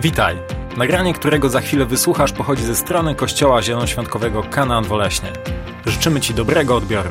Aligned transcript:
Witaj! 0.00 0.36
Nagranie, 0.76 1.14
którego 1.14 1.50
za 1.50 1.60
chwilę 1.60 1.86
wysłuchasz, 1.86 2.32
pochodzi 2.32 2.62
ze 2.62 2.76
strony 2.76 3.14
Kościoła 3.14 3.62
Zielonoświątkowego 3.62 4.42
Kanaan 4.42 4.84
Woleśnie. 4.84 5.32
Życzymy 5.86 6.20
Ci 6.20 6.34
dobrego 6.34 6.76
odbioru. 6.76 7.08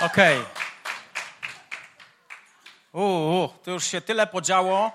Okej. 0.00 0.38
Uuu, 2.92 3.48
to 3.64 3.70
już 3.70 3.84
się 3.84 4.00
tyle 4.00 4.26
podziało, 4.26 4.92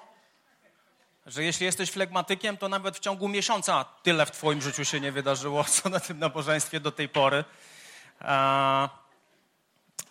że 1.26 1.44
jeśli 1.44 1.66
jesteś 1.66 1.92
flegmatykiem, 1.92 2.58
to 2.58 2.70
nawet 2.70 2.98
w 2.98 3.00
ciągu 3.00 3.28
miesiąca 3.28 3.86
tyle 4.04 4.26
w 4.26 4.32
Twoim 4.32 4.62
życiu 4.62 4.86
się 4.86 5.00
nie 5.00 5.12
wydarzyło, 5.12 5.64
co 5.64 5.90
na 5.90 6.00
tym 6.00 6.20
nabożeństwie 6.20 6.80
do 6.80 6.92
tej 6.92 7.10
pory. 7.10 7.44
A, 8.20 8.90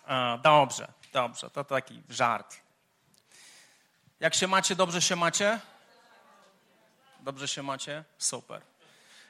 a, 0.05 0.37
dobrze, 0.43 0.93
dobrze, 1.13 1.49
to 1.49 1.63
taki 1.63 2.03
żart. 2.09 2.57
Jak 4.19 4.35
się 4.35 4.47
macie, 4.47 4.75
dobrze 4.75 5.01
się 5.01 5.15
macie? 5.15 5.59
Dobrze 7.19 7.47
się 7.47 7.63
macie? 7.63 8.03
Super. 8.17 8.61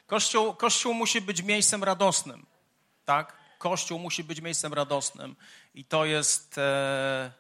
Kościół, 0.07 0.53
kościół 0.53 0.93
musi 0.93 1.21
być 1.21 1.41
miejscem 1.41 1.83
radosnym, 1.83 2.45
tak? 3.05 3.37
Kościół 3.57 3.99
musi 3.99 4.23
być 4.23 4.41
miejscem 4.41 4.73
radosnym 4.73 5.35
i 5.75 5.85
to 5.85 6.05
jest 6.05 6.57
e, 6.57 7.31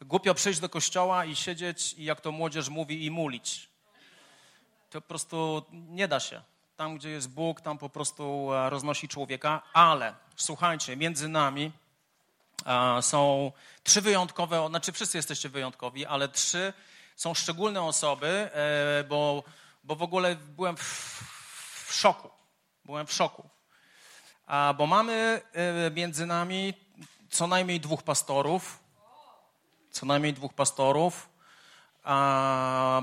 głupio 0.00 0.34
przyjść 0.34 0.60
do 0.60 0.68
kościoła 0.68 1.24
i 1.24 1.36
siedzieć 1.36 1.92
i 1.92 2.04
jak 2.04 2.20
to 2.20 2.32
młodzież 2.32 2.68
mówi 2.68 3.04
i 3.04 3.10
mulić. 3.10 3.68
To 4.90 5.00
po 5.00 5.08
prostu 5.08 5.66
nie 5.72 6.08
da 6.08 6.20
się. 6.20 6.42
Tam, 6.80 6.96
gdzie 6.96 7.10
jest 7.10 7.30
Bóg, 7.30 7.60
tam 7.60 7.78
po 7.78 7.88
prostu 7.88 8.54
e, 8.54 8.70
roznosi 8.70 9.08
człowieka, 9.08 9.62
ale 9.72 10.14
słuchajcie, 10.36 10.96
między 10.96 11.28
nami 11.28 11.72
e, 12.66 13.02
są 13.02 13.52
trzy 13.82 14.00
wyjątkowe, 14.00 14.68
znaczy 14.68 14.92
wszyscy 14.92 15.18
jesteście 15.18 15.48
wyjątkowi, 15.48 16.06
ale 16.06 16.28
trzy 16.28 16.72
są 17.16 17.34
szczególne 17.34 17.82
osoby, 17.82 18.26
e, 18.28 19.04
bo, 19.04 19.42
bo 19.84 19.96
w 19.96 20.02
ogóle 20.02 20.36
byłem 20.36 20.76
w, 20.76 20.82
w 21.86 21.94
szoku. 21.94 22.30
Byłem 22.84 23.06
w 23.06 23.12
szoku. 23.12 23.48
Bo 24.76 24.86
mamy 24.86 25.40
między 25.94 26.26
nami 26.26 26.74
co 27.30 27.46
najmniej 27.46 27.80
dwóch 27.80 28.02
pastorów. 28.02 28.78
Co 29.90 30.06
najmniej 30.06 30.34
dwóch 30.34 30.54
pastorów. 30.54 31.28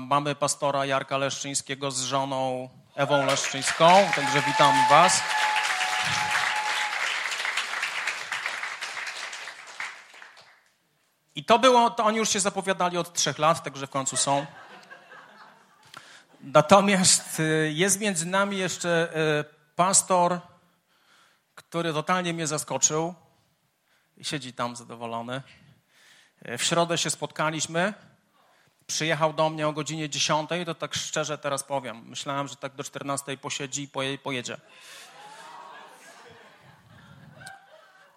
Mamy 0.00 0.34
pastora 0.34 0.86
Jarka 0.86 1.18
Leszczyńskiego 1.18 1.90
z 1.90 2.02
żoną 2.02 2.68
Ewą 2.98 3.26
Leszczyńską, 3.26 4.10
także 4.14 4.42
witam 4.42 4.74
Was. 4.90 5.22
I 11.34 11.44
to 11.44 11.58
było, 11.58 11.90
to 11.90 12.04
oni 12.04 12.18
już 12.18 12.28
się 12.28 12.40
zapowiadali 12.40 12.98
od 12.98 13.12
trzech 13.12 13.38
lat, 13.38 13.62
także 13.62 13.86
w 13.86 13.90
końcu 13.90 14.16
są. 14.16 14.46
Natomiast 16.40 17.40
y, 17.40 17.72
jest 17.74 18.00
między 18.00 18.26
nami 18.26 18.58
jeszcze 18.58 19.08
y, 19.40 19.44
pastor, 19.76 20.40
który 21.54 21.92
totalnie 21.92 22.32
mnie 22.32 22.46
zaskoczył 22.46 23.14
i 24.16 24.24
siedzi 24.24 24.52
tam 24.52 24.76
zadowolony. 24.76 25.42
Y, 26.48 26.58
w 26.58 26.62
środę 26.62 26.98
się 26.98 27.10
spotkaliśmy. 27.10 27.94
Przyjechał 28.88 29.32
do 29.32 29.50
mnie 29.50 29.68
o 29.68 29.72
godzinie 29.72 30.08
10, 30.08 30.50
to 30.66 30.74
tak 30.74 30.94
szczerze 30.94 31.38
teraz 31.38 31.62
powiem. 31.62 32.02
Myślałem, 32.06 32.48
że 32.48 32.56
tak 32.56 32.74
do 32.74 32.84
14 32.84 33.36
posiedzi 33.36 33.82
i 34.12 34.18
pojedzie. 34.18 34.56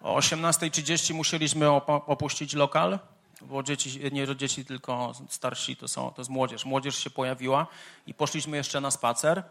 O 0.02 0.18
18.30 0.18 1.14
musieliśmy 1.14 1.70
opuścić 1.86 2.54
lokal, 2.54 2.98
bo 3.40 3.62
dzieci, 3.62 4.00
nie 4.12 4.36
dzieci, 4.36 4.64
tylko 4.64 5.12
starsi 5.28 5.76
to, 5.76 5.88
są, 5.88 6.10
to 6.10 6.20
jest 6.20 6.30
młodzież. 6.30 6.64
Młodzież 6.64 6.98
się 6.98 7.10
pojawiła 7.10 7.66
i 8.06 8.14
poszliśmy 8.14 8.56
jeszcze 8.56 8.80
na 8.80 8.90
spacer 8.90 9.42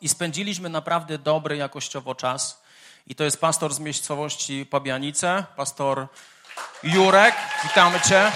i 0.00 0.08
spędziliśmy 0.08 0.68
naprawdę 0.68 1.18
dobry 1.18 1.56
jakościowo 1.56 2.14
czas. 2.14 2.62
I 3.06 3.14
to 3.14 3.24
jest 3.24 3.40
pastor 3.40 3.74
z 3.74 3.78
miejscowości 3.78 4.66
Pabianice, 4.66 5.44
pastor 5.56 6.06
Jurek. 6.82 7.34
Witamy 7.64 8.00
Cię. 8.00 8.32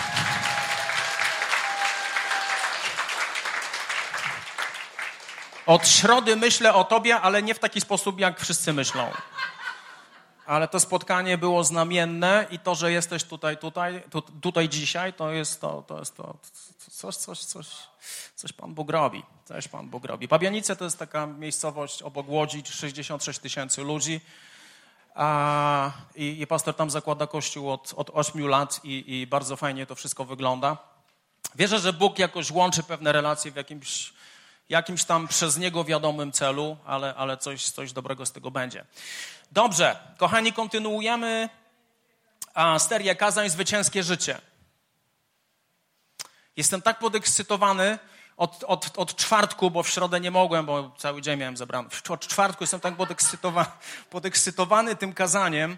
Od 5.66 5.88
środy 5.88 6.36
myślę 6.36 6.74
o 6.74 6.84
Tobie, 6.84 7.20
ale 7.20 7.42
nie 7.42 7.54
w 7.54 7.58
taki 7.58 7.80
sposób, 7.80 8.20
jak 8.20 8.40
wszyscy 8.40 8.72
myślą 8.72 9.10
ale 10.46 10.68
to 10.68 10.80
spotkanie 10.80 11.38
było 11.38 11.64
znamienne 11.64 12.46
i 12.50 12.58
to, 12.58 12.74
że 12.74 12.92
jesteś 12.92 13.24
tutaj, 13.24 13.58
tutaj, 13.58 14.02
tu, 14.10 14.22
tutaj 14.22 14.68
dzisiaj, 14.68 15.12
to 15.12 15.30
jest 15.30 15.60
to, 15.60 15.84
to 15.86 15.98
jest 15.98 16.16
to, 16.16 16.36
coś, 16.90 17.16
coś, 17.16 17.38
coś, 17.38 17.66
coś 18.34 18.52
Pan 18.52 18.74
Bóg 18.74 18.90
robi. 18.90 19.22
Coś 19.44 19.68
Pan 19.68 19.88
Bóg 19.88 20.04
robi. 20.04 20.28
Pabianice 20.28 20.76
to 20.76 20.84
jest 20.84 20.98
taka 20.98 21.26
miejscowość 21.26 22.02
obok 22.02 22.28
Łodzi, 22.28 22.62
66 22.66 23.38
tysięcy 23.38 23.82
ludzi. 23.82 24.20
A, 25.14 25.90
i, 26.14 26.40
i, 26.40 26.46
pastor 26.46 26.74
tam 26.74 26.90
zakłada 26.90 27.26
kościół 27.26 27.72
od, 27.72 27.94
od 27.96 28.10
8 28.14 28.48
lat 28.48 28.80
i, 28.84 29.20
i 29.20 29.26
bardzo 29.26 29.56
fajnie 29.56 29.86
to 29.86 29.94
wszystko 29.94 30.24
wygląda. 30.24 30.76
Wierzę, 31.54 31.78
że 31.78 31.92
Bóg 31.92 32.18
jakoś 32.18 32.50
łączy 32.50 32.82
pewne 32.82 33.12
relacje 33.12 33.52
w 33.52 33.56
jakimś, 33.56 34.12
jakimś 34.68 35.04
tam 35.04 35.28
przez 35.28 35.56
Niego 35.56 35.84
wiadomym 35.84 36.32
celu, 36.32 36.76
ale, 36.84 37.14
ale 37.14 37.36
coś, 37.36 37.70
coś 37.70 37.92
dobrego 37.92 38.26
z 38.26 38.32
tego 38.32 38.50
będzie. 38.50 38.84
Dobrze, 39.52 39.96
kochani, 40.18 40.52
kontynuujemy 40.52 41.48
serię 42.78 43.16
kazań 43.16 43.50
Zwycięskie 43.50 44.02
Życie. 44.02 44.40
Jestem 46.56 46.82
tak 46.82 46.98
podekscytowany 46.98 47.98
od, 48.36 48.64
od, 48.64 48.92
od 48.96 49.16
czwartku, 49.16 49.70
bo 49.70 49.82
w 49.82 49.88
środę 49.88 50.20
nie 50.20 50.30
mogłem, 50.30 50.66
bo 50.66 50.94
cały 50.98 51.22
dzień 51.22 51.38
miałem 51.38 51.56
zabrany. 51.56 51.88
Od 52.08 52.26
czwartku 52.26 52.62
jestem 52.64 52.80
tak 52.80 52.96
podekscytowany, 52.96 53.68
podekscytowany 54.10 54.96
tym 54.96 55.12
kazaniem, 55.12 55.76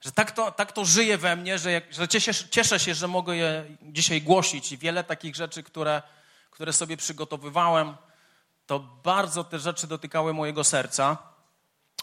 że 0.00 0.12
tak 0.12 0.30
to, 0.30 0.52
tak 0.52 0.72
to 0.72 0.84
żyje 0.84 1.18
we 1.18 1.36
mnie, 1.36 1.58
że, 1.58 1.82
że 1.90 2.08
cieszę, 2.08 2.32
cieszę 2.50 2.80
się, 2.80 2.94
że 2.94 3.08
mogę 3.08 3.36
je 3.36 3.64
dzisiaj 3.82 4.22
głosić. 4.22 4.72
I 4.72 4.78
wiele 4.78 5.04
takich 5.04 5.36
rzeczy, 5.36 5.62
które, 5.62 6.02
które 6.56 6.72
sobie 6.72 6.96
przygotowywałem, 6.96 7.96
to 8.66 8.78
bardzo 8.78 9.44
te 9.44 9.58
rzeczy 9.58 9.86
dotykały 9.86 10.34
mojego 10.34 10.64
serca. 10.64 11.18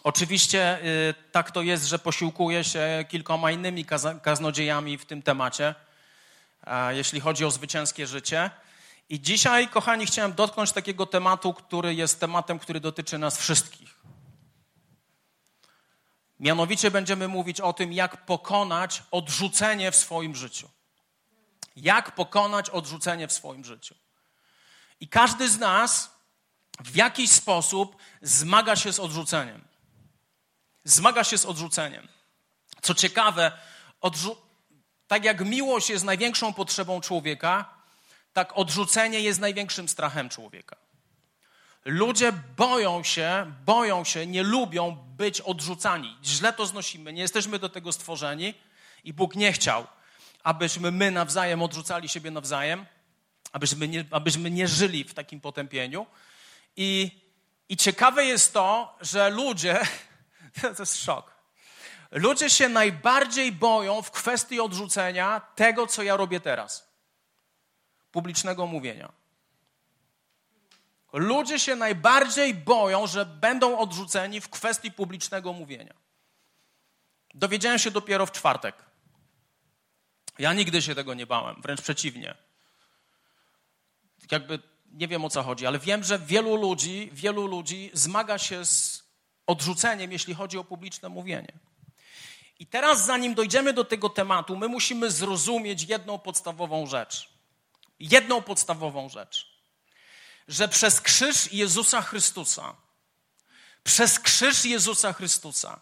Oczywiście 0.03 0.79
y, 0.83 1.13
tak 1.31 1.51
to 1.51 1.61
jest, 1.61 1.85
że 1.85 1.99
posiłkuję 1.99 2.63
się 2.63 3.05
kilkoma 3.09 3.51
innymi 3.51 3.85
kaznodziejami 4.21 4.97
w 4.97 5.05
tym 5.05 5.21
temacie, 5.21 5.75
jeśli 6.89 7.19
chodzi 7.19 7.45
o 7.45 7.51
zwycięskie 7.51 8.07
życie. 8.07 8.51
I 9.09 9.21
dzisiaj, 9.21 9.67
kochani, 9.67 10.05
chciałem 10.05 10.33
dotknąć 10.33 10.71
takiego 10.71 11.05
tematu, 11.05 11.53
który 11.53 11.95
jest 11.95 12.19
tematem, 12.19 12.59
który 12.59 12.79
dotyczy 12.79 13.17
nas 13.17 13.37
wszystkich. 13.37 13.99
Mianowicie 16.39 16.91
będziemy 16.91 17.27
mówić 17.27 17.61
o 17.61 17.73
tym, 17.73 17.93
jak 17.93 18.25
pokonać 18.25 19.03
odrzucenie 19.11 19.91
w 19.91 19.95
swoim 19.95 20.35
życiu. 20.35 20.69
Jak 21.75 22.15
pokonać 22.15 22.69
odrzucenie 22.69 23.27
w 23.27 23.33
swoim 23.33 23.65
życiu. 23.65 24.02
I 24.99 25.07
każdy 25.07 25.49
z 25.49 25.59
nas 25.59 26.11
w 26.79 26.95
jakiś 26.95 27.31
sposób 27.31 27.95
zmaga 28.21 28.75
się 28.75 28.93
z 28.93 28.99
odrzuceniem 28.99 29.73
zmaga 30.83 31.23
się 31.23 31.37
z 31.37 31.45
odrzuceniem. 31.45 32.07
Co 32.81 32.93
ciekawe, 32.93 33.51
odrzu- 34.01 34.35
tak 35.07 35.25
jak 35.25 35.45
miłość 35.45 35.89
jest 35.89 36.05
największą 36.05 36.53
potrzebą 36.53 37.01
człowieka, 37.01 37.73
tak 38.33 38.57
odrzucenie 38.57 39.19
jest 39.19 39.39
największym 39.39 39.89
strachem 39.89 40.29
człowieka. 40.29 40.75
Ludzie 41.85 42.31
boją 42.57 43.03
się, 43.03 43.53
boją 43.65 44.03
się, 44.03 44.27
nie 44.27 44.43
lubią 44.43 44.91
być 44.91 45.41
odrzucani. 45.41 46.17
Źle 46.23 46.53
to 46.53 46.65
znosimy, 46.65 47.13
nie 47.13 47.21
jesteśmy 47.21 47.59
do 47.59 47.69
tego 47.69 47.91
stworzeni 47.91 48.53
i 49.03 49.13
Bóg 49.13 49.35
nie 49.35 49.53
chciał, 49.53 49.87
abyśmy 50.43 50.91
my 50.91 51.11
nawzajem 51.11 51.61
odrzucali 51.61 52.09
siebie 52.09 52.31
nawzajem, 52.31 52.85
abyśmy 53.53 53.87
nie, 53.87 54.05
abyśmy 54.11 54.51
nie 54.51 54.67
żyli 54.67 55.03
w 55.03 55.13
takim 55.13 55.41
potępieniu. 55.41 56.05
I, 56.75 57.21
I 57.69 57.77
ciekawe 57.77 58.25
jest 58.25 58.53
to, 58.53 58.97
że 59.01 59.29
ludzie 59.29 59.81
To 60.61 60.81
jest 60.83 61.03
szok. 61.03 61.33
Ludzie 62.11 62.49
się 62.49 62.69
najbardziej 62.69 63.51
boją 63.51 64.01
w 64.01 64.11
kwestii 64.11 64.59
odrzucenia 64.59 65.39
tego, 65.55 65.87
co 65.87 66.03
ja 66.03 66.17
robię 66.17 66.39
teraz. 66.39 66.93
Publicznego 68.11 68.67
mówienia. 68.67 69.11
Ludzie 71.13 71.59
się 71.59 71.75
najbardziej 71.75 72.53
boją, 72.53 73.07
że 73.07 73.25
będą 73.25 73.77
odrzuceni 73.77 74.41
w 74.41 74.49
kwestii 74.49 74.91
publicznego 74.91 75.53
mówienia. 75.53 75.93
Dowiedziałem 77.33 77.79
się 77.79 77.91
dopiero 77.91 78.25
w 78.25 78.31
czwartek. 78.31 78.75
Ja 80.39 80.53
nigdy 80.53 80.81
się 80.81 80.95
tego 80.95 81.13
nie 81.13 81.27
bałem, 81.27 81.61
wręcz 81.61 81.81
przeciwnie. 81.81 82.35
Jakby 84.31 84.59
nie 84.91 85.07
wiem 85.07 85.25
o 85.25 85.29
co 85.29 85.43
chodzi, 85.43 85.65
ale 85.65 85.79
wiem, 85.79 86.03
że 86.03 86.19
wielu 86.19 86.55
ludzi, 86.55 87.09
wielu 87.13 87.47
ludzi 87.47 87.91
zmaga 87.93 88.37
się 88.37 88.65
z 88.65 89.03
odrzuceniem, 89.47 90.11
jeśli 90.11 90.33
chodzi 90.33 90.57
o 90.57 90.63
publiczne 90.63 91.09
mówienie. 91.09 91.53
I 92.59 92.67
teraz, 92.67 93.05
zanim 93.05 93.33
dojdziemy 93.33 93.73
do 93.73 93.83
tego 93.83 94.09
tematu, 94.09 94.57
my 94.57 94.67
musimy 94.67 95.11
zrozumieć 95.11 95.83
jedną 95.83 96.19
podstawową 96.19 96.87
rzecz. 96.87 97.29
Jedną 97.99 98.41
podstawową 98.41 99.09
rzecz. 99.09 99.53
Że 100.47 100.67
przez 100.67 101.01
krzyż 101.01 101.53
Jezusa 101.53 102.01
Chrystusa, 102.01 102.75
przez 103.83 104.19
krzyż 104.19 104.65
Jezusa 104.65 105.13
Chrystusa, 105.13 105.81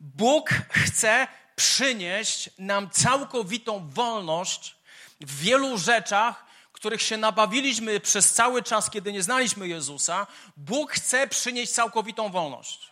Bóg 0.00 0.50
chce 0.70 1.28
przynieść 1.56 2.50
nam 2.58 2.90
całkowitą 2.90 3.88
wolność 3.90 4.76
w 5.20 5.40
wielu 5.40 5.78
rzeczach, 5.78 6.43
których 6.84 7.02
się 7.02 7.16
nabawiliśmy 7.16 8.00
przez 8.00 8.32
cały 8.32 8.62
czas, 8.62 8.90
kiedy 8.90 9.12
nie 9.12 9.22
znaliśmy 9.22 9.68
Jezusa. 9.68 10.26
Bóg 10.56 10.92
chce 10.92 11.26
przynieść 11.26 11.72
całkowitą 11.72 12.30
wolność. 12.30 12.90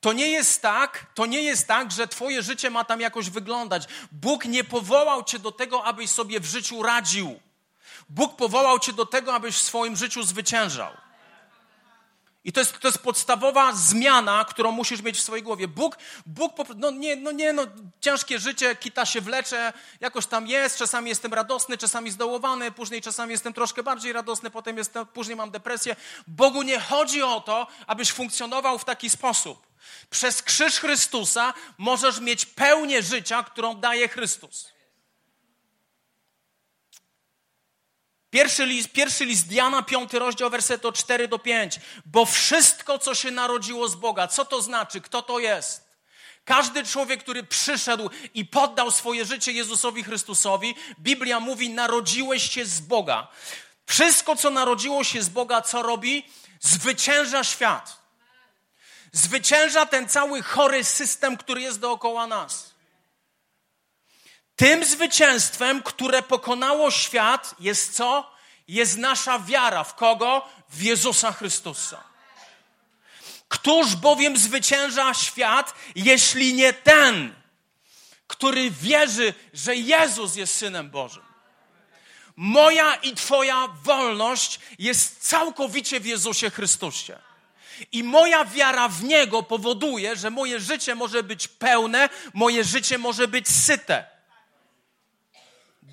To 0.00 0.12
nie 0.12 0.30
jest 0.30 0.62
tak, 0.62 1.06
to 1.14 1.26
nie 1.26 1.42
jest 1.42 1.68
tak, 1.68 1.92
że 1.92 2.08
twoje 2.08 2.42
życie 2.42 2.70
ma 2.70 2.84
tam 2.84 3.00
jakoś 3.00 3.30
wyglądać. 3.30 3.88
Bóg 4.12 4.44
nie 4.44 4.64
powołał 4.64 5.24
cię 5.24 5.38
do 5.38 5.52
tego, 5.52 5.84
abyś 5.84 6.10
sobie 6.10 6.40
w 6.40 6.44
życiu 6.44 6.82
radził. 6.82 7.40
Bóg 8.08 8.36
powołał 8.36 8.78
cię 8.78 8.92
do 8.92 9.06
tego, 9.06 9.34
abyś 9.34 9.56
w 9.56 9.62
swoim 9.62 9.96
życiu 9.96 10.22
zwyciężał. 10.22 10.92
I 12.46 12.52
to 12.52 12.60
jest, 12.60 12.78
to 12.78 12.88
jest 12.88 12.98
podstawowa 12.98 13.72
zmiana, 13.72 14.44
którą 14.44 14.72
musisz 14.72 15.02
mieć 15.02 15.16
w 15.16 15.22
swojej 15.22 15.42
głowie. 15.42 15.68
Bóg, 15.68 15.98
Bóg 16.26 16.52
no 16.76 16.90
nie, 16.90 17.16
no 17.16 17.32
nie, 17.32 17.52
no 17.52 17.62
ciężkie 18.00 18.38
życie, 18.38 18.76
kita 18.76 19.06
się 19.06 19.20
wlecze, 19.20 19.72
jakoś 20.00 20.26
tam 20.26 20.46
jest, 20.46 20.78
czasami 20.78 21.08
jestem 21.08 21.34
radosny, 21.34 21.78
czasami 21.78 22.10
zdołowany, 22.10 22.70
później 22.70 23.02
czasami 23.02 23.32
jestem 23.32 23.52
troszkę 23.52 23.82
bardziej 23.82 24.12
radosny, 24.12 24.50
potem 24.50 24.76
jestem, 24.78 25.06
później 25.06 25.36
mam 25.36 25.50
depresję. 25.50 25.96
Bogu 26.26 26.62
nie 26.62 26.80
chodzi 26.80 27.22
o 27.22 27.40
to, 27.40 27.66
abyś 27.86 28.12
funkcjonował 28.12 28.78
w 28.78 28.84
taki 28.84 29.10
sposób. 29.10 29.66
Przez 30.10 30.42
krzyż 30.42 30.80
Chrystusa 30.80 31.54
możesz 31.78 32.20
mieć 32.20 32.46
pełnię 32.46 33.02
życia, 33.02 33.42
którą 33.42 33.74
daje 33.74 34.08
Chrystus. 34.08 34.75
Pierwszy 38.36 38.66
list, 38.66 38.88
pierwszy 38.88 39.24
list 39.24 39.46
Diana, 39.46 39.82
piąty 39.82 40.18
rozdział, 40.18 40.50
werset 40.50 40.84
od 40.84 40.98
4 40.98 41.28
do 41.28 41.38
5. 41.38 41.80
Bo 42.06 42.26
wszystko, 42.26 42.98
co 42.98 43.14
się 43.14 43.30
narodziło 43.30 43.88
z 43.88 43.94
Boga, 43.94 44.28
co 44.28 44.44
to 44.44 44.62
znaczy, 44.62 45.00
kto 45.00 45.22
to 45.22 45.38
jest? 45.38 45.84
Każdy 46.44 46.84
człowiek, 46.84 47.22
który 47.22 47.42
przyszedł 47.42 48.10
i 48.34 48.44
poddał 48.44 48.90
swoje 48.90 49.24
życie 49.24 49.52
Jezusowi 49.52 50.04
Chrystusowi, 50.04 50.74
Biblia 51.00 51.40
mówi, 51.40 51.70
narodziłeś 51.70 52.50
się 52.50 52.66
z 52.66 52.80
Boga. 52.80 53.28
Wszystko, 53.86 54.36
co 54.36 54.50
narodziło 54.50 55.04
się 55.04 55.22
z 55.22 55.28
Boga, 55.28 55.62
co 55.62 55.82
robi? 55.82 56.26
Zwycięża 56.60 57.44
świat. 57.44 58.02
Zwycięża 59.12 59.86
ten 59.86 60.08
cały 60.08 60.42
chory 60.42 60.84
system, 60.84 61.36
który 61.36 61.60
jest 61.60 61.80
dookoła 61.80 62.26
nas. 62.26 62.75
Tym 64.56 64.84
zwycięstwem, 64.84 65.82
które 65.82 66.22
pokonało 66.22 66.90
świat, 66.90 67.54
jest 67.60 67.94
co? 67.94 68.30
Jest 68.68 68.98
nasza 68.98 69.38
wiara. 69.38 69.84
W 69.84 69.94
kogo? 69.94 70.48
W 70.70 70.82
Jezusa 70.82 71.32
Chrystusa. 71.32 72.04
Któż 73.48 73.96
bowiem 73.96 74.36
zwycięża 74.36 75.14
świat, 75.14 75.74
jeśli 75.94 76.54
nie 76.54 76.72
ten, 76.72 77.34
który 78.26 78.70
wierzy, 78.70 79.34
że 79.54 79.76
Jezus 79.76 80.36
jest 80.36 80.54
Synem 80.54 80.90
Bożym? 80.90 81.22
Moja 82.36 82.94
i 82.94 83.14
Twoja 83.14 83.68
wolność 83.82 84.60
jest 84.78 85.28
całkowicie 85.28 86.00
w 86.00 86.06
Jezusie 86.06 86.50
Chrystusie. 86.50 87.18
I 87.92 88.04
moja 88.04 88.44
wiara 88.44 88.88
w 88.88 89.04
Niego 89.04 89.42
powoduje, 89.42 90.16
że 90.16 90.30
moje 90.30 90.60
życie 90.60 90.94
może 90.94 91.22
być 91.22 91.48
pełne, 91.48 92.08
moje 92.34 92.64
życie 92.64 92.98
może 92.98 93.28
być 93.28 93.48
syte. 93.48 94.15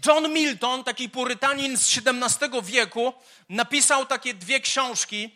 John 0.06 0.34
Milton, 0.34 0.84
taki 0.84 1.10
purytanin 1.10 1.78
z 1.78 1.98
XVII 1.98 2.62
wieku, 2.64 3.14
napisał 3.50 4.06
takie 4.06 4.34
dwie 4.34 4.60
książki. 4.60 5.36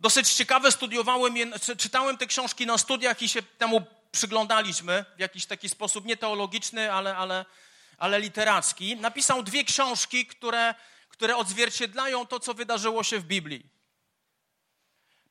Dosyć 0.00 0.32
ciekawe, 0.32 0.72
studiowałem 0.72 1.36
je, 1.36 1.46
czytałem 1.78 2.18
te 2.18 2.26
książki 2.26 2.66
na 2.66 2.78
studiach 2.78 3.22
i 3.22 3.28
się 3.28 3.42
temu 3.42 3.82
przyglądaliśmy 4.12 5.04
w 5.16 5.20
jakiś 5.20 5.46
taki 5.46 5.68
sposób, 5.68 6.04
nie 6.04 6.16
teologiczny, 6.16 6.92
ale, 6.92 7.16
ale, 7.16 7.44
ale 7.98 8.20
literacki. 8.20 8.96
Napisał 8.96 9.42
dwie 9.42 9.64
książki, 9.64 10.26
które, 10.26 10.74
które 11.08 11.36
odzwierciedlają 11.36 12.26
to, 12.26 12.40
co 12.40 12.54
wydarzyło 12.54 13.04
się 13.04 13.18
w 13.18 13.24
Biblii. 13.24 13.66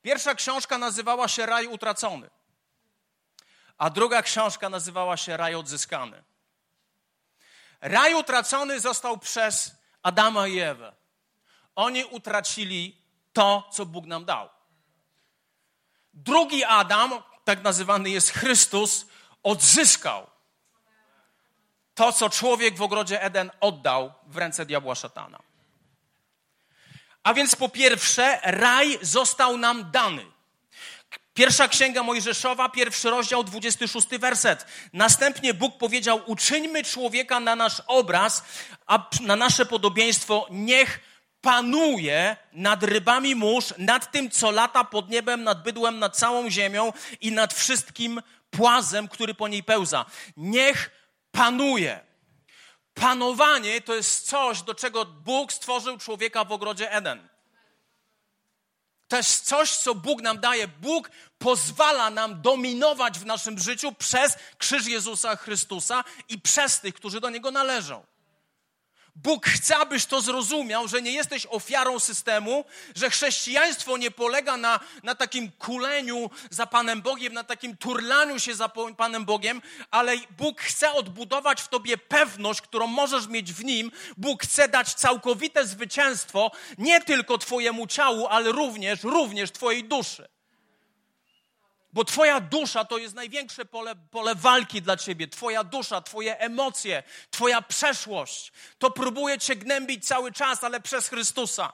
Pierwsza 0.02 0.34
książka 0.34 0.78
nazywała 0.78 1.28
się 1.28 1.46
Raj 1.46 1.66
Utracony, 1.66 2.30
a 3.78 3.90
druga 3.90 4.22
książka 4.22 4.68
nazywała 4.68 5.16
się 5.16 5.36
Raj 5.36 5.54
Odzyskany. 5.54 6.22
Raj 7.80 8.14
utracony 8.14 8.80
został 8.80 9.18
przez 9.18 9.76
Adama 10.02 10.46
i 10.46 10.58
Ewę. 10.58 10.96
Oni 11.74 12.04
utracili 12.04 13.02
to, 13.32 13.68
co 13.72 13.86
Bóg 13.86 14.06
nam 14.06 14.24
dał. 14.24 14.48
Drugi 16.14 16.64
Adam, 16.64 17.22
tak 17.44 17.62
nazywany 17.62 18.10
jest 18.10 18.30
Chrystus, 18.30 19.06
odzyskał 19.42 20.26
to, 21.94 22.12
co 22.12 22.30
człowiek 22.30 22.76
w 22.76 22.82
ogrodzie 22.82 23.22
Eden 23.22 23.50
oddał 23.60 24.12
w 24.26 24.36
ręce 24.36 24.66
diabła 24.66 24.94
szatana. 24.94 25.38
A 27.22 27.34
więc 27.34 27.56
po 27.56 27.68
pierwsze, 27.68 28.40
raj 28.42 28.98
został 29.02 29.56
nam 29.56 29.90
dany. 29.90 30.26
Pierwsza 31.38 31.68
księga 31.68 32.02
Mojżeszowa, 32.02 32.68
pierwszy 32.68 33.10
rozdział, 33.10 33.44
26 33.44 34.08
werset. 34.08 34.66
Następnie 34.92 35.54
Bóg 35.54 35.78
powiedział: 35.78 36.20
Uczyńmy 36.26 36.84
człowieka 36.84 37.40
na 37.40 37.56
nasz 37.56 37.82
obraz, 37.86 38.44
a 38.86 39.08
na 39.20 39.36
nasze 39.36 39.66
podobieństwo, 39.66 40.46
niech 40.50 41.00
panuje 41.40 42.36
nad 42.52 42.82
rybami 42.82 43.34
mórz, 43.34 43.74
nad 43.78 44.12
tym, 44.12 44.30
co 44.30 44.50
lata 44.50 44.84
pod 44.84 45.10
niebem, 45.10 45.44
nad 45.44 45.62
bydłem, 45.62 45.98
nad 45.98 46.16
całą 46.16 46.50
ziemią 46.50 46.92
i 47.20 47.32
nad 47.32 47.54
wszystkim 47.54 48.22
płazem, 48.50 49.08
który 49.08 49.34
po 49.34 49.48
niej 49.48 49.62
pełza. 49.62 50.04
Niech 50.36 50.90
panuje. 51.32 52.00
Panowanie 52.94 53.80
to 53.80 53.94
jest 53.94 54.26
coś, 54.26 54.62
do 54.62 54.74
czego 54.74 55.04
Bóg 55.04 55.52
stworzył 55.52 55.98
człowieka 55.98 56.44
w 56.44 56.52
ogrodzie 56.52 56.92
Eden. 56.92 57.28
To 59.08 59.16
jest 59.16 59.46
coś, 59.46 59.76
co 59.76 59.94
Bóg 59.94 60.22
nam 60.22 60.40
daje. 60.40 60.68
Bóg 60.68 61.10
pozwala 61.38 62.10
nam 62.10 62.42
dominować 62.42 63.18
w 63.18 63.26
naszym 63.26 63.58
życiu 63.58 63.92
przez 63.92 64.36
krzyż 64.58 64.86
Jezusa 64.86 65.36
Chrystusa 65.36 66.04
i 66.28 66.40
przez 66.40 66.80
tych, 66.80 66.94
którzy 66.94 67.20
do 67.20 67.30
Niego 67.30 67.50
należą. 67.50 68.04
Bóg 69.22 69.46
chce, 69.46 69.76
abyś 69.76 70.06
to 70.06 70.20
zrozumiał, 70.20 70.88
że 70.88 71.02
nie 71.02 71.12
jesteś 71.12 71.46
ofiarą 71.46 72.00
systemu, 72.00 72.64
że 72.94 73.10
chrześcijaństwo 73.10 73.96
nie 73.96 74.10
polega 74.10 74.56
na, 74.56 74.80
na 75.02 75.14
takim 75.14 75.50
kuleniu 75.50 76.30
za 76.50 76.66
Panem 76.66 77.02
Bogiem, 77.02 77.32
na 77.32 77.44
takim 77.44 77.76
turlaniu 77.76 78.38
się 78.38 78.54
za 78.54 78.68
Panem 78.96 79.24
Bogiem, 79.24 79.62
ale 79.90 80.16
Bóg 80.38 80.60
chce 80.60 80.92
odbudować 80.92 81.62
w 81.62 81.68
tobie 81.68 81.98
pewność, 81.98 82.60
którą 82.60 82.86
możesz 82.86 83.26
mieć 83.26 83.52
w 83.52 83.64
Nim. 83.64 83.90
Bóg 84.16 84.42
chce 84.42 84.68
dać 84.68 84.94
całkowite 84.94 85.66
zwycięstwo 85.66 86.50
nie 86.78 87.00
tylko 87.00 87.38
Twojemu 87.38 87.86
ciału, 87.86 88.26
ale 88.26 88.52
również, 88.52 89.02
również 89.02 89.52
Twojej 89.52 89.84
duszy. 89.84 90.37
Bo 91.98 92.04
Twoja 92.04 92.40
dusza 92.40 92.84
to 92.84 92.98
jest 92.98 93.14
największe 93.14 93.64
pole, 93.64 93.94
pole 94.10 94.34
walki 94.34 94.82
dla 94.82 94.96
Ciebie. 94.96 95.28
Twoja 95.28 95.64
dusza, 95.64 96.00
Twoje 96.00 96.38
emocje, 96.38 97.02
Twoja 97.30 97.62
przeszłość. 97.62 98.52
To 98.78 98.90
próbuje 98.90 99.38
Cię 99.38 99.56
gnębić 99.56 100.06
cały 100.06 100.32
czas, 100.32 100.64
ale 100.64 100.80
przez 100.80 101.08
Chrystusa. 101.08 101.72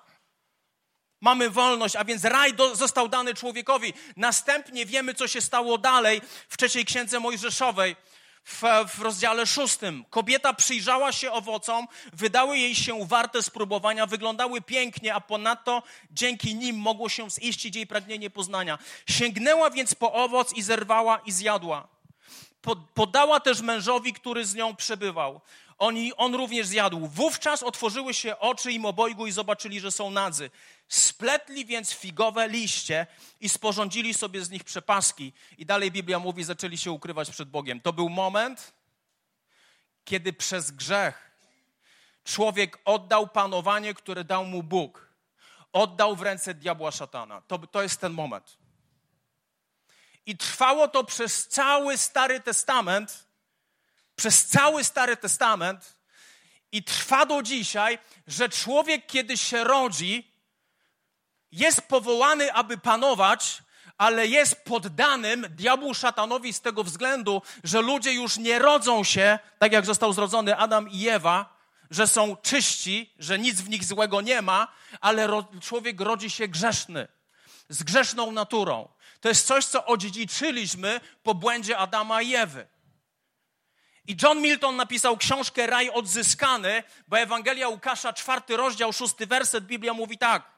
Mamy 1.20 1.50
wolność, 1.50 1.96
a 1.96 2.04
więc 2.04 2.24
raj 2.24 2.54
do, 2.54 2.76
został 2.76 3.08
dany 3.08 3.34
człowiekowi. 3.34 3.92
Następnie 4.16 4.86
wiemy, 4.86 5.14
co 5.14 5.28
się 5.28 5.40
stało 5.40 5.78
dalej 5.78 6.20
w 6.48 6.56
trzeciej 6.56 6.84
księdze 6.84 7.20
Mojżeszowej 7.20 7.96
w, 8.44 8.62
w 8.88 9.00
rozdziale 9.00 9.46
szóstym. 9.46 10.04
Kobieta 10.10 10.54
przyjrzała 10.54 11.12
się 11.12 11.32
owocom, 11.32 11.86
wydały 12.12 12.58
jej 12.58 12.74
się 12.74 13.06
warte 13.06 13.42
spróbowania, 13.42 14.06
wyglądały 14.06 14.60
pięknie, 14.60 15.14
a 15.14 15.20
ponadto 15.20 15.82
dzięki 16.10 16.54
nim 16.54 16.76
mogło 16.76 17.08
się 17.08 17.30
ziścić 17.30 17.76
jej 17.76 17.86
pragnienie 17.86 18.30
poznania. 18.30 18.78
Sięgnęła 19.08 19.70
więc 19.70 19.94
po 19.94 20.12
owoc 20.12 20.52
i 20.52 20.62
zerwała 20.62 21.18
i 21.18 21.32
zjadła. 21.32 21.88
Podała 22.94 23.40
też 23.40 23.60
mężowi, 23.60 24.12
który 24.12 24.44
z 24.46 24.54
nią 24.54 24.76
przebywał. 24.76 25.40
On, 25.78 25.94
on 26.16 26.34
również 26.34 26.66
zjadł. 26.66 27.06
Wówczas 27.06 27.62
otworzyły 27.62 28.14
się 28.14 28.38
oczy 28.38 28.72
im 28.72 28.84
obojgu 28.84 29.26
i 29.26 29.32
zobaczyli, 29.32 29.80
że 29.80 29.92
są 29.92 30.10
nadzy. 30.10 30.50
Spletli 30.88 31.66
więc 31.66 31.92
figowe 31.92 32.48
liście 32.48 33.06
i 33.40 33.48
sporządzili 33.48 34.14
sobie 34.14 34.44
z 34.44 34.50
nich 34.50 34.64
przepaski. 34.64 35.32
I 35.58 35.66
dalej 35.66 35.90
Biblia 35.90 36.18
mówi, 36.18 36.44
zaczęli 36.44 36.78
się 36.78 36.90
ukrywać 36.90 37.30
przed 37.30 37.48
Bogiem. 37.48 37.80
To 37.80 37.92
był 37.92 38.08
moment, 38.08 38.72
kiedy 40.04 40.32
przez 40.32 40.70
grzech 40.70 41.30
człowiek 42.24 42.78
oddał 42.84 43.28
panowanie, 43.28 43.94
które 43.94 44.24
dał 44.24 44.44
mu 44.44 44.62
Bóg. 44.62 45.08
Oddał 45.72 46.16
w 46.16 46.22
ręce 46.22 46.54
diabła 46.54 46.90
szatana. 46.90 47.40
To, 47.40 47.58
to 47.58 47.82
jest 47.82 48.00
ten 48.00 48.12
moment. 48.12 48.58
I 50.26 50.36
trwało 50.36 50.88
to 50.88 51.04
przez 51.04 51.48
cały 51.48 51.98
Stary 51.98 52.40
Testament, 52.40 53.26
przez 54.16 54.46
cały 54.46 54.84
Stary 54.84 55.16
Testament 55.16 55.96
i 56.72 56.84
trwa 56.84 57.26
do 57.26 57.42
dzisiaj, 57.42 57.98
że 58.26 58.48
człowiek, 58.48 59.06
kiedy 59.06 59.36
się 59.36 59.64
rodzi, 59.64 60.34
jest 61.52 61.82
powołany, 61.82 62.52
aby 62.52 62.78
panować, 62.78 63.62
ale 63.98 64.26
jest 64.26 64.64
poddanym 64.64 65.46
diabłu 65.50 65.94
szatanowi 65.94 66.52
z 66.52 66.60
tego 66.60 66.84
względu, 66.84 67.42
że 67.64 67.80
ludzie 67.80 68.12
już 68.12 68.36
nie 68.36 68.58
rodzą 68.58 69.04
się, 69.04 69.38
tak 69.58 69.72
jak 69.72 69.86
został 69.86 70.12
zrodzony 70.12 70.56
Adam 70.56 70.90
i 70.90 71.08
Ewa, 71.08 71.56
że 71.90 72.06
są 72.06 72.36
czyści, 72.36 73.14
że 73.18 73.38
nic 73.38 73.60
w 73.60 73.68
nich 73.68 73.84
złego 73.84 74.20
nie 74.20 74.42
ma, 74.42 74.68
ale 75.00 75.26
ro 75.26 75.48
człowiek 75.60 76.00
rodzi 76.00 76.30
się 76.30 76.48
grzeszny, 76.48 77.08
z 77.68 77.82
grzeszną 77.82 78.32
naturą. 78.32 78.88
To 79.20 79.28
jest 79.28 79.46
coś, 79.46 79.64
co 79.64 79.84
odziedziczyliśmy 79.84 81.00
po 81.22 81.34
błędzie 81.34 81.78
Adama 81.78 82.22
i 82.22 82.34
Ewy. 82.34 82.66
I 84.06 84.16
John 84.22 84.40
Milton 84.40 84.76
napisał 84.76 85.16
książkę 85.16 85.66
Raj 85.66 85.90
odzyskany, 85.90 86.82
bo 87.08 87.18
Ewangelia 87.18 87.68
Łukasza, 87.68 88.12
czwarty 88.12 88.56
rozdział, 88.56 88.92
szósty 88.92 89.26
werset, 89.26 89.66
Biblia 89.66 89.94
mówi 89.94 90.18
tak. 90.18 90.50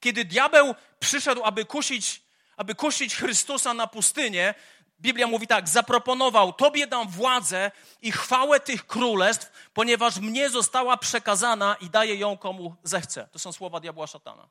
Kiedy 0.00 0.24
diabeł 0.24 0.74
przyszedł, 0.98 1.44
aby 1.44 1.64
kusić, 1.64 2.22
aby 2.56 2.74
kusić 2.74 3.16
Chrystusa 3.16 3.74
na 3.74 3.86
pustynię, 3.86 4.54
Biblia 5.00 5.26
mówi 5.26 5.46
tak, 5.46 5.68
zaproponował, 5.68 6.52
Tobie 6.52 6.86
dam 6.86 7.08
władzę 7.08 7.70
i 8.02 8.12
chwałę 8.12 8.60
tych 8.60 8.86
królestw, 8.86 9.70
ponieważ 9.72 10.16
mnie 10.16 10.50
została 10.50 10.96
przekazana 10.96 11.76
i 11.80 11.90
daję 11.90 12.14
ją 12.14 12.38
komu 12.38 12.76
zechce. 12.82 13.28
To 13.32 13.38
są 13.38 13.52
słowa 13.52 13.80
diabła 13.80 14.06
szatana. 14.06 14.48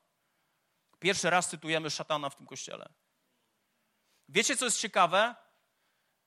Pierwszy 0.98 1.30
raz 1.30 1.48
cytujemy 1.48 1.90
szatana 1.90 2.30
w 2.30 2.36
tym 2.36 2.46
kościele. 2.46 2.88
Wiecie, 4.28 4.56
co 4.56 4.64
jest 4.64 4.80
ciekawe? 4.80 5.34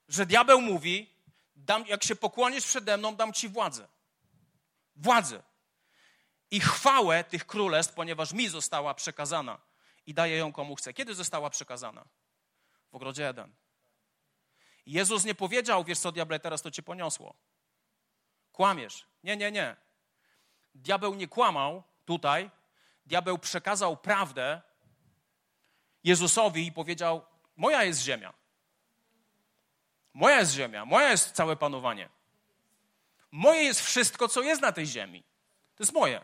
Że 0.07 0.25
diabeł 0.25 0.61
mówi, 0.61 1.16
dam, 1.57 1.87
jak 1.87 2.03
się 2.03 2.15
pokłonisz 2.15 2.65
przede 2.65 2.97
mną, 2.97 3.15
dam 3.15 3.33
ci 3.33 3.49
władzę. 3.49 3.87
Władzę. 4.95 5.43
I 6.51 6.59
chwałę 6.59 7.23
tych 7.23 7.45
królestw, 7.45 7.93
ponieważ 7.93 8.33
mi 8.33 8.49
została 8.49 8.93
przekazana 8.93 9.57
i 10.05 10.13
daję 10.13 10.37
ją 10.37 10.53
komu 10.53 10.75
chcę. 10.75 10.93
Kiedy 10.93 11.15
została 11.15 11.49
przekazana? 11.49 12.05
W 12.91 12.95
ogrodzie 12.95 13.29
Eden. 13.29 13.55
Jezus 14.85 15.25
nie 15.25 15.35
powiedział, 15.35 15.83
wiesz 15.83 15.99
co, 15.99 16.11
diable, 16.11 16.39
teraz 16.39 16.61
to 16.61 16.71
cię 16.71 16.83
poniosło. 16.83 17.33
Kłamiesz. 18.51 19.05
Nie, 19.23 19.37
nie, 19.37 19.51
nie. 19.51 19.75
Diabeł 20.75 21.15
nie 21.15 21.27
kłamał 21.27 21.83
tutaj. 22.05 22.51
Diabeł 23.05 23.37
przekazał 23.37 23.97
prawdę 23.97 24.61
Jezusowi 26.03 26.67
i 26.67 26.71
powiedział: 26.71 27.25
Moja 27.55 27.83
jest 27.83 28.01
ziemia. 28.01 28.33
Moja 30.17 30.39
jest 30.39 30.51
ziemia, 30.51 30.85
moja 30.85 31.09
jest 31.09 31.31
całe 31.31 31.55
panowanie. 31.55 32.09
Moje 33.31 33.63
jest 33.63 33.81
wszystko, 33.81 34.27
co 34.27 34.41
jest 34.41 34.61
na 34.61 34.71
tej 34.71 34.85
ziemi. 34.85 35.23
To 35.75 35.83
jest 35.83 35.93
moje. 35.93 36.23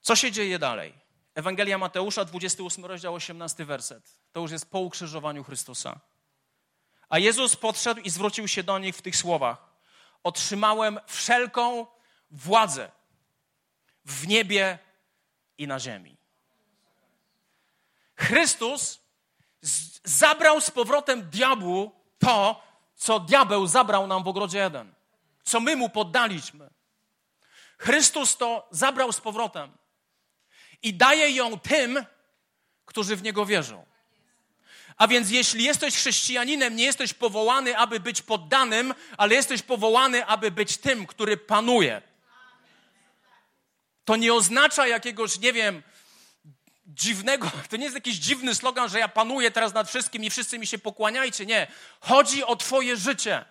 Co 0.00 0.16
się 0.16 0.32
dzieje 0.32 0.58
dalej? 0.58 0.94
Ewangelia 1.34 1.78
Mateusza, 1.78 2.24
28 2.24 2.84
rozdział, 2.84 3.14
18 3.14 3.64
werset. 3.64 4.20
To 4.32 4.40
już 4.40 4.50
jest 4.50 4.70
po 4.70 4.80
ukrzyżowaniu 4.80 5.44
Chrystusa. 5.44 6.00
A 7.08 7.18
Jezus 7.18 7.56
podszedł 7.56 8.00
i 8.00 8.10
zwrócił 8.10 8.48
się 8.48 8.62
do 8.62 8.78
nich 8.78 8.96
w 8.96 9.02
tych 9.02 9.16
słowach: 9.16 9.58
Otrzymałem 10.22 11.00
wszelką 11.06 11.86
władzę 12.30 12.90
w 14.04 14.26
niebie 14.26 14.78
i 15.58 15.66
na 15.66 15.80
ziemi. 15.80 16.16
Chrystus 18.16 18.99
zabrał 20.04 20.60
z 20.60 20.70
powrotem 20.70 21.30
diabłu 21.30 21.92
to, 22.18 22.62
co 22.96 23.20
diabeł 23.20 23.66
zabrał 23.66 24.06
nam 24.06 24.24
w 24.24 24.28
ogrodzie 24.28 24.58
jeden, 24.58 24.94
co 25.44 25.60
my 25.60 25.76
mu 25.76 25.88
poddaliśmy. 25.88 26.70
Chrystus 27.78 28.36
to 28.36 28.68
zabrał 28.70 29.12
z 29.12 29.20
powrotem 29.20 29.70
i 30.82 30.94
daje 30.94 31.30
ją 31.30 31.58
tym, 31.58 32.04
którzy 32.86 33.16
w 33.16 33.22
niego 33.22 33.46
wierzą. 33.46 33.86
A 34.96 35.08
więc 35.08 35.30
jeśli 35.30 35.64
jesteś 35.64 35.94
chrześcijaninem, 35.94 36.76
nie 36.76 36.84
jesteś 36.84 37.14
powołany, 37.14 37.78
aby 37.78 38.00
być 38.00 38.22
poddanym, 38.22 38.94
ale 39.16 39.34
jesteś 39.34 39.62
powołany, 39.62 40.26
aby 40.26 40.50
być 40.50 40.76
tym, 40.76 41.06
który 41.06 41.36
panuje. 41.36 42.02
To 44.04 44.16
nie 44.16 44.34
oznacza 44.34 44.86
jakiegoś, 44.86 45.38
nie 45.38 45.52
wiem, 45.52 45.82
dziwnego, 46.86 47.50
to 47.70 47.76
nie 47.76 47.84
jest 47.84 47.94
jakiś 47.94 48.16
dziwny 48.16 48.54
slogan, 48.54 48.88
że 48.88 48.98
ja 48.98 49.08
panuję 49.08 49.50
teraz 49.50 49.74
nad 49.74 49.88
wszystkim 49.88 50.24
i 50.24 50.30
wszyscy 50.30 50.58
mi 50.58 50.66
się 50.66 50.78
pokłaniajcie. 50.78 51.46
Nie. 51.46 51.66
Chodzi 52.00 52.44
o 52.44 52.56
Twoje 52.56 52.96
życie. 52.96 53.44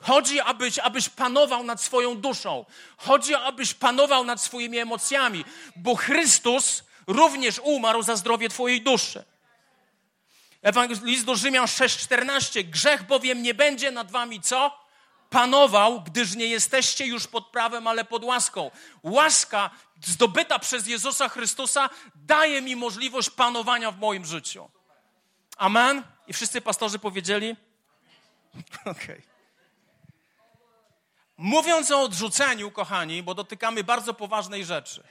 Chodzi, 0.00 0.40
abyś, 0.40 0.78
abyś 0.78 1.08
panował 1.08 1.64
nad 1.64 1.82
swoją 1.82 2.16
duszą. 2.20 2.64
Chodzi, 2.96 3.34
abyś 3.34 3.74
panował 3.74 4.24
nad 4.24 4.42
swoimi 4.42 4.78
emocjami, 4.78 5.44
bo 5.76 5.96
Chrystus 5.96 6.84
również 7.06 7.60
umarł 7.64 8.02
za 8.02 8.16
zdrowie 8.16 8.48
Twojej 8.48 8.82
duszy. 8.82 9.24
List 11.02 11.24
do 11.24 11.36
Rzymian 11.36 11.66
6,14. 11.66 12.64
Grzech 12.64 13.06
bowiem 13.06 13.42
nie 13.42 13.54
będzie 13.54 13.90
nad 13.90 14.10
wami 14.10 14.40
co? 14.40 14.88
Panował, 15.30 16.00
gdyż 16.00 16.34
nie 16.34 16.46
jesteście 16.46 17.06
już 17.06 17.26
pod 17.26 17.46
prawem, 17.46 17.86
ale 17.86 18.04
pod 18.04 18.24
łaską. 18.24 18.70
Łaska 19.02 19.70
zdobyta 20.02 20.58
przez 20.58 20.86
Jezusa 20.86 21.28
Chrystusa 21.28 21.90
daje 22.14 22.62
mi 22.62 22.76
możliwość 22.76 23.30
panowania 23.30 23.90
w 23.90 23.98
moim 23.98 24.24
życiu. 24.24 24.70
Amen? 25.56 26.02
I 26.26 26.32
wszyscy 26.32 26.60
pastorzy 26.60 26.98
powiedzieli? 26.98 27.56
Okej. 28.80 28.92
Okay. 28.92 29.22
Mówiąc 31.36 31.90
o 31.90 32.02
odrzuceniu, 32.02 32.70
kochani, 32.70 33.22
bo 33.22 33.34
dotykamy 33.34 33.84
bardzo 33.84 34.14
poważnej 34.14 34.64
rzeczy. 34.64 35.02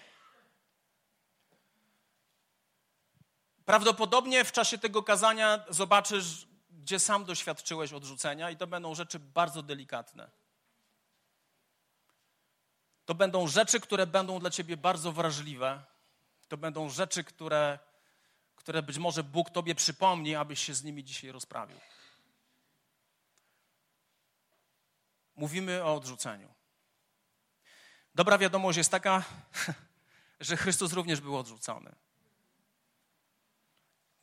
Prawdopodobnie 3.65 4.45
w 4.45 4.51
czasie 4.51 4.77
tego 4.77 5.03
kazania 5.03 5.65
zobaczysz, 5.69 6.47
gdzie 6.69 6.99
sam 6.99 7.25
doświadczyłeś 7.25 7.93
odrzucenia, 7.93 8.51
i 8.51 8.57
to 8.57 8.67
będą 8.67 8.95
rzeczy 8.95 9.19
bardzo 9.19 9.61
delikatne. 9.61 10.29
To 13.07 13.15
będą 13.15 13.47
rzeczy, 13.47 13.79
które 13.79 14.07
będą 14.07 14.39
dla 14.39 14.49
ciebie 14.49 14.77
bardzo 14.77 15.11
wrażliwe. 15.11 15.83
To 16.47 16.57
będą 16.57 16.89
rzeczy, 16.89 17.23
które, 17.23 17.79
które 18.55 18.83
być 18.83 18.97
może 18.97 19.23
Bóg 19.23 19.49
tobie 19.49 19.75
przypomni, 19.75 20.35
abyś 20.35 20.59
się 20.59 20.73
z 20.73 20.83
nimi 20.83 21.03
dzisiaj 21.03 21.31
rozprawił. 21.31 21.77
Mówimy 25.35 25.83
o 25.83 25.95
odrzuceniu. 25.95 26.53
Dobra 28.15 28.37
wiadomość 28.37 28.77
jest 28.77 28.91
taka, 28.91 29.23
że 30.39 30.57
Chrystus 30.57 30.93
również 30.93 31.21
był 31.21 31.37
odrzucony. 31.37 31.95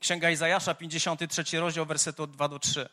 Księga 0.01 0.31
Izajasza, 0.31 0.75
53 0.75 1.61
rozdział, 1.61 1.87
werset 1.87 2.21
od 2.21 2.31
2 2.31 2.49
do 2.49 2.59
3. 2.59 2.89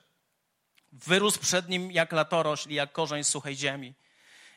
Wyrósł 0.91 1.39
przed 1.39 1.69
nim 1.69 1.91
jak 1.91 2.11
latorośl 2.11 2.69
i 2.69 2.73
jak 2.73 2.91
korzeń 2.91 3.23
suchej 3.23 3.55
ziemi. 3.55 3.93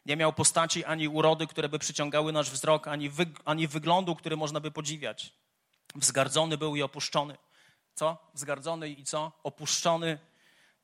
Nie 0.06 0.16
miał 0.16 0.32
postaci 0.32 0.84
ani 0.84 1.08
urody, 1.08 1.46
które 1.46 1.68
by 1.68 1.78
przyciągały 1.78 2.32
nasz 2.32 2.50
wzrok, 2.50 2.88
ani, 2.88 3.10
wy, 3.10 3.26
ani 3.44 3.68
wyglądu, 3.68 4.16
który 4.16 4.36
można 4.36 4.60
by 4.60 4.70
podziwiać. 4.70 5.32
Wzgardzony 5.94 6.58
był 6.58 6.76
i 6.76 6.82
opuszczony. 6.82 7.36
Co? 7.94 8.30
Wzgardzony 8.34 8.88
i 8.88 9.04
co? 9.04 9.32
Opuszczony 9.42 10.18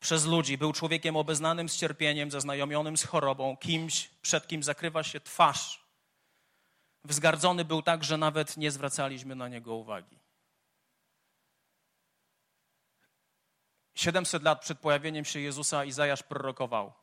przez 0.00 0.24
ludzi. 0.24 0.58
Był 0.58 0.72
człowiekiem 0.72 1.16
obeznanym 1.16 1.68
z 1.68 1.76
cierpieniem, 1.76 2.30
zaznajomionym 2.30 2.96
z 2.96 3.04
chorobą, 3.04 3.56
kimś, 3.56 4.10
przed 4.22 4.46
kim 4.46 4.62
zakrywa 4.62 5.02
się 5.02 5.20
twarz. 5.20 5.84
Wzgardzony 7.04 7.64
był 7.64 7.82
tak, 7.82 8.04
że 8.04 8.16
nawet 8.16 8.56
nie 8.56 8.70
zwracaliśmy 8.70 9.34
na 9.34 9.48
niego 9.48 9.74
uwagi. 9.74 10.20
700 13.94 14.42
lat 14.42 14.60
przed 14.60 14.78
pojawieniem 14.78 15.24
się 15.24 15.40
Jezusa 15.40 15.84
Izajasz 15.84 16.22
prorokował. 16.22 16.99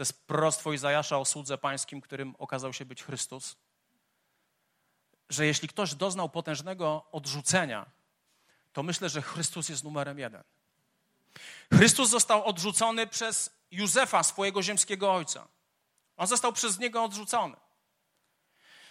To 0.00 0.02
jest 0.02 0.26
proroctwo 0.26 0.72
Izajasza 0.72 1.18
o 1.18 1.24
słudze 1.24 1.58
pańskim, 1.58 2.00
którym 2.00 2.34
okazał 2.38 2.72
się 2.72 2.84
być 2.84 3.02
Chrystus. 3.02 3.56
Że 5.28 5.46
jeśli 5.46 5.68
ktoś 5.68 5.94
doznał 5.94 6.28
potężnego 6.28 7.06
odrzucenia, 7.12 7.86
to 8.72 8.82
myślę, 8.82 9.08
że 9.08 9.22
Chrystus 9.22 9.68
jest 9.68 9.84
numerem 9.84 10.18
jeden. 10.18 10.42
Chrystus 11.72 12.10
został 12.10 12.44
odrzucony 12.44 13.06
przez 13.06 13.50
Józefa, 13.70 14.22
swojego 14.22 14.62
ziemskiego 14.62 15.12
ojca. 15.12 15.48
On 16.16 16.26
został 16.26 16.52
przez 16.52 16.78
niego 16.78 17.04
odrzucony. 17.04 17.56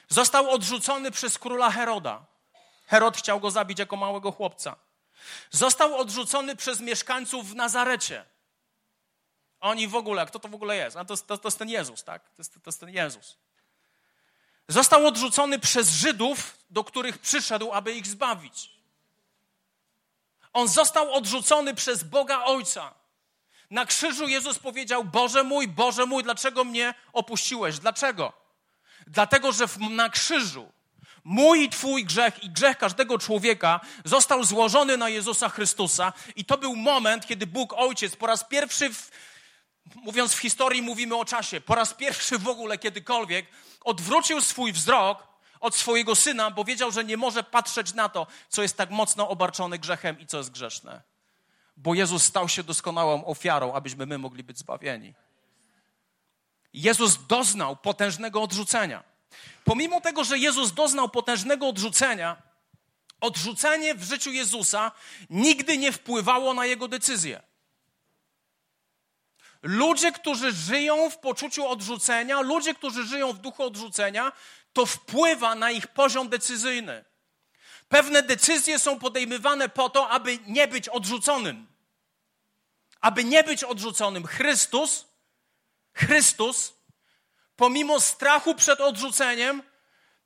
Został 0.09 0.49
odrzucony 0.49 1.11
przez 1.11 1.37
króla 1.39 1.71
Heroda. 1.71 2.25
Herod 2.85 3.17
chciał 3.17 3.39
go 3.39 3.51
zabić 3.51 3.79
jako 3.79 3.95
małego 3.95 4.31
chłopca. 4.31 4.75
Został 5.51 5.97
odrzucony 5.97 6.55
przez 6.55 6.79
mieszkańców 6.79 7.49
w 7.49 7.55
Nazarecie. 7.55 8.25
Oni 9.61 9.87
w 9.87 9.95
ogóle, 9.95 10.25
kto 10.25 10.39
to 10.39 10.47
w 10.47 10.55
ogóle 10.55 10.75
jest? 10.75 10.97
A 10.97 11.05
to, 11.05 11.17
to, 11.17 11.37
to 11.37 11.47
jest 11.47 11.59
ten 11.59 11.69
Jezus, 11.69 12.03
tak? 12.03 12.23
To 12.23 12.35
jest, 12.37 12.53
to 12.53 12.61
jest 12.65 12.79
ten 12.79 12.89
Jezus. 12.89 13.37
Został 14.67 15.07
odrzucony 15.07 15.59
przez 15.59 15.89
Żydów, 15.89 16.57
do 16.69 16.83
których 16.83 17.17
przyszedł, 17.17 17.73
aby 17.73 17.93
ich 17.93 18.07
zbawić. 18.07 18.71
On 20.53 20.67
został 20.67 21.13
odrzucony 21.13 21.75
przez 21.75 22.03
Boga 22.03 22.43
Ojca. 22.43 22.93
Na 23.69 23.85
krzyżu 23.85 24.27
Jezus 24.27 24.59
powiedział: 24.59 25.03
Boże 25.03 25.43
mój, 25.43 25.67
Boże 25.67 26.05
mój, 26.05 26.23
dlaczego 26.23 26.63
mnie 26.63 26.93
opuściłeś? 27.13 27.79
Dlaczego? 27.79 28.33
Dlatego, 29.07 29.51
że 29.51 29.65
na 29.89 30.09
krzyżu 30.09 30.71
mój 31.23 31.63
i 31.63 31.69
Twój 31.69 32.05
grzech 32.05 32.43
i 32.43 32.49
grzech 32.49 32.77
każdego 32.77 33.17
człowieka 33.17 33.79
został 34.05 34.43
złożony 34.43 34.97
na 34.97 35.09
Jezusa 35.09 35.49
Chrystusa, 35.49 36.13
i 36.35 36.45
to 36.45 36.57
był 36.57 36.75
moment, 36.75 37.27
kiedy 37.27 37.47
Bóg 37.47 37.73
Ojciec 37.73 38.15
po 38.15 38.27
raz 38.27 38.43
pierwszy, 38.43 38.89
w, 38.89 39.11
mówiąc 39.95 40.33
w 40.33 40.39
historii, 40.39 40.81
mówimy 40.81 41.15
o 41.15 41.25
czasie, 41.25 41.61
po 41.61 41.75
raz 41.75 41.93
pierwszy 41.93 42.37
w 42.37 42.47
ogóle 42.47 42.77
kiedykolwiek 42.77 43.45
odwrócił 43.81 44.41
swój 44.41 44.73
wzrok 44.73 45.27
od 45.59 45.75
swojego 45.75 46.15
syna, 46.15 46.51
bo 46.51 46.63
wiedział, 46.63 46.91
że 46.91 47.03
nie 47.03 47.17
może 47.17 47.43
patrzeć 47.43 47.93
na 47.93 48.09
to, 48.09 48.27
co 48.49 48.61
jest 48.61 48.77
tak 48.77 48.89
mocno 48.89 49.29
obarczone 49.29 49.79
grzechem 49.79 50.19
i 50.19 50.27
co 50.27 50.37
jest 50.37 50.51
grzeszne. 50.51 51.01
Bo 51.77 51.93
Jezus 51.93 52.23
stał 52.23 52.49
się 52.49 52.63
doskonałą 52.63 53.25
ofiarą, 53.25 53.73
abyśmy 53.73 54.05
my 54.05 54.17
mogli 54.17 54.43
być 54.43 54.57
zbawieni. 54.57 55.13
Jezus 56.73 57.27
doznał 57.27 57.75
potężnego 57.75 58.41
odrzucenia. 58.41 59.03
Pomimo 59.63 60.01
tego, 60.01 60.23
że 60.23 60.37
Jezus 60.37 60.71
doznał 60.71 61.09
potężnego 61.09 61.67
odrzucenia, 61.67 62.41
odrzucenie 63.21 63.95
w 63.95 64.03
życiu 64.03 64.31
Jezusa 64.31 64.91
nigdy 65.29 65.77
nie 65.77 65.91
wpływało 65.91 66.53
na 66.53 66.65
jego 66.65 66.87
decyzję. 66.87 67.41
Ludzie, 69.61 70.11
którzy 70.11 70.51
żyją 70.51 71.09
w 71.09 71.17
poczuciu 71.17 71.67
odrzucenia, 71.67 72.41
ludzie, 72.41 72.73
którzy 72.73 73.03
żyją 73.03 73.33
w 73.33 73.37
duchu 73.37 73.63
odrzucenia, 73.63 74.31
to 74.73 74.85
wpływa 74.85 75.55
na 75.55 75.71
ich 75.71 75.87
poziom 75.87 76.29
decyzyjny. 76.29 77.05
Pewne 77.89 78.23
decyzje 78.23 78.79
są 78.79 78.99
podejmowane 78.99 79.69
po 79.69 79.89
to, 79.89 80.09
aby 80.09 80.39
nie 80.47 80.67
być 80.67 80.89
odrzuconym. 80.89 81.67
Aby 83.01 83.23
nie 83.23 83.43
być 83.43 83.63
odrzuconym. 83.63 84.27
Chrystus, 84.27 85.05
Chrystus, 85.93 86.73
pomimo 87.55 87.99
strachu 87.99 88.55
przed 88.55 88.81
odrzuceniem, 88.81 89.63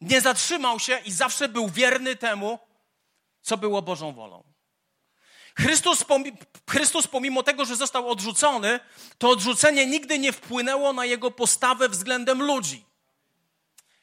nie 0.01 0.21
zatrzymał 0.21 0.79
się 0.79 0.97
i 0.97 1.11
zawsze 1.11 1.49
był 1.49 1.69
wierny 1.69 2.15
temu, 2.15 2.59
co 3.41 3.57
było 3.57 3.81
Bożą 3.81 4.13
wolą. 4.13 4.52
Chrystus, 5.59 6.05
Chrystus, 6.69 7.07
pomimo 7.07 7.43
tego, 7.43 7.65
że 7.65 7.75
został 7.75 8.09
odrzucony, 8.09 8.79
to 9.17 9.29
odrzucenie 9.29 9.85
nigdy 9.85 10.19
nie 10.19 10.31
wpłynęło 10.31 10.93
na 10.93 11.05
jego 11.05 11.31
postawę 11.31 11.89
względem 11.89 12.43
ludzi. 12.43 12.85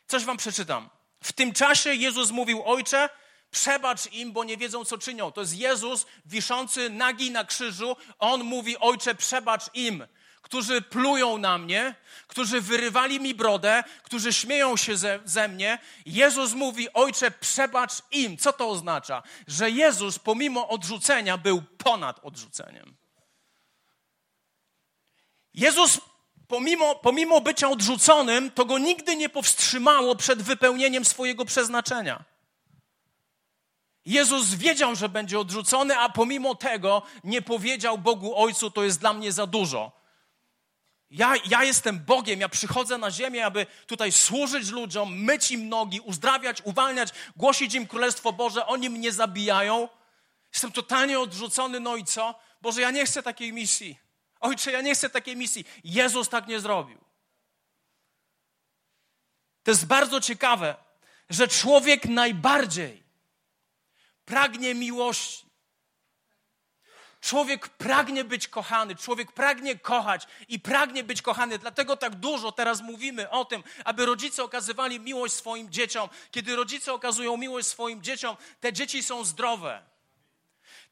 Coś 0.07 0.25
wam 0.25 0.37
przeczytam. 0.37 0.91
W 1.25 1.33
tym 1.33 1.53
czasie 1.53 1.95
Jezus 1.95 2.31
mówił: 2.31 2.63
Ojcze, 2.65 3.09
przebacz 3.51 4.13
im, 4.13 4.33
bo 4.33 4.45
nie 4.45 4.57
wiedzą, 4.57 4.85
co 4.85 4.99
czynią. 4.99 5.33
To 5.33 5.41
jest 5.41 5.57
Jezus 5.57 6.07
wiszący 6.27 6.91
nagi 6.91 7.31
na 7.31 7.45
krzyżu. 7.45 7.97
On 8.19 8.45
mówi: 8.45 8.79
Ojcze, 8.79 9.15
przebacz 9.15 9.63
im 9.75 10.07
którzy 10.51 10.83
plują 10.83 11.39
na 11.39 11.59
mnie, 11.59 11.95
którzy 12.27 12.61
wyrywali 12.61 13.21
mi 13.21 13.35
brodę, 13.35 13.85
którzy 14.03 14.33
śmieją 14.33 14.77
się 14.77 14.97
ze, 14.97 15.21
ze, 15.25 15.49
mnie. 15.49 15.79
Jezus 16.07 16.53
mówi: 16.53 16.93
Ojcze, 16.93 17.31
przebacz 17.31 17.93
im. 18.11 18.37
Co 18.37 18.53
to 18.53 18.69
oznacza? 18.69 19.23
Że 19.47 19.71
Jezus, 19.71 20.19
pomimo 20.19 20.69
odrzucenia, 20.69 21.39
był 21.39 21.63
ponad 21.79 22.21
odrzuceniem. 22.23 22.97
Jezus, 25.55 26.01
pomimo, 26.49 26.95
pomimo 26.95 27.41
bycia 27.41 27.69
odrzuconym, 27.69 28.51
to 28.51 28.65
go 28.65 28.79
nigdy 28.79 29.17
nie 29.17 29.29
powstrzymało 29.29 30.17
przed 30.17 30.43
wypełnieniem 30.43 31.05
swojego 31.05 31.45
przeznaczenia. 31.45 32.25
Jezus 34.05 34.55
wiedział, 34.55 34.97
że 34.97 35.09
będzie 35.09 35.39
odrzucony, 35.39 35.99
a 35.99 36.09
pomimo 36.09 36.55
tego 36.55 37.03
nie 37.25 37.43
powiedział 37.43 37.99
Bogu 37.99 38.37
Ojcu: 38.37 38.71
To 38.71 38.85
jest 38.85 39.01
dla 39.01 39.13
mnie 39.13 39.33
za 39.33 39.47
dużo. 39.47 40.00
Ja, 41.11 41.35
ja 41.47 41.65
jestem 41.65 41.99
Bogiem, 41.99 42.41
ja 42.41 42.49
przychodzę 42.49 42.99
na 42.99 43.11
ziemię, 43.11 43.47
aby 43.47 43.67
tutaj 43.87 44.13
służyć 44.13 44.69
ludziom, 44.69 45.19
myć 45.19 45.51
im 45.51 45.69
nogi, 45.69 46.01
uzdrawiać, 46.01 46.63
uwalniać, 46.65 47.09
głosić 47.37 47.75
im 47.75 47.87
Królestwo 47.87 48.33
Boże. 48.33 48.67
Oni 48.67 48.91
mnie 48.91 49.13
zabijają. 49.13 49.89
Jestem 50.53 50.73
totalnie 50.73 51.21
odrzucony, 51.21 51.81
no 51.81 51.97
i 51.97 52.05
co? 52.05 52.41
Boże, 52.63 52.81
ja 52.81 52.91
nie 52.91 53.07
chcę 53.07 53.23
takiej 53.23 53.53
misji. 53.53 53.99
Ojcze, 54.41 54.73
ja 54.73 54.81
nie 54.81 54.95
chcę 54.95 55.11
takiej 55.11 55.37
misji. 55.37 55.65
Jezus 55.85 56.29
tak 56.29 56.47
nie 56.47 56.61
zrobił. 56.61 56.99
To 59.63 59.71
jest 59.71 59.87
bardzo 59.87 60.21
ciekawe, 60.21 60.77
że 61.31 61.49
człowiek 61.49 62.05
najbardziej 62.05 63.03
pragnie 64.25 64.75
miłości. 64.75 65.50
Człowiek 67.21 67.69
pragnie 67.69 68.25
być 68.25 68.49
kochany, 68.49 68.97
człowiek 68.97 69.33
pragnie 69.33 69.79
kochać 69.79 70.27
i 70.49 70.61
pragnie 70.61 71.05
być 71.05 71.23
kochany. 71.23 71.59
Dlatego 71.59 71.97
tak 71.97 72.15
dużo 72.15 72.53
teraz 72.53 72.83
mówimy 72.83 73.31
o 73.31 73.45
tym, 73.45 73.65
aby 73.85 74.07
rodzice 74.07 74.45
okazywali 74.45 75.01
miłość 75.01 75.35
swoim 75.35 75.71
dzieciom. 75.71 76.09
Kiedy 76.31 76.57
rodzice 76.57 76.93
okazują 76.93 77.37
miłość 77.37 77.69
swoim 77.69 78.03
dzieciom, 78.03 78.37
te 78.61 78.73
dzieci 78.73 79.03
są 79.03 79.25
zdrowe. 79.25 79.83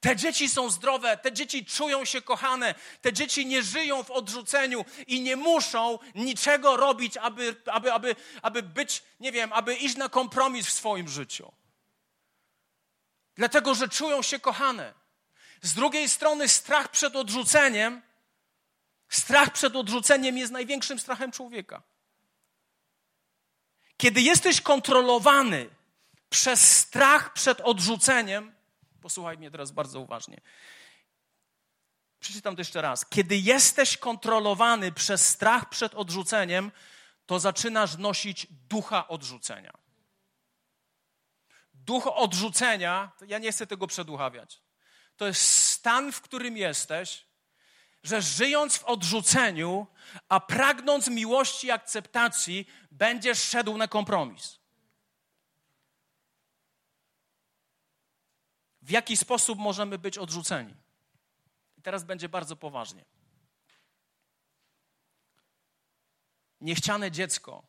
Te 0.01 0.17
dzieci 0.17 0.49
są 0.49 0.71
zdrowe, 0.71 1.17
te 1.17 1.33
dzieci 1.33 1.65
czują 1.65 2.05
się 2.05 2.23
kochane, 2.23 2.75
te 3.01 3.13
dzieci 3.13 3.47
nie 3.47 3.63
żyją 3.63 4.03
w 4.03 4.11
odrzuceniu 4.11 4.85
i 5.07 5.21
nie 5.21 5.37
muszą 5.37 5.99
niczego 6.15 6.77
robić, 6.77 7.17
aby, 7.17 7.57
aby, 7.67 7.93
aby, 7.93 8.17
aby 8.43 8.63
być, 8.63 9.03
nie 9.21 9.33
wiem, 9.33 9.53
aby 9.53 9.75
iść 9.75 9.97
na 9.97 10.09
kompromis 10.09 10.67
w 10.67 10.73
swoim 10.73 11.09
życiu. 11.09 11.53
Dlatego, 13.35 13.75
że 13.75 13.89
czują 13.89 14.23
się 14.23 14.39
kochane. 14.39 14.95
Z 15.63 15.75
drugiej 15.75 16.09
strony 16.09 16.49
strach 16.49 16.91
przed 16.91 17.17
odrzuceniem, 17.17 18.03
strach 19.09 19.53
przed 19.53 19.77
odrzuceniem 19.77 20.39
jest 20.39 20.53
największym 20.53 20.99
strachem 20.99 21.33
człowieka. 21.33 21.83
Kiedy 23.97 24.21
jesteś 24.21 24.61
kontrolowany 24.61 25.71
przez 26.31 26.77
strach 26.77 27.33
przed 27.33 27.61
odrzuceniem, 27.61 28.55
posłuchaj 29.03 29.39
mnie 29.39 29.51
teraz 29.51 29.71
bardzo 29.71 30.01
uważnie. 30.01 30.41
Przeczytam 32.21 32.57
to 32.57 32.61
jeszcze 32.61 32.83
raz. 32.83 33.07
Kiedy 33.07 33.37
jesteś 33.37 33.97
kontrolowany 33.97 34.93
przez 34.93 35.27
strach 35.27 35.69
przed 35.69 35.95
odrzuceniem, 35.95 36.73
to 37.27 37.41
zaczynasz 37.41 37.97
nosić 37.97 38.47
ducha 38.51 39.09
odrzucenia. 39.09 39.73
Duch 41.75 42.07
odrzucenia, 42.07 43.13
ja 43.27 43.39
nie 43.39 43.53
chcę 43.53 43.67
tego 43.67 43.87
przeduchawiać 43.87 44.68
to 45.19 45.27
jest 45.27 45.43
stan, 45.43 46.13
w 46.13 46.21
którym 46.21 46.57
jesteś, 46.57 47.27
że 48.03 48.23
żyjąc 48.23 48.77
w 48.77 48.85
odrzuceniu, 48.85 49.87
a 50.29 50.41
pragnąc 50.41 51.09
miłości 51.09 51.67
i 51.67 51.71
akceptacji, 51.71 52.67
będziesz 52.91 53.43
szedł 53.43 53.77
na 53.77 53.89
kompromis. 53.89 54.59
W 58.83 58.91
jaki 58.91 59.17
sposób 59.17 59.59
możemy 59.59 59.99
być 59.99 60.19
odrzuceni? 60.19 60.75
I 61.77 61.83
teraz 61.83 62.05
będzie 62.05 62.29
bardzo 62.29 62.57
poważnie. 62.57 63.05
Niechciane 66.61 67.11
dziecko 67.11 67.67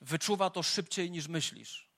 wyczuwa 0.00 0.50
to 0.50 0.62
szybciej 0.62 1.10
niż 1.10 1.28
myślisz 1.28 1.90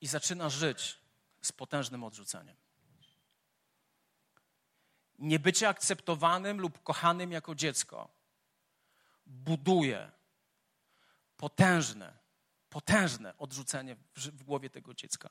i 0.00 0.06
zaczyna 0.06 0.50
żyć 0.50 0.99
z 1.42 1.52
potężnym 1.52 2.04
odrzuceniem. 2.04 2.56
Niebycie 5.18 5.68
akceptowanym 5.68 6.60
lub 6.60 6.82
kochanym 6.82 7.32
jako 7.32 7.54
dziecko 7.54 8.08
buduje 9.26 10.10
potężne, 11.36 12.18
potężne 12.68 13.38
odrzucenie 13.38 13.96
w 14.16 14.42
głowie 14.42 14.70
tego 14.70 14.94
dziecka. 14.94 15.30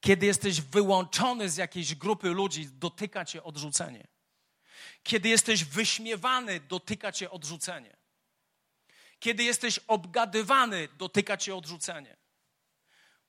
Kiedy 0.00 0.26
jesteś 0.26 0.60
wyłączony 0.60 1.50
z 1.50 1.56
jakiejś 1.56 1.94
grupy 1.94 2.28
ludzi, 2.28 2.68
dotyka 2.72 3.24
cię 3.24 3.42
odrzucenie. 3.42 4.06
Kiedy 5.02 5.28
jesteś 5.28 5.64
wyśmiewany, 5.64 6.60
dotyka 6.60 7.12
cię 7.12 7.30
odrzucenie. 7.30 7.96
Kiedy 9.18 9.44
jesteś 9.44 9.78
obgadywany, 9.78 10.88
dotyka 10.98 11.36
cię 11.36 11.56
odrzucenie. 11.56 12.16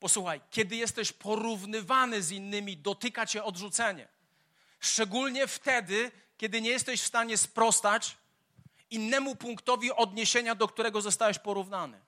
Posłuchaj, 0.03 0.41
kiedy 0.51 0.75
jesteś 0.75 1.11
porównywany 1.11 2.23
z 2.23 2.31
innymi, 2.31 2.77
dotyka 2.77 3.25
cię 3.25 3.43
odrzucenie. 3.43 4.07
Szczególnie 4.79 5.47
wtedy, 5.47 6.11
kiedy 6.37 6.61
nie 6.61 6.69
jesteś 6.69 7.01
w 7.01 7.07
stanie 7.07 7.37
sprostać 7.37 8.17
innemu 8.89 9.35
punktowi 9.35 9.91
odniesienia, 9.91 10.55
do 10.55 10.67
którego 10.67 11.01
zostałeś 11.01 11.39
porównany. 11.39 12.01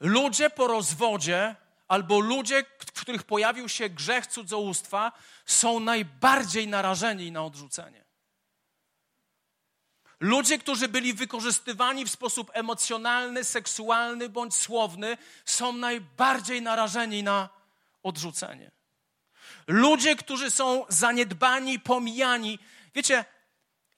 Ludzie 0.00 0.50
po 0.50 0.66
rozwodzie 0.66 1.56
albo 1.88 2.20
ludzie, 2.20 2.64
w 2.78 3.00
których 3.00 3.22
pojawił 3.22 3.68
się 3.68 3.88
grzech 3.88 4.26
cudzołóstwa, 4.26 5.12
są 5.46 5.80
najbardziej 5.80 6.68
narażeni 6.68 7.32
na 7.32 7.44
odrzucenie. 7.44 8.03
Ludzie, 10.24 10.58
którzy 10.58 10.88
byli 10.88 11.14
wykorzystywani 11.14 12.04
w 12.04 12.10
sposób 12.10 12.50
emocjonalny, 12.54 13.44
seksualny 13.44 14.28
bądź 14.28 14.54
słowny, 14.54 15.16
są 15.44 15.72
najbardziej 15.72 16.62
narażeni 16.62 17.22
na 17.22 17.48
odrzucenie. 18.02 18.70
Ludzie, 19.66 20.16
którzy 20.16 20.50
są 20.50 20.84
zaniedbani, 20.88 21.80
pomijani. 21.80 22.58
Wiecie, 22.94 23.24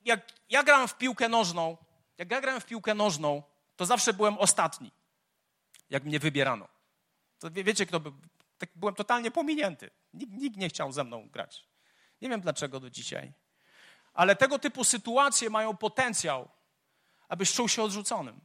jak 0.04 0.20
ja 0.50 0.62
grałem 0.62 0.88
w 0.88 0.98
piłkę 0.98 1.28
nożną, 1.28 1.76
jak 2.18 2.30
ja 2.30 2.40
grałem 2.40 2.60
w 2.60 2.66
piłkę 2.66 2.94
nożną, 2.94 3.42
to 3.76 3.86
zawsze 3.86 4.12
byłem 4.12 4.38
ostatni, 4.38 4.92
jak 5.90 6.04
mnie 6.04 6.18
wybierano. 6.18 6.68
To 7.38 7.50
wie, 7.50 7.64
wiecie, 7.64 7.86
kto 7.86 8.00
by, 8.00 8.12
tak 8.58 8.70
byłem 8.74 8.94
totalnie 8.94 9.30
pominięty. 9.30 9.90
Nikt, 10.14 10.32
nikt 10.32 10.56
nie 10.56 10.68
chciał 10.68 10.92
ze 10.92 11.04
mną 11.04 11.28
grać. 11.28 11.66
Nie 12.22 12.28
wiem 12.28 12.40
dlaczego 12.40 12.80
do 12.80 12.90
dzisiaj. 12.90 13.32
Ale 14.16 14.36
tego 14.36 14.58
typu 14.58 14.84
sytuacje 14.84 15.50
mają 15.50 15.76
potencjał, 15.76 16.48
abyś 17.28 17.52
czuł 17.52 17.68
się 17.68 17.82
odrzuconym. 17.82 18.40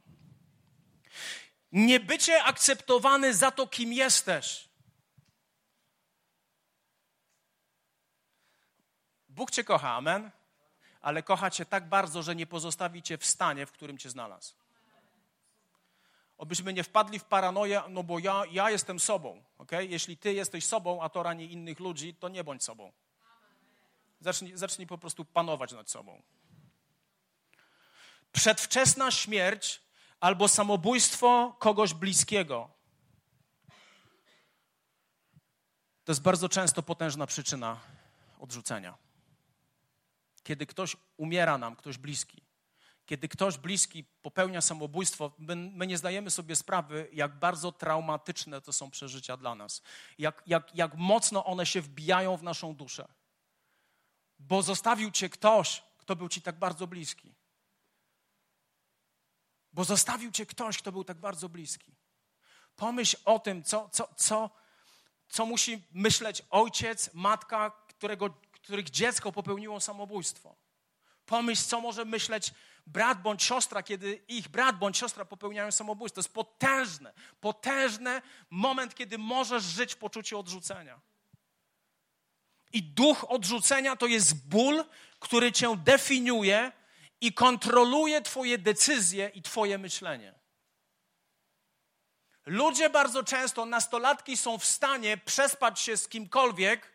Nie 1.72 2.00
bycie 2.00 2.44
akceptowany 2.44 3.34
za 3.34 3.50
to, 3.50 3.66
kim 3.66 3.92
jesteś. 3.92 4.68
Bóg 9.28 9.50
cię 9.50 9.64
kocha, 9.64 9.90
amen, 9.90 10.30
ale 11.00 11.22
kocha 11.22 11.50
cię 11.50 11.66
tak 11.66 11.88
bardzo, 11.88 12.22
że 12.22 12.36
nie 12.36 12.46
pozostawi 12.46 13.02
cię 13.02 13.18
w 13.18 13.26
stanie, 13.26 13.66
w 13.66 13.72
którym 13.72 13.98
cię 13.98 14.10
znalazł. 14.10 14.54
Obyśmy 16.38 16.72
nie 16.72 16.84
wpadli 16.84 17.18
w 17.18 17.24
paranoję, 17.24 17.82
no 17.88 18.02
bo 18.02 18.18
ja, 18.18 18.42
ja 18.50 18.70
jestem 18.70 19.00
sobą, 19.00 19.44
ok? 19.58 19.72
Jeśli 19.80 20.16
ty 20.16 20.32
jesteś 20.32 20.66
sobą, 20.66 21.02
a 21.02 21.08
to 21.08 21.22
rani 21.22 21.52
innych 21.52 21.80
ludzi, 21.80 22.14
to 22.14 22.28
nie 22.28 22.44
bądź 22.44 22.64
sobą. 22.64 22.92
Zacznij, 24.22 24.56
zacznij 24.56 24.86
po 24.86 24.98
prostu 24.98 25.24
panować 25.24 25.72
nad 25.72 25.90
sobą. 25.90 26.22
Przedwczesna 28.32 29.10
śmierć 29.10 29.82
albo 30.20 30.48
samobójstwo 30.48 31.56
kogoś 31.58 31.94
bliskiego 31.94 32.70
to 36.04 36.12
jest 36.12 36.22
bardzo 36.22 36.48
często 36.48 36.82
potężna 36.82 37.26
przyczyna 37.26 37.80
odrzucenia. 38.38 38.98
Kiedy 40.42 40.66
ktoś 40.66 40.96
umiera 41.16 41.58
nam, 41.58 41.76
ktoś 41.76 41.98
bliski, 41.98 42.42
kiedy 43.06 43.28
ktoś 43.28 43.58
bliski 43.58 44.04
popełnia 44.04 44.60
samobójstwo, 44.60 45.32
my, 45.38 45.56
my, 45.56 45.86
nie 45.86 45.98
zdajemy 45.98 46.30
sobie 46.30 46.56
sprawy, 46.56 47.08
jak 47.12 47.38
bardzo 47.38 47.72
traumatyczne 47.72 48.60
to 48.60 48.72
są 48.72 48.90
przeżycia 48.90 49.36
dla 49.36 49.54
nas, 49.54 49.82
jak, 50.18 50.42
jak, 50.46 50.76
jak 50.76 50.94
mocno 50.94 51.44
one 51.44 51.66
się 51.66 51.80
wbijają 51.80 52.36
w 52.36 52.42
naszą 52.42 52.74
duszę 52.74 53.08
bo 54.48 54.62
zostawił 54.62 55.10
cię 55.10 55.28
ktoś, 55.28 55.82
kto 55.98 56.16
był 56.16 56.28
ci 56.28 56.42
tak 56.42 56.58
bardzo 56.58 56.86
bliski. 56.86 57.34
Bo 59.72 59.84
zostawił 59.84 60.30
cię 60.30 60.46
ktoś, 60.46 60.78
kto 60.78 60.92
był 60.92 61.04
tak 61.04 61.18
bardzo 61.18 61.48
bliski. 61.48 61.96
Pomyśl 62.76 63.16
o 63.24 63.38
tym, 63.38 63.64
co, 63.64 63.88
co, 63.88 64.08
co, 64.16 64.50
co 65.28 65.46
musi 65.46 65.82
myśleć 65.92 66.42
ojciec, 66.50 67.10
matka, 67.14 67.70
którego, 67.70 68.30
których 68.52 68.90
dziecko 68.90 69.32
popełniło 69.32 69.80
samobójstwo. 69.80 70.56
Pomyśl, 71.26 71.62
co 71.64 71.80
może 71.80 72.04
myśleć 72.04 72.54
brat 72.86 73.22
bądź 73.22 73.42
siostra, 73.42 73.82
kiedy 73.82 74.14
ich 74.28 74.48
brat 74.48 74.78
bądź 74.78 74.98
siostra 74.98 75.24
popełniają 75.24 75.72
samobójstwo. 75.72 76.14
To 76.14 76.20
jest 76.20 76.34
potężne, 76.34 77.12
potężny 77.40 78.22
moment, 78.50 78.94
kiedy 78.94 79.18
możesz 79.18 79.64
żyć 79.64 79.94
w 79.94 79.96
poczuciu 79.96 80.38
odrzucenia. 80.38 81.00
I 82.72 82.82
duch 82.82 83.24
odrzucenia 83.28 83.96
to 83.96 84.06
jest 84.06 84.48
ból, 84.48 84.84
który 85.20 85.52
cię 85.52 85.76
definiuje 85.76 86.72
i 87.20 87.32
kontroluje 87.32 88.22
Twoje 88.22 88.58
decyzje 88.58 89.28
i 89.28 89.42
Twoje 89.42 89.78
myślenie. 89.78 90.34
Ludzie 92.46 92.90
bardzo 92.90 93.24
często, 93.24 93.66
nastolatki 93.66 94.36
są 94.36 94.58
w 94.58 94.64
stanie 94.64 95.16
przespać 95.16 95.80
się 95.80 95.96
z 95.96 96.08
kimkolwiek 96.08 96.92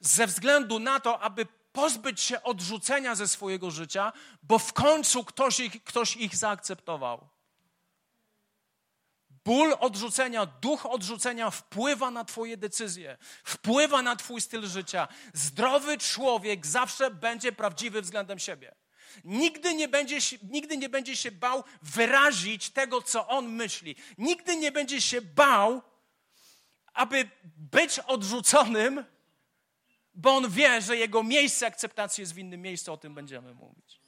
ze 0.00 0.26
względu 0.26 0.78
na 0.78 1.00
to, 1.00 1.20
aby 1.20 1.46
pozbyć 1.72 2.20
się 2.20 2.42
odrzucenia 2.42 3.14
ze 3.14 3.28
swojego 3.28 3.70
życia, 3.70 4.12
bo 4.42 4.58
w 4.58 4.72
końcu 4.72 5.24
ktoś 5.24 5.60
ich, 5.60 5.84
ktoś 5.84 6.16
ich 6.16 6.36
zaakceptował. 6.36 7.31
Ból 9.44 9.76
odrzucenia, 9.80 10.46
duch 10.46 10.86
odrzucenia 10.86 11.50
wpływa 11.50 12.10
na 12.10 12.24
Twoje 12.24 12.56
decyzje, 12.56 13.18
wpływa 13.44 14.02
na 14.02 14.16
Twój 14.16 14.40
styl 14.40 14.66
życia. 14.66 15.08
Zdrowy 15.34 15.98
człowiek 15.98 16.66
zawsze 16.66 17.10
będzie 17.10 17.52
prawdziwy 17.52 18.02
względem 18.02 18.38
siebie. 18.38 18.74
Nigdy 19.24 19.74
nie, 19.74 19.88
będzie, 19.88 20.18
nigdy 20.42 20.76
nie 20.76 20.88
będzie 20.88 21.16
się 21.16 21.30
bał 21.30 21.64
wyrazić 21.82 22.70
tego, 22.70 23.02
co 23.02 23.28
on 23.28 23.48
myśli. 23.48 23.96
Nigdy 24.18 24.56
nie 24.56 24.72
będzie 24.72 25.00
się 25.00 25.22
bał, 25.22 25.82
aby 26.92 27.30
być 27.56 27.98
odrzuconym, 27.98 29.04
bo 30.14 30.36
on 30.36 30.50
wie, 30.50 30.82
że 30.82 30.96
jego 30.96 31.22
miejsce 31.22 31.66
akceptacji 31.66 32.22
jest 32.22 32.34
w 32.34 32.38
innym 32.38 32.62
miejscu. 32.62 32.92
O 32.92 32.96
tym 32.96 33.14
będziemy 33.14 33.54
mówić 33.54 34.01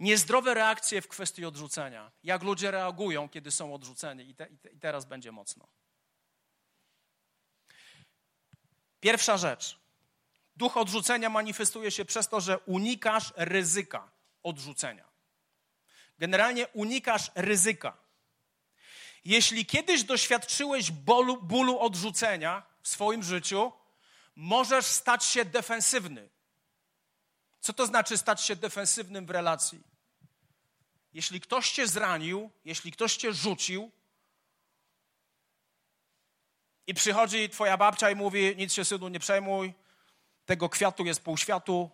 niezdrowe 0.00 0.54
reakcje 0.54 1.02
w 1.02 1.08
kwestii 1.08 1.44
odrzucenia. 1.44 2.12
Jak 2.24 2.42
ludzie 2.42 2.70
reagują, 2.70 3.28
kiedy 3.28 3.50
są 3.50 3.74
odrzuceni. 3.74 4.30
I, 4.30 4.34
te, 4.34 4.46
i, 4.46 4.58
te, 4.58 4.68
I, 4.68 4.78
teraz 4.78 5.04
będzie 5.04 5.32
mocno. 5.32 5.66
Pierwsza 9.00 9.36
rzecz. 9.36 9.78
Duch 10.56 10.76
odrzucenia 10.76 11.30
manifestuje 11.30 11.90
się 11.90 12.04
przez 12.04 12.28
to, 12.28 12.40
że 12.40 12.58
unikasz 12.58 13.32
ryzyka 13.36 14.10
odrzucenia. 14.42 15.04
Generalnie 16.18 16.68
unikasz 16.68 17.30
ryzyka. 17.34 17.96
Jeśli 19.24 19.66
kiedyś 19.66 20.04
doświadczyłeś 20.04 20.90
bólu, 20.90 21.42
bólu 21.42 21.78
odrzucenia 21.78 22.62
w 22.82 22.88
swoim 22.88 23.22
życiu, 23.22 23.72
możesz 24.36 24.86
stać 24.86 25.24
się 25.24 25.44
defensywny. 25.44 26.28
Co 27.60 27.72
to 27.72 27.86
znaczy 27.86 28.18
stać 28.18 28.42
się 28.42 28.56
defensywnym 28.56 29.26
w 29.26 29.30
relacji? 29.30 29.89
Jeśli 31.12 31.40
ktoś 31.40 31.70
cię 31.70 31.86
zranił, 31.86 32.50
jeśli 32.64 32.92
ktoś 32.92 33.16
cię 33.16 33.32
rzucił 33.32 33.90
i 36.86 36.94
przychodzi 36.94 37.48
twoja 37.48 37.76
babcia 37.76 38.10
i 38.10 38.14
mówi, 38.14 38.56
nic 38.56 38.72
się 38.72 38.84
synu 38.84 39.08
nie 39.08 39.20
przejmuj, 39.20 39.74
tego 40.46 40.68
kwiatu 40.68 41.04
jest 41.04 41.22
pół 41.22 41.36
światu, 41.36 41.90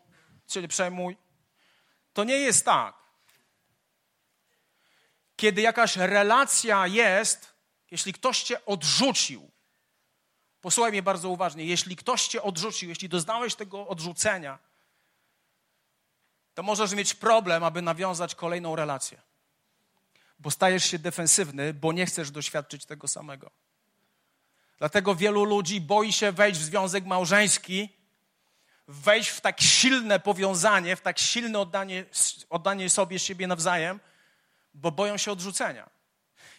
się 0.49 0.63
nie 0.63 0.69
przejmuj. 0.69 1.17
To 2.13 2.25
nie 2.25 2.37
jest 2.37 2.65
tak. 2.65 2.97
Kiedy 5.37 5.63
jakaś 5.63 5.97
relacja 5.97 6.87
jest, 6.87 7.55
jeśli 7.91 8.13
ktoś 8.13 8.43
cię 8.43 8.65
odrzucił, 8.65 9.51
posłuchaj 10.61 10.93
mnie 10.93 11.03
bardzo 11.03 11.29
uważnie, 11.29 11.65
jeśli 11.65 11.97
ktoś 11.97 12.29
cię 12.29 12.43
odrzucił, 12.43 12.89
jeśli 12.89 13.09
doznałeś 13.09 13.55
tego 13.55 13.89
odrzucenia, 13.89 14.59
to 16.57 16.63
możesz 16.63 16.93
mieć 16.93 17.15
problem, 17.15 17.65
aby 17.65 17.83
nawiązać 17.83 18.35
kolejną 18.35 18.77
relację. 18.77 19.21
Bo 20.39 20.51
stajesz 20.51 20.85
się 20.85 20.99
defensywny, 20.99 21.75
bo 21.75 21.93
nie 21.93 22.07
chcesz 22.07 22.31
doświadczyć 22.31 22.85
tego 22.85 23.09
samego. 23.09 23.51
Dlatego 24.79 25.15
wielu 25.15 25.45
ludzi 25.45 25.81
boi 25.81 26.13
się 26.13 26.33
wejść 26.33 26.61
w 26.61 26.63
związek 26.63 27.07
małżeński, 27.07 27.89
wejść 28.89 29.31
w 29.31 29.41
tak 29.41 29.61
silne 29.61 30.21
powiązanie, 30.21 30.97
w 30.97 31.01
tak 31.01 31.19
silne 31.19 31.59
oddanie, 31.59 32.05
oddanie 32.51 32.91
sobie 32.91 33.19
siebie 33.19 33.47
nawzajem, 33.47 34.01
bo 34.75 34.93
boją 34.93 35.17
się 35.17 35.33
odrzucenia. 35.33 35.91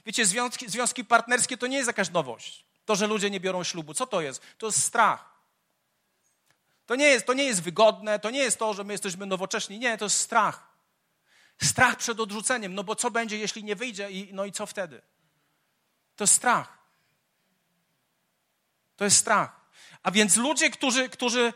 Wiecie, 0.06 0.26
związki, 0.26 0.70
związki 0.70 1.06
partnerskie 1.06 1.58
to 1.58 1.68
nie 1.68 1.78
jest 1.78 1.88
jakaś 1.88 2.10
nowość. 2.10 2.66
To, 2.86 2.96
że 2.96 3.08
ludzie 3.08 3.30
nie 3.30 3.40
biorą 3.40 3.64
ślubu. 3.64 3.94
Co 3.94 4.08
to 4.08 4.22
jest? 4.22 4.42
To 4.58 4.66
jest 4.66 4.84
strach. 4.84 5.37
To 6.88 6.96
nie 6.96 7.06
jest, 7.06 7.26
to 7.26 7.34
nie 7.34 7.44
jest 7.44 7.62
wygodne, 7.62 8.20
to 8.20 8.30
nie 8.30 8.40
jest 8.40 8.60
to, 8.60 8.74
że 8.74 8.84
my 8.84 8.94
jesteśmy 8.94 9.26
nowocześni. 9.26 9.80
Nie, 9.80 9.98
to 9.98 10.06
jest 10.06 10.18
strach. 10.18 10.68
Strach 11.64 11.96
przed 11.96 12.20
odrzuceniem. 12.20 12.76
No 12.76 12.84
bo 12.84 12.96
co 12.96 13.12
będzie, 13.12 13.38
jeśli 13.38 13.64
nie 13.64 13.76
wyjdzie? 13.76 14.12
I, 14.12 14.34
no 14.34 14.46
i 14.46 14.52
co 14.52 14.66
wtedy? 14.66 15.02
To 16.16 16.24
jest 16.24 16.34
strach. 16.34 16.78
To 18.96 19.04
jest 19.04 19.18
strach. 19.18 19.62
A 20.04 20.12
więc 20.12 20.36
ludzie, 20.36 20.70
którzy, 20.70 21.10
którzy, 21.10 21.54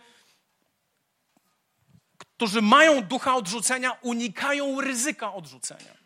którzy 2.17 2.62
mają 2.62 3.04
ducha 3.04 3.36
odrzucenia, 3.36 3.91
unikają 4.02 4.82
ryzyka 4.82 5.34
odrzucenia. 5.34 5.98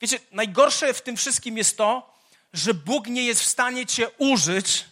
Wiecie, 0.00 0.20
najgorsze 0.32 0.94
w 0.94 1.02
tym 1.02 1.16
wszystkim 1.16 1.56
jest 1.56 1.76
to, 1.76 2.14
że 2.52 2.74
Bóg 2.74 3.06
nie 3.06 3.24
jest 3.24 3.40
w 3.40 3.46
stanie 3.46 3.86
cię 3.86 4.10
użyć 4.10 4.84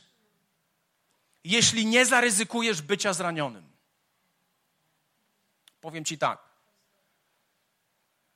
jeśli 1.45 1.87
nie 1.87 2.07
zaryzykujesz 2.07 2.83
bycia 2.83 3.13
zranionym. 3.13 3.73
Powiem 5.81 6.05
ci 6.05 6.19
tak. 6.19 6.39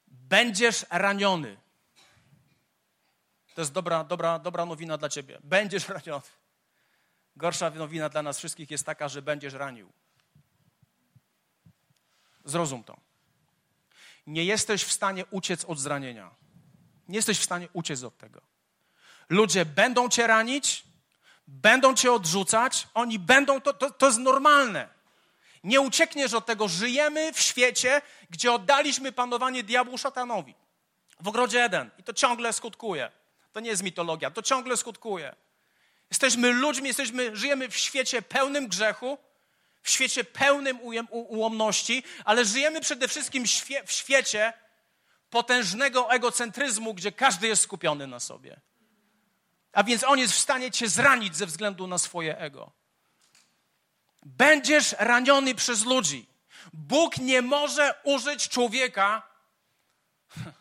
Będziesz 0.07 0.87
raniony. 0.91 1.57
To 3.55 3.61
jest 3.61 3.73
dobra, 3.73 4.05
dobra, 4.05 4.39
dobra 4.39 4.67
nowina 4.67 4.99
dla 4.99 5.09
ciebie. 5.09 5.39
Będziesz 5.45 5.89
raniony. 5.99 6.23
Gorsza 7.37 7.71
nowina 7.71 8.09
dla 8.09 8.23
nas 8.23 8.39
wszystkich 8.39 8.71
jest 8.71 8.87
taka, 8.87 9.09
że 9.09 9.23
będziesz 9.23 9.55
ranił. 9.55 9.93
Zrozum 12.45 12.85
to. 12.85 13.01
Nie 14.27 14.45
jesteś 14.45 14.85
w 14.85 14.93
stanie 14.93 15.27
uciec 15.27 15.65
od 15.65 15.79
zranienia. 15.79 16.31
Nie 17.09 17.17
jesteś 17.17 17.39
w 17.39 17.45
stanie 17.45 17.69
uciec 17.73 18.03
od 18.03 18.19
tego. 18.19 18.41
Ludzie 19.29 19.65
będą 19.65 20.09
cię 20.09 20.27
ranić, 20.27 20.85
będą 21.49 21.95
cię 21.95 22.13
odrzucać, 22.13 22.87
oni 22.95 23.19
będą, 23.19 23.61
to, 23.61 23.73
to, 23.73 23.91
to 23.91 24.07
jest 24.07 24.19
normalne. 24.19 24.89
Nie 25.65 25.81
uciekniesz 25.81 26.35
od 26.35 26.47
tego. 26.47 26.69
Żyjemy 26.69 27.33
w 27.33 27.41
świecie, 27.41 28.03
gdzie 28.31 28.53
oddaliśmy 28.53 29.13
panowanie 29.13 29.63
diabłu 29.63 29.99
szatanowi. 29.99 30.55
W 31.21 31.29
ogrodzie 31.29 31.65
Eden. 31.65 31.91
I 31.99 32.03
to 32.03 32.13
ciągle 32.13 32.53
skutkuje. 32.53 33.11
To 33.53 33.61
nie 33.61 33.71
jest 33.71 33.83
mitologia, 33.83 34.31
to 34.31 34.43
ciągle 34.43 34.77
skutkuje. 34.77 35.37
Jesteśmy 36.11 36.53
ludźmi, 36.53 36.89
jesteśmy, 36.89 37.37
żyjemy 37.37 37.69
w 37.69 37.77
świecie 37.77 38.23
pełnym 38.23 38.69
grzechu, 38.69 39.19
w 39.83 39.91
świecie 39.91 40.25
pełnym 40.25 40.79
ułomności, 41.11 42.03
ale 42.25 42.45
żyjemy 42.45 42.81
przede 42.81 43.09
wszystkim 43.09 43.45
w 43.87 43.93
świecie 43.93 44.53
potężnego 45.31 46.11
egocentryzmu, 46.11 46.95
gdzie 46.95 47.13
każdy 47.13 47.47
jest 47.47 47.63
skupiony 47.63 48.07
na 48.07 48.21
sobie. 48.21 48.61
A 49.79 49.83
więc 49.85 50.05
on 50.05 50.19
jest 50.19 50.35
w 50.35 50.39
stanie 50.39 50.71
cię 50.71 50.89
zranić 50.89 51.37
ze 51.37 51.47
względu 51.47 51.87
na 51.87 51.99
swoje 51.99 52.39
ego. 52.39 52.73
Będziesz 54.23 54.93
raniony 54.93 55.55
przez 55.55 55.85
ludzi. 55.85 56.27
Bóg 56.73 57.19
nie 57.19 57.43
może 57.43 58.01
użyć 58.05 58.49
człowieka, 58.49 59.23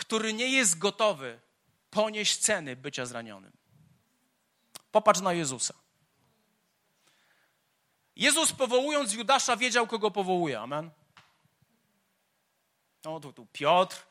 który 0.00 0.32
nie 0.32 0.48
jest 0.48 0.78
gotowy 0.78 1.40
ponieść 1.90 2.36
ceny 2.36 2.76
bycia 2.76 3.06
zranionym. 3.06 3.52
Popatrz 4.90 5.20
na 5.20 5.32
Jezusa. 5.32 5.74
Jezus 8.16 8.52
powołując 8.52 9.12
Judasza 9.12 9.56
wiedział, 9.56 9.86
kogo 9.86 10.10
powołuje. 10.10 10.60
Amen. 10.60 10.90
No 13.04 13.20
tu, 13.20 13.32
tu 13.32 13.46
Piotr, 13.52 14.07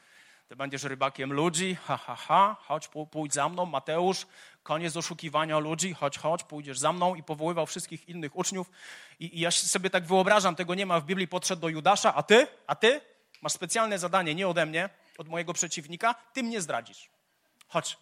ty 0.47 0.55
będziesz 0.55 0.83
rybakiem 0.83 1.33
ludzi, 1.33 1.75
ha, 1.75 1.97
ha, 1.97 2.15
ha, 2.15 2.55
chodź, 2.59 2.89
pójdź 3.11 3.33
za 3.33 3.49
mną, 3.49 3.65
Mateusz, 3.65 4.27
koniec 4.63 4.97
oszukiwania 4.97 5.59
ludzi, 5.59 5.93
chodź, 5.93 6.17
chodź, 6.17 6.43
pójdziesz 6.43 6.79
za 6.79 6.93
mną 6.93 7.15
i 7.15 7.23
powoływał 7.23 7.65
wszystkich 7.65 8.09
innych 8.09 8.35
uczniów. 8.35 8.71
I, 9.19 9.37
I, 9.37 9.39
ja 9.39 9.51
sobie 9.51 9.89
tak 9.89 10.05
wyobrażam, 10.05 10.55
tego 10.55 10.75
nie 10.75 10.85
ma 10.85 10.99
w 10.99 11.05
Biblii, 11.05 11.27
podszedł 11.27 11.61
do 11.61 11.69
Judasza, 11.69 12.15
a 12.15 12.23
ty, 12.23 12.47
a 12.67 12.75
ty 12.75 13.01
masz 13.41 13.53
specjalne 13.53 13.99
zadanie, 13.99 14.35
nie 14.35 14.47
ode 14.47 14.65
mnie, 14.65 14.89
od 15.17 15.27
mojego 15.27 15.53
przeciwnika, 15.53 16.13
ty 16.33 16.43
mnie 16.43 16.61
zdradzisz. 16.61 17.09
Chodź. 17.67 17.97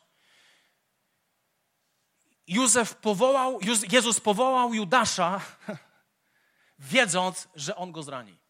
Józef 2.48 2.96
powołał, 2.96 3.60
Jezus 3.92 4.20
powołał 4.20 4.74
Judasza, 4.74 5.42
wiedząc, 6.80 7.48
że 7.56 7.76
on 7.76 7.92
go 7.92 8.04
zrani. 8.04 8.45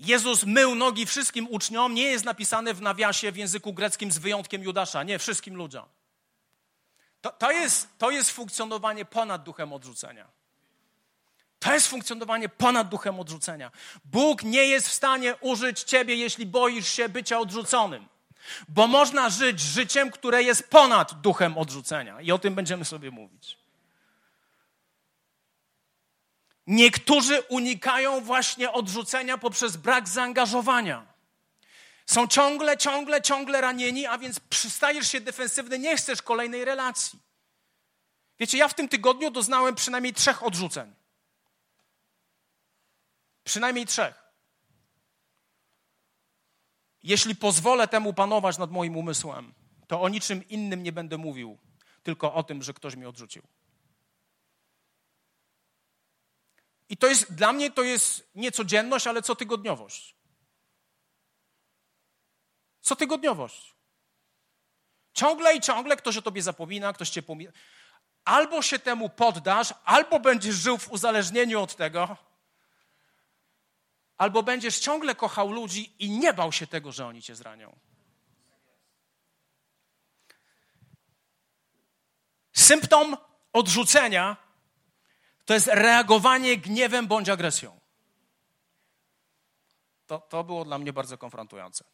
Jezus 0.00 0.44
mył 0.44 0.74
nogi 0.74 1.06
wszystkim 1.06 1.46
uczniom, 1.50 1.94
nie 1.94 2.02
jest 2.02 2.24
napisane 2.24 2.74
w 2.74 2.80
nawiasie 2.80 3.32
w 3.32 3.36
języku 3.36 3.72
greckim 3.72 4.12
z 4.12 4.18
wyjątkiem 4.18 4.62
Judasza. 4.62 5.02
Nie, 5.02 5.18
wszystkim 5.18 5.56
ludziom. 5.56 5.84
To, 7.20 7.30
to, 7.32 7.50
jest, 7.50 7.88
to 7.98 8.10
jest 8.10 8.30
funkcjonowanie 8.30 9.04
ponad 9.04 9.42
duchem 9.42 9.72
odrzucenia. 9.72 10.26
To 11.58 11.74
jest 11.74 11.88
funkcjonowanie 11.88 12.48
ponad 12.48 12.88
duchem 12.88 13.20
odrzucenia. 13.20 13.70
Bóg 14.04 14.42
nie 14.42 14.64
jest 14.64 14.88
w 14.88 14.92
stanie 14.92 15.34
użyć 15.40 15.80
ciebie, 15.82 16.14
jeśli 16.14 16.46
boisz 16.46 16.88
się 16.88 17.08
bycia 17.08 17.38
odrzuconym. 17.38 18.08
Bo 18.68 18.86
można 18.86 19.30
żyć 19.30 19.60
życiem, 19.60 20.10
które 20.10 20.42
jest 20.42 20.68
ponad 20.70 21.20
duchem 21.20 21.58
odrzucenia. 21.58 22.20
I 22.20 22.32
o 22.32 22.38
tym 22.38 22.54
będziemy 22.54 22.84
sobie 22.84 23.10
mówić. 23.10 23.58
Niektórzy 26.70 27.42
unikają 27.42 28.20
właśnie 28.20 28.72
odrzucenia 28.72 29.38
poprzez 29.38 29.76
brak 29.76 30.08
zaangażowania. 30.08 31.06
Są 32.06 32.26
ciągle, 32.26 32.76
ciągle, 32.78 33.22
ciągle 33.22 33.60
ranieni, 33.60 34.06
a 34.06 34.18
więc 34.18 34.40
przystajesz 34.40 35.08
się 35.08 35.20
defensywny, 35.20 35.78
nie 35.78 35.96
chcesz 35.96 36.22
kolejnej 36.22 36.64
relacji. 36.64 37.18
Wiecie, 38.38 38.58
ja 38.58 38.68
w 38.68 38.74
tym 38.74 38.88
tygodniu 38.88 39.30
doznałem 39.30 39.74
przynajmniej 39.74 40.14
trzech 40.14 40.42
odrzuceń. 40.42 40.94
Przynajmniej 43.44 43.86
trzech. 43.86 44.22
Jeśli 47.02 47.36
pozwolę 47.36 47.88
temu 47.88 48.14
panować 48.14 48.58
nad 48.58 48.70
moim 48.70 48.96
umysłem, 48.96 49.54
to 49.86 50.02
o 50.02 50.08
niczym 50.08 50.48
innym 50.48 50.82
nie 50.82 50.92
będę 50.92 51.18
mówił, 51.18 51.58
tylko 52.02 52.34
o 52.34 52.42
tym, 52.42 52.62
że 52.62 52.74
ktoś 52.74 52.96
mnie 52.96 53.08
odrzucił. 53.08 53.42
I 56.90 56.96
to 56.96 57.06
jest, 57.06 57.34
dla 57.34 57.52
mnie 57.52 57.70
to 57.70 57.82
jest 57.82 58.30
nie 58.34 58.52
codzienność, 58.52 59.06
ale 59.06 59.22
cotygodniowość. 59.22 60.16
Cotygodniowość. 62.80 63.74
Ciągle 65.12 65.56
i 65.56 65.60
ciągle 65.60 65.96
ktoś 65.96 66.16
o 66.16 66.22
tobie 66.22 66.42
zapomina, 66.42 66.92
ktoś 66.92 67.10
cię 67.10 67.22
pomina. 67.22 67.52
Albo 68.24 68.62
się 68.62 68.78
temu 68.78 69.08
poddasz, 69.08 69.74
albo 69.84 70.20
będziesz 70.20 70.54
żył 70.54 70.78
w 70.78 70.92
uzależnieniu 70.92 71.62
od 71.62 71.76
tego, 71.76 72.16
albo 74.16 74.42
będziesz 74.42 74.78
ciągle 74.78 75.14
kochał 75.14 75.52
ludzi 75.52 75.94
i 75.98 76.10
nie 76.10 76.32
bał 76.32 76.52
się 76.52 76.66
tego, 76.66 76.92
że 76.92 77.06
oni 77.06 77.22
cię 77.22 77.36
zranią. 77.36 77.78
Symptom 82.52 83.16
odrzucenia 83.52 84.49
to 85.50 85.54
jest 85.54 85.66
reagowanie 85.66 86.56
gniewem 86.56 87.06
bądź 87.06 87.28
agresją. 87.28 87.80
To, 90.06 90.18
to 90.18 90.44
było 90.44 90.64
dla 90.64 90.78
mnie 90.78 90.92
bardzo 90.92 91.18
konfrontujące. 91.18 91.84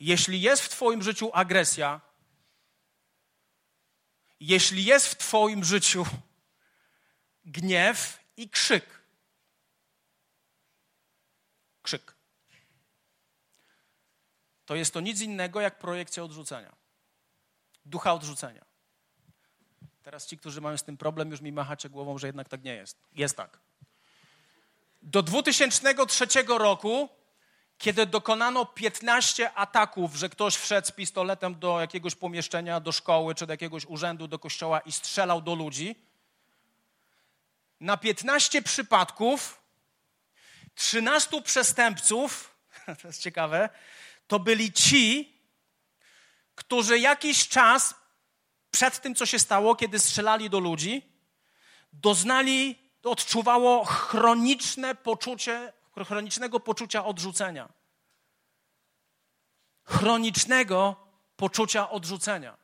Jeśli 0.00 0.40
jest 0.40 0.62
w 0.62 0.68
Twoim 0.68 1.02
życiu 1.02 1.30
agresja, 1.32 2.00
jeśli 4.40 4.84
jest 4.84 5.06
w 5.06 5.16
Twoim 5.16 5.64
życiu 5.64 6.06
gniew 7.44 8.18
i 8.36 8.50
krzyk, 8.50 9.02
krzyk, 11.82 12.14
to 14.64 14.74
jest 14.74 14.94
to 14.94 15.00
nic 15.00 15.20
innego 15.20 15.60
jak 15.60 15.78
projekcja 15.78 16.22
odrzucenia, 16.22 16.76
ducha 17.84 18.12
odrzucenia. 18.12 18.67
Teraz 20.08 20.26
ci, 20.26 20.38
którzy 20.38 20.60
mają 20.60 20.76
z 20.76 20.82
tym 20.82 20.96
problem, 20.96 21.30
już 21.30 21.40
mi 21.40 21.52
machacie 21.52 21.88
głową, 21.88 22.18
że 22.18 22.26
jednak 22.26 22.48
tak 22.48 22.64
nie 22.64 22.74
jest. 22.74 22.96
Jest 23.12 23.36
tak. 23.36 23.58
Do 25.02 25.22
2003 25.22 26.26
roku, 26.48 27.08
kiedy 27.78 28.06
dokonano 28.06 28.66
15 28.66 29.52
ataków, 29.54 30.14
że 30.14 30.28
ktoś 30.28 30.56
wszedł 30.56 30.86
z 30.86 30.90
pistoletem 30.90 31.58
do 31.58 31.80
jakiegoś 31.80 32.14
pomieszczenia, 32.14 32.80
do 32.80 32.92
szkoły 32.92 33.34
czy 33.34 33.46
do 33.46 33.52
jakiegoś 33.52 33.86
urzędu, 33.86 34.28
do 34.28 34.38
kościoła 34.38 34.80
i 34.80 34.92
strzelał 34.92 35.42
do 35.42 35.54
ludzi, 35.54 35.94
na 37.80 37.96
15 37.96 38.62
przypadków 38.62 39.62
13 40.74 41.42
przestępców, 41.42 42.54
to 43.02 43.08
jest 43.08 43.22
ciekawe, 43.22 43.68
to 44.26 44.38
byli 44.38 44.72
ci, 44.72 45.32
którzy 46.54 46.98
jakiś 46.98 47.48
czas 47.48 47.97
przed 48.70 49.00
tym, 49.00 49.14
co 49.14 49.26
się 49.26 49.38
stało, 49.38 49.74
kiedy 49.74 49.98
strzelali 49.98 50.50
do 50.50 50.58
ludzi, 50.58 51.02
doznali, 51.92 52.78
odczuwało 53.04 53.84
chroniczne 53.84 54.94
poczucie, 54.94 55.72
chronicznego 56.06 56.60
poczucia 56.60 57.04
odrzucenia. 57.04 57.68
Chronicznego 59.84 60.96
poczucia 61.36 61.90
odrzucenia. 61.90 62.56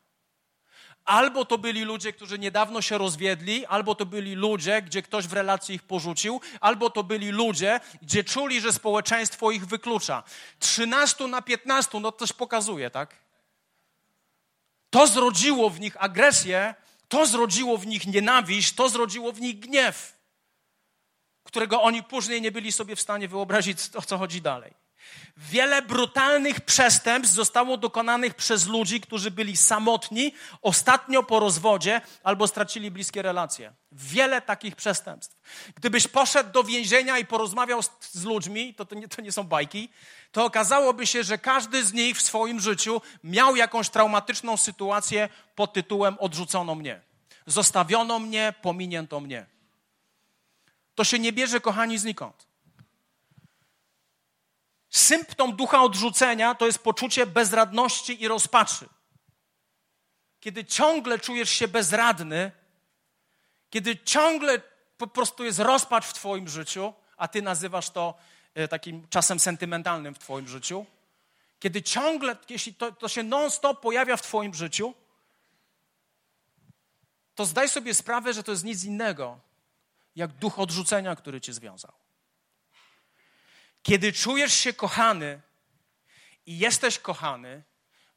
Albo 1.05 1.45
to 1.45 1.59
byli 1.59 1.85
ludzie, 1.85 2.12
którzy 2.12 2.38
niedawno 2.38 2.83
się 2.83 2.99
rozwiedli, 2.99 3.67
albo 3.67 3.95
to 3.95 4.07
byli 4.07 4.35
ludzie, 4.35 4.83
gdzie 4.83 5.03
ktoś 5.03 5.27
w 5.27 5.33
relacji 5.33 5.75
ich 5.75 5.83
porzucił, 5.83 6.40
albo 6.61 6.90
to 6.90 7.03
byli 7.03 7.31
ludzie, 7.31 7.81
gdzie 8.03 8.25
czuli, 8.25 8.61
że 8.61 8.73
społeczeństwo 8.73 9.51
ich 9.51 9.67
wyklucza. 9.67 10.23
13 10.59 11.27
na 11.27 11.43
15, 11.43 12.01
no 12.01 12.12
coś 12.12 12.33
pokazuje, 12.33 12.90
tak? 12.90 13.24
To 14.94 15.07
zrodziło 15.07 15.70
w 15.70 15.80
nich 15.80 16.02
agresję, 16.02 16.74
to 17.09 17.26
zrodziło 17.26 17.78
w 17.78 17.87
nich 17.87 18.07
nienawiść, 18.07 18.74
to 18.74 18.88
zrodziło 18.88 19.33
w 19.33 19.40
nich 19.40 19.59
gniew, 19.59 20.18
którego 21.44 21.83
oni 21.83 22.02
później 22.02 22.42
nie 22.42 22.52
byli 22.52 22.72
sobie 22.72 22.96
w 22.96 23.00
stanie 23.00 23.28
wyobrazić, 23.28 23.78
o 23.94 24.02
co 24.02 24.18
chodzi 24.18 24.42
dalej. 24.42 24.74
Wiele 25.37 25.83
brutalnych 25.83 26.61
przestępstw 26.61 27.35
zostało 27.35 27.77
dokonanych 27.77 28.35
przez 28.35 28.67
ludzi, 28.67 29.01
którzy 29.01 29.31
byli 29.31 29.57
samotni, 29.57 30.35
ostatnio 30.62 31.23
po 31.23 31.40
rozwodzie 31.40 32.01
albo 32.23 32.49
stracili 32.49 32.90
bliskie 32.90 33.23
relacje. 33.23 33.73
Wiele 33.93 34.43
takich 34.43 34.77
przestępstw. 34.77 35.37
Gdybyś 35.75 36.09
poszedł 36.09 36.53
do 36.53 36.64
więzienia 36.64 37.19
i 37.19 37.27
porozmawiał 37.27 37.83
z, 37.83 37.90
z 38.01 38.25
ludźmi, 38.25 38.75
to, 38.75 38.85
to, 38.85 38.95
nie, 38.95 39.09
to 39.09 39.23
nie 39.23 39.33
są 39.33 39.45
bajki, 39.45 39.88
to 40.33 40.45
okazałoby 40.45 41.07
się, 41.07 41.25
że 41.25 41.38
każdy 41.38 41.85
z 41.85 41.93
nich 41.93 42.17
w 42.17 42.23
swoim 42.23 42.61
życiu 42.61 43.01
miał 43.25 43.57
jakąś 43.57 43.88
traumatyczną 43.88 44.57
sytuację 44.57 45.29
pod 45.55 45.73
tytułem 45.73 46.17
odrzucono 46.19 46.75
mnie. 46.75 47.01
Zostawiono 47.47 48.19
mnie, 48.19 48.55
pominięto 48.62 49.21
mnie. 49.21 49.47
To 50.95 51.05
się 51.05 51.19
nie 51.19 51.33
bierze, 51.33 51.61
kochani, 51.61 51.99
znikąd. 51.99 52.54
Symptom 54.94 55.57
ducha 55.57 55.83
odrzucenia 55.83 56.54
to 56.54 56.66
jest 56.66 56.78
poczucie 56.78 57.26
bezradności 57.26 58.22
i 58.22 58.28
rozpaczy. 58.28 58.88
Kiedy 60.40 60.64
ciągle 60.64 61.18
czujesz 61.18 61.50
się 61.50 61.68
bezradny, 61.68 62.52
kiedy 63.70 63.96
ciągle 63.96 64.61
po 64.96 65.07
prostu 65.07 65.44
jest 65.44 65.59
rozpacz 65.59 66.04
w 66.04 66.12
Twoim 66.12 66.48
życiu, 66.48 66.92
a 67.16 67.28
Ty 67.28 67.42
nazywasz 67.42 67.90
to 67.90 68.14
e, 68.54 68.68
takim 68.68 69.09
czasem 69.09 69.40
sentymentalnym 69.40 70.14
w 70.14 70.18
Twoim 70.18 70.48
życiu, 70.48 70.87
kiedy 71.59 71.83
ciągle, 71.83 72.37
jeśli 72.48 72.74
to, 72.74 72.92
to 72.92 73.09
się 73.09 73.22
non-stop 73.22 73.80
pojawia 73.80 74.16
w 74.16 74.22
Twoim 74.22 74.54
życiu, 74.54 74.94
to 77.35 77.46
zdaj 77.46 77.68
sobie 77.68 77.94
sprawę, 77.94 78.33
że 78.33 78.42
to 78.42 78.50
jest 78.50 78.64
nic 78.64 78.85
innego, 78.85 79.38
jak 80.16 80.33
duch 80.33 80.59
odrzucenia, 80.59 81.16
który 81.16 81.40
Cię 81.40 81.52
związał. 81.52 82.04
Kiedy 83.85 84.12
czujesz 84.12 84.55
się 84.55 84.73
kochany 84.73 85.40
i 86.47 86.59
jesteś 86.59 86.99
kochany, 86.99 87.62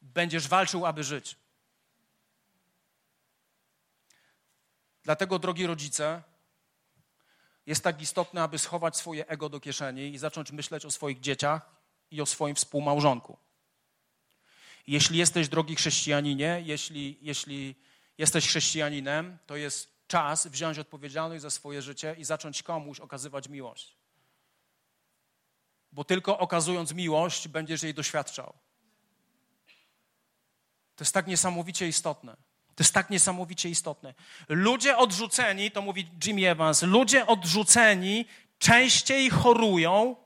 będziesz 0.02 0.48
walczył, 0.48 0.86
aby 0.86 1.04
żyć. 1.04 1.36
Dlatego, 5.02 5.38
drogi 5.38 5.66
rodzice, 5.66 6.22
jest 7.66 7.84
tak 7.84 8.02
istotne, 8.02 8.42
aby 8.42 8.58
schować 8.58 8.96
swoje 8.96 9.26
ego 9.26 9.48
do 9.48 9.60
kieszeni 9.60 10.14
i 10.14 10.18
zacząć 10.18 10.52
myśleć 10.52 10.84
o 10.84 10.90
swoich 10.90 11.20
dzieciach 11.20 11.70
i 12.10 12.20
o 12.20 12.26
swoim 12.26 12.54
współmałżonku. 12.54 13.38
Jeśli 14.86 15.18
jesteś, 15.18 15.48
drogi 15.48 15.76
chrześcijaninie, 15.76 16.62
jeśli, 16.64 17.18
jeśli 17.22 17.74
jesteś 18.18 18.46
chrześcijaninem, 18.46 19.38
to 19.46 19.56
jest 19.56 20.06
czas 20.06 20.46
wziąć 20.46 20.78
odpowiedzialność 20.78 21.42
za 21.42 21.50
swoje 21.50 21.82
życie 21.82 22.14
i 22.18 22.24
zacząć 22.24 22.62
komuś 22.62 23.00
okazywać 23.00 23.48
miłość. 23.48 23.97
Bo 25.92 26.04
tylko 26.04 26.38
okazując 26.38 26.92
miłość, 26.92 27.48
będziesz 27.48 27.82
jej 27.82 27.94
doświadczał. 27.94 28.54
To 30.96 31.04
jest 31.04 31.14
tak 31.14 31.26
niesamowicie 31.26 31.88
istotne. 31.88 32.36
To 32.74 32.82
jest 32.82 32.94
tak 32.94 33.10
niesamowicie 33.10 33.68
istotne. 33.68 34.14
Ludzie 34.48 34.96
odrzuceni, 34.96 35.70
to 35.70 35.82
mówi 35.82 36.08
Jimmy 36.26 36.50
Evans, 36.50 36.82
ludzie 36.82 37.26
odrzuceni 37.26 38.24
częściej 38.58 39.30
chorują, 39.30 40.16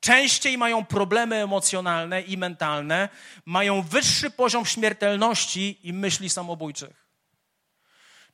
częściej 0.00 0.58
mają 0.58 0.84
problemy 0.84 1.36
emocjonalne 1.36 2.22
i 2.22 2.36
mentalne, 2.36 3.08
mają 3.44 3.82
wyższy 3.82 4.30
poziom 4.30 4.66
śmiertelności 4.66 5.78
i 5.88 5.92
myśli 5.92 6.30
samobójczych. 6.30 7.06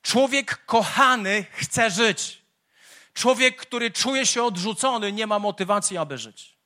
Człowiek 0.01 0.65
kochany 0.65 1.45
chce 1.51 1.89
żyć. 1.91 2.42
Człowiek, 3.13 3.61
który 3.61 3.91
czuje 3.91 4.25
się 4.25 4.43
odrzucony, 4.43 5.11
nie 5.11 5.27
ma 5.27 5.39
motywacji, 5.39 5.97
aby 5.97 6.17
żyć. 6.17 6.57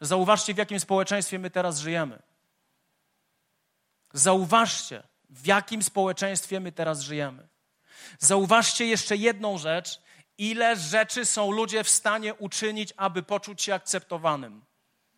Zauważcie, 0.00 0.54
w 0.54 0.58
jakim 0.58 0.80
społeczeństwie 0.80 1.38
my 1.38 1.50
teraz 1.50 1.78
żyjemy. 1.78 2.22
Zauważcie, 4.12 5.02
w 5.30 5.46
jakim 5.46 5.82
społeczeństwie 5.82 6.60
my 6.60 6.72
teraz 6.72 7.00
żyjemy. 7.00 7.48
Zauważcie 8.18 8.86
jeszcze 8.86 9.16
jedną 9.16 9.58
rzecz, 9.58 10.00
ile 10.38 10.76
rzeczy 10.76 11.26
są 11.26 11.50
ludzie 11.50 11.84
w 11.84 11.88
stanie 11.88 12.34
uczynić, 12.34 12.94
aby 12.96 13.22
poczuć 13.22 13.62
się 13.62 13.74
akceptowanym. 13.74 14.64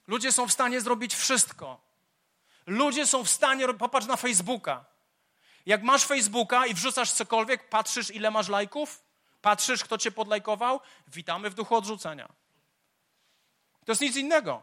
Ludzie 0.06 0.32
są 0.32 0.48
w 0.48 0.52
stanie 0.52 0.80
zrobić 0.80 1.14
wszystko. 1.14 1.80
Ludzie 2.66 3.06
są 3.06 3.24
w 3.24 3.30
stanie, 3.30 3.74
popatrz 3.74 4.06
na 4.06 4.16
Facebooka. 4.16 4.84
Jak 5.66 5.82
masz 5.82 6.04
Facebooka 6.04 6.66
i 6.66 6.74
wrzucasz 6.74 7.12
cokolwiek, 7.12 7.68
patrzysz, 7.68 8.10
ile 8.10 8.30
masz 8.30 8.48
lajków, 8.48 9.02
patrzysz, 9.42 9.84
kto 9.84 9.98
cię 9.98 10.10
podlajkował, 10.10 10.80
witamy 11.08 11.50
w 11.50 11.54
duchu 11.54 11.76
odrzucenia. 11.76 12.28
To 13.84 13.92
jest 13.92 14.00
nic 14.00 14.16
innego. 14.16 14.62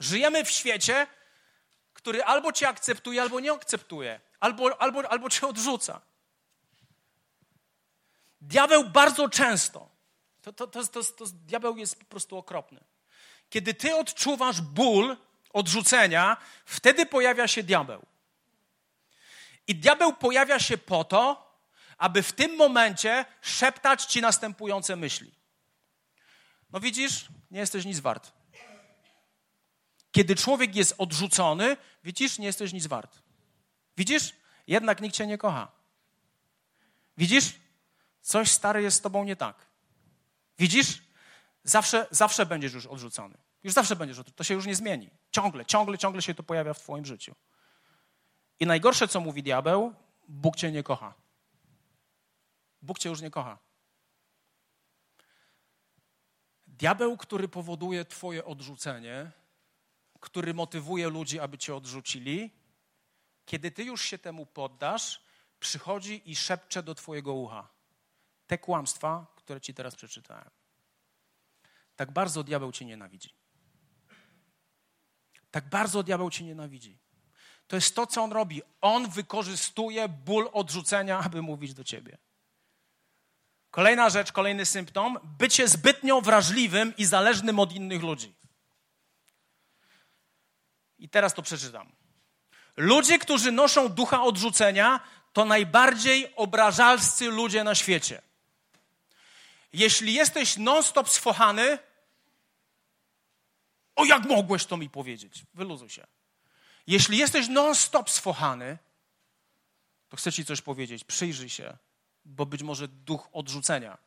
Żyjemy 0.00 0.44
w 0.44 0.50
świecie, 0.50 1.06
który 1.94 2.24
albo 2.24 2.52
cię 2.52 2.68
akceptuje, 2.68 3.22
albo 3.22 3.40
nie 3.40 3.52
akceptuje, 3.52 4.20
albo, 4.40 4.82
albo, 4.82 5.10
albo 5.10 5.30
cię 5.30 5.46
odrzuca. 5.46 6.00
Diabeł 8.40 8.84
bardzo 8.84 9.28
często, 9.28 9.88
to, 10.42 10.52
to, 10.52 10.66
to, 10.66 10.86
to, 10.86 11.04
to, 11.04 11.24
diabeł 11.26 11.76
jest 11.76 11.98
po 11.98 12.04
prostu 12.04 12.38
okropny. 12.38 12.80
Kiedy 13.50 13.74
ty 13.74 13.94
odczuwasz 13.94 14.60
ból 14.60 15.16
odrzucenia, 15.52 16.36
wtedy 16.64 17.06
pojawia 17.06 17.48
się 17.48 17.62
diabeł. 17.62 18.06
I 19.66 19.74
diabeł 19.74 20.12
pojawia 20.12 20.58
się 20.58 20.78
po 20.78 21.04
to, 21.04 21.49
aby 22.00 22.22
w 22.22 22.32
tym 22.32 22.56
momencie 22.56 23.24
szeptać 23.40 24.04
ci 24.04 24.20
następujące 24.20 24.96
myśli. 24.96 25.34
No 26.70 26.80
widzisz, 26.80 27.28
nie 27.50 27.60
jesteś 27.60 27.84
nic 27.84 28.00
wart. 28.00 28.32
Kiedy 30.12 30.36
człowiek 30.36 30.76
jest 30.76 30.94
odrzucony, 30.98 31.76
widzisz, 32.04 32.38
nie 32.38 32.46
jesteś 32.46 32.72
nic 32.72 32.86
wart. 32.86 33.22
Widzisz, 33.96 34.32
jednak 34.66 35.00
nikt 35.00 35.16
cię 35.16 35.26
nie 35.26 35.38
kocha. 35.38 35.72
Widzisz, 37.16 37.54
coś 38.20 38.50
stary 38.50 38.82
jest 38.82 38.96
z 38.96 39.00
tobą 39.00 39.24
nie 39.24 39.36
tak. 39.36 39.66
Widzisz, 40.58 41.02
zawsze, 41.64 42.06
zawsze 42.10 42.46
będziesz 42.46 42.72
już 42.72 42.86
odrzucony. 42.86 43.38
Już 43.62 43.74
zawsze 43.74 43.96
będziesz 43.96 44.18
odrzucony. 44.18 44.36
To 44.36 44.44
się 44.44 44.54
już 44.54 44.66
nie 44.66 44.74
zmieni. 44.74 45.10
Ciągle, 45.30 45.66
ciągle, 45.66 45.98
ciągle 45.98 46.22
się 46.22 46.34
to 46.34 46.42
pojawia 46.42 46.74
w 46.74 46.78
twoim 46.78 47.06
życiu. 47.06 47.34
I 48.60 48.66
najgorsze, 48.66 49.08
co 49.08 49.20
mówi 49.20 49.42
diabeł, 49.42 49.94
Bóg 50.28 50.56
cię 50.56 50.72
nie 50.72 50.82
kocha. 50.82 51.19
Bóg 52.82 52.98
cię 52.98 53.08
już 53.08 53.20
nie 53.20 53.30
kocha. 53.30 53.58
Diabeł, 56.66 57.16
który 57.16 57.48
powoduje 57.48 58.04
Twoje 58.04 58.44
odrzucenie, 58.44 59.30
który 60.20 60.54
motywuje 60.54 61.08
ludzi, 61.08 61.40
aby 61.40 61.58
Cię 61.58 61.74
odrzucili, 61.74 62.50
kiedy 63.46 63.70
Ty 63.70 63.84
już 63.84 64.02
się 64.02 64.18
temu 64.18 64.46
poddasz, 64.46 65.22
przychodzi 65.60 66.30
i 66.30 66.36
szepcze 66.36 66.82
do 66.82 66.94
Twojego 66.94 67.34
ucha 67.34 67.68
te 68.46 68.58
kłamstwa, 68.58 69.26
które 69.36 69.60
Ci 69.60 69.74
teraz 69.74 69.96
przeczytałem. 69.96 70.50
Tak 71.96 72.10
bardzo 72.10 72.42
diabeł 72.42 72.72
Cię 72.72 72.84
nienawidzi. 72.84 73.34
Tak 75.50 75.68
bardzo 75.68 76.02
diabeł 76.02 76.30
Cię 76.30 76.44
nienawidzi. 76.44 76.98
To 77.66 77.76
jest 77.76 77.94
to, 77.94 78.06
co 78.06 78.22
on 78.22 78.32
robi. 78.32 78.62
On 78.80 79.10
wykorzystuje 79.10 80.08
ból 80.08 80.50
odrzucenia, 80.52 81.18
aby 81.18 81.42
mówić 81.42 81.74
do 81.74 81.84
Ciebie. 81.84 82.18
Kolejna 83.70 84.10
rzecz, 84.10 84.32
kolejny 84.32 84.66
symptom: 84.66 85.18
bycie 85.38 85.68
zbytnio 85.68 86.20
wrażliwym 86.20 86.96
i 86.96 87.04
zależnym 87.04 87.58
od 87.58 87.72
innych 87.72 88.02
ludzi. 88.02 88.34
I 90.98 91.08
teraz 91.08 91.34
to 91.34 91.42
przeczytam. 91.42 91.92
Ludzie, 92.76 93.18
którzy 93.18 93.52
noszą 93.52 93.88
ducha 93.88 94.22
odrzucenia, 94.22 95.00
to 95.32 95.44
najbardziej 95.44 96.36
obrażalscy 96.36 97.30
ludzie 97.30 97.64
na 97.64 97.74
świecie. 97.74 98.22
Jeśli 99.72 100.14
jesteś 100.14 100.56
non-stop 100.56 101.08
sfochany, 101.08 101.78
o 103.96 104.04
jak 104.04 104.24
mogłeś 104.24 104.66
to 104.66 104.76
mi 104.76 104.90
powiedzieć? 104.90 105.44
Wyluzuj 105.54 105.90
się. 105.90 106.06
Jeśli 106.86 107.18
jesteś 107.18 107.48
non-stop 107.48 108.10
sfochany, 108.10 108.78
to 110.08 110.16
chcę 110.16 110.32
ci 110.32 110.44
coś 110.44 110.60
powiedzieć. 110.60 111.04
Przyjrzyj 111.04 111.48
się 111.48 111.76
bo 112.24 112.46
być 112.46 112.62
może 112.62 112.88
duch 112.88 113.28
odrzucenia 113.32 113.98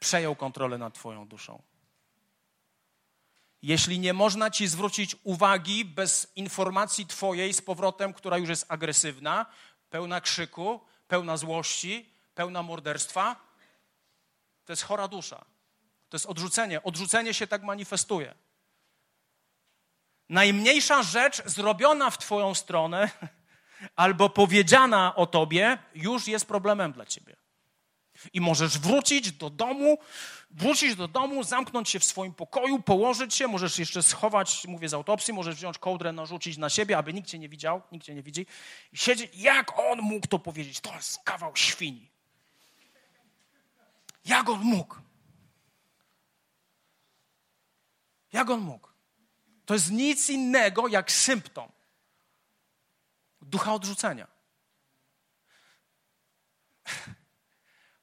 przejął 0.00 0.36
kontrolę 0.36 0.78
nad 0.78 0.94
Twoją 0.94 1.28
duszą. 1.28 1.62
Jeśli 3.62 3.98
nie 3.98 4.12
można 4.12 4.50
Ci 4.50 4.68
zwrócić 4.68 5.16
uwagi 5.22 5.84
bez 5.84 6.32
informacji 6.36 7.06
Twojej 7.06 7.54
z 7.54 7.62
powrotem, 7.62 8.12
która 8.12 8.38
już 8.38 8.48
jest 8.48 8.66
agresywna, 8.68 9.46
pełna 9.90 10.20
krzyku, 10.20 10.80
pełna 11.08 11.36
złości, 11.36 12.10
pełna 12.34 12.62
morderstwa, 12.62 13.36
to 14.64 14.72
jest 14.72 14.82
chora 14.82 15.08
dusza. 15.08 15.44
To 16.08 16.14
jest 16.14 16.26
odrzucenie. 16.26 16.82
Odrzucenie 16.82 17.34
się 17.34 17.46
tak 17.46 17.62
manifestuje. 17.62 18.34
Najmniejsza 20.28 21.02
rzecz 21.02 21.42
zrobiona 21.46 22.10
w 22.10 22.18
Twoją 22.18 22.54
stronę 22.54 23.10
albo 23.96 24.30
powiedziana 24.30 25.14
o 25.14 25.26
tobie, 25.26 25.78
już 25.94 26.28
jest 26.28 26.46
problemem 26.46 26.92
dla 26.92 27.06
ciebie. 27.06 27.36
I 28.32 28.40
możesz 28.40 28.78
wrócić 28.78 29.32
do 29.32 29.50
domu, 29.50 29.98
wrócić 30.50 30.96
do 30.96 31.08
domu, 31.08 31.44
zamknąć 31.44 31.88
się 31.88 31.98
w 31.98 32.04
swoim 32.04 32.34
pokoju, 32.34 32.82
położyć 32.82 33.34
się, 33.34 33.48
możesz 33.48 33.78
jeszcze 33.78 34.02
schować, 34.02 34.66
mówię 34.68 34.88
z 34.88 34.94
autopsji, 34.94 35.34
możesz 35.34 35.54
wziąć 35.54 35.78
kołdrę, 35.78 36.12
narzucić 36.12 36.56
na 36.56 36.70
siebie, 36.70 36.98
aby 36.98 37.14
nikt 37.14 37.28
cię 37.28 37.38
nie 37.38 37.48
widział, 37.48 37.82
nikt 37.92 38.06
cię 38.06 38.14
nie 38.14 38.22
widzi. 38.22 38.46
I 38.92 38.96
siedzieć, 38.96 39.30
jak 39.34 39.78
on 39.78 39.98
mógł 40.00 40.26
to 40.26 40.38
powiedzieć? 40.38 40.80
To 40.80 40.94
jest 40.94 41.18
kawał 41.24 41.56
świni. 41.56 42.10
Jak 44.24 44.48
on 44.48 44.60
mógł? 44.60 44.96
Jak 48.32 48.50
on 48.50 48.60
mógł? 48.60 48.88
To 49.66 49.74
jest 49.74 49.90
nic 49.90 50.30
innego 50.30 50.88
jak 50.88 51.12
symptom 51.12 51.73
ducha 53.54 53.74
odrzucenia. 53.74 54.26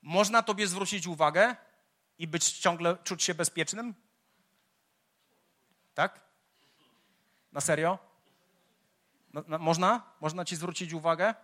Można 0.02 0.43
tobie 0.43 0.68
zwrócić 0.68 1.08
uwagę 1.08 1.56
i 2.18 2.28
być 2.28 2.52
ciągle, 2.52 2.97
czuć 3.04 3.24
się 3.24 3.34
bezpiecznym? 3.34 3.95
Tak? 5.93 6.20
Na 7.52 7.62
serio? 7.62 7.99
No, 9.34 9.43
no, 9.47 9.60
można? 9.60 10.02
Można 10.22 10.45
ci 10.45 10.56
zwrócić 10.56 10.93
uwagę? 10.93 11.36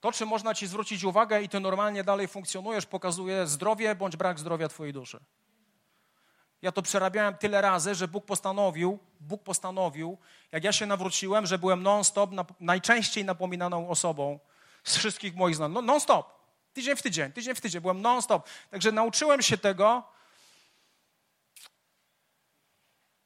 To, 0.00 0.12
czy 0.12 0.26
można 0.26 0.54
ci 0.54 0.66
zwrócić 0.66 1.04
uwagę 1.04 1.42
i 1.42 1.48
ty 1.48 1.60
normalnie 1.60 2.04
dalej 2.04 2.28
funkcjonujesz, 2.28 2.86
pokazuje 2.86 3.46
zdrowie 3.46 3.94
bądź 3.94 4.16
brak 4.16 4.38
zdrowia 4.38 4.68
twojej 4.68 4.92
duszy. 4.92 5.20
Ja 6.62 6.72
to 6.72 6.82
przerabiałem 6.82 7.34
tyle 7.34 7.60
razy, 7.60 7.94
że 7.94 8.08
Bóg 8.08 8.24
postanowił, 8.24 8.98
Bóg 9.20 9.42
postanowił, 9.42 10.18
jak 10.52 10.64
ja 10.64 10.72
się 10.72 10.86
nawróciłem, 10.86 11.46
że 11.46 11.58
byłem 11.58 11.82
non-stop, 11.82 12.30
najczęściej 12.60 13.24
napominaną 13.24 13.88
osobą 13.88 14.38
z 14.84 14.96
wszystkich 14.96 15.34
moich 15.34 15.56
znajomych. 15.56 15.74
No, 15.74 15.82
non-stop. 15.82 16.42
Tydzień 16.72 16.96
w 16.96 17.02
tydzień, 17.02 17.32
tydzień 17.32 17.54
w 17.54 17.60
tydzień. 17.60 17.80
Byłem 17.80 18.02
non-stop. 18.02 18.48
Także 18.70 18.92
nauczyłem 18.92 19.42
się 19.42 19.58
tego. 19.58 20.02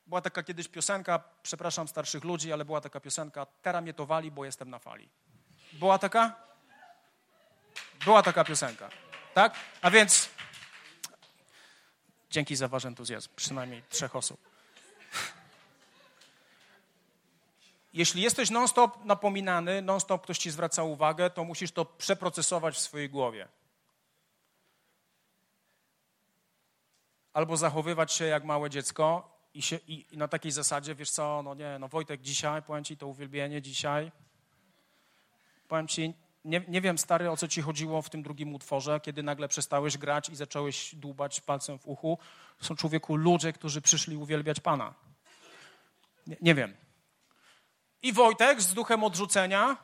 Była 0.07 0.21
taka 0.21 0.43
kiedyś 0.43 0.69
piosenka, 0.69 1.23
przepraszam 1.43 1.89
starszych 1.89 2.25
ludzi, 2.25 2.53
ale 2.53 2.65
była 2.65 2.81
taka 2.81 3.01
piosenka, 3.01 3.47
teraz 3.63 3.83
mnie 3.83 3.95
to 3.95 4.07
wali, 4.07 4.31
bo 4.31 4.45
jestem 4.45 4.71
na 4.71 4.79
fali. 4.79 5.09
Była 5.73 5.99
taka? 5.99 6.37
Była 8.05 8.23
taka 8.23 8.45
piosenka. 8.45 8.89
Tak? 9.35 9.55
A 9.83 9.91
więc 9.91 10.29
dzięki 12.37 12.57
za 12.57 12.69
wasz 12.69 12.85
entuzjazm. 12.85 13.29
Przynajmniej 13.37 13.83
trzech 13.89 14.17
osób. 14.17 14.41
Jeśli 17.93 18.23
jesteś 18.23 18.51
non-stop 18.51 19.05
napominany, 19.05 19.83
non-stop 19.83 20.23
ktoś 20.23 20.39
ci 20.39 20.51
zwraca 20.51 20.83
uwagę, 20.83 21.31
to 21.31 21.45
musisz 21.45 21.73
to 21.73 21.85
przeprocesować 21.85 22.75
w 22.75 22.79
swojej 22.79 23.11
głowie. 23.11 23.49
Albo 27.33 27.57
zachowywać 27.57 28.13
się 28.13 28.25
jak 28.25 28.45
małe 28.45 28.71
dziecko 28.71 29.37
i, 29.55 29.63
się, 29.63 29.77
i, 29.77 30.07
i 30.11 30.17
na 30.17 30.29
takiej 30.29 30.53
zasadzie, 30.53 30.95
wiesz 30.95 31.11
co, 31.11 31.43
no 31.43 31.55
nie, 31.55 31.79
no 31.79 31.89
Wojtek 31.89 32.21
dzisiaj, 32.21 32.63
powiem 32.63 32.85
ci 32.85 32.97
to 32.97 33.07
uwielbienie 33.07 33.63
dzisiaj. 33.63 34.13
Powiem 35.69 35.89
ci, 35.89 36.15
nie, 36.47 36.63
nie 36.69 36.81
wiem 36.81 36.99
stary, 36.99 37.31
o 37.31 37.37
co 37.37 37.49
ci 37.49 37.63
chodziło 37.63 38.03
w 38.03 38.11
tym 38.11 38.23
drugim 38.23 38.55
utworze, 38.55 39.01
kiedy 39.01 39.23
nagle 39.23 39.49
przestałeś 39.49 39.99
grać 39.99 40.29
i 40.29 40.37
zacząłeś 40.37 40.95
dłubać 40.95 41.41
palcem 41.41 41.79
w 41.79 41.87
uchu. 41.87 42.19
Są 42.61 42.77
człowieku 42.77 43.17
ludzie, 43.17 43.53
którzy 43.53 43.81
przyszli 43.81 44.17
uwielbiać 44.17 44.61
Pana. 44.61 44.95
Nie, 46.27 46.37
nie 46.41 46.55
wiem. 46.55 46.77
I 48.03 48.13
Wojtek 48.13 48.63
z 48.63 48.75
duchem 48.75 49.05
odrzucenia 49.05 49.77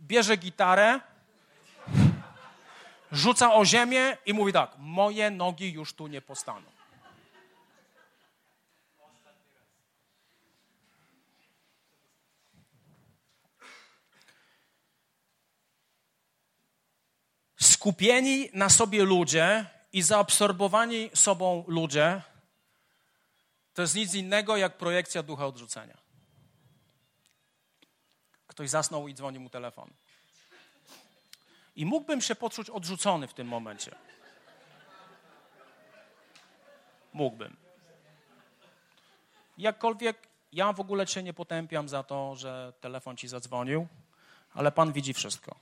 bierze 0.00 0.36
gitarę, 0.36 1.00
rzuca 3.12 3.54
o 3.54 3.64
ziemię 3.64 4.16
i 4.26 4.34
mówi 4.34 4.52
tak: 4.52 4.76
Moje 4.78 5.30
nogi 5.30 5.72
już 5.72 5.92
tu 5.92 6.06
nie 6.06 6.20
postaną. 6.20 6.79
Skupieni 17.80 18.50
na 18.52 18.68
sobie 18.68 19.04
ludzie 19.04 19.66
i 19.92 20.02
zaabsorbowani 20.02 21.10
sobą 21.14 21.64
ludzie 21.66 22.22
to 23.74 23.82
jest 23.82 23.94
nic 23.94 24.14
innego 24.14 24.56
jak 24.56 24.78
projekcja 24.78 25.22
ducha 25.22 25.46
odrzucenia. 25.46 25.96
Ktoś 28.46 28.70
zasnął 28.70 29.08
i 29.08 29.14
dzwoni 29.14 29.38
mu 29.38 29.50
telefon. 29.50 29.90
I 31.76 31.86
mógłbym 31.86 32.20
się 32.20 32.34
poczuć 32.34 32.70
odrzucony 32.70 33.28
w 33.28 33.34
tym 33.34 33.48
momencie. 33.48 33.94
Mógłbym. 37.12 37.56
Jakkolwiek 39.58 40.16
ja 40.52 40.72
w 40.72 40.80
ogóle 40.80 41.06
cię 41.06 41.22
nie 41.22 41.32
potępiam 41.32 41.88
za 41.88 42.02
to, 42.02 42.36
że 42.36 42.72
telefon 42.80 43.16
ci 43.16 43.28
zadzwonił, 43.28 43.86
ale 44.54 44.72
Pan 44.72 44.92
widzi 44.92 45.14
wszystko. 45.14 45.56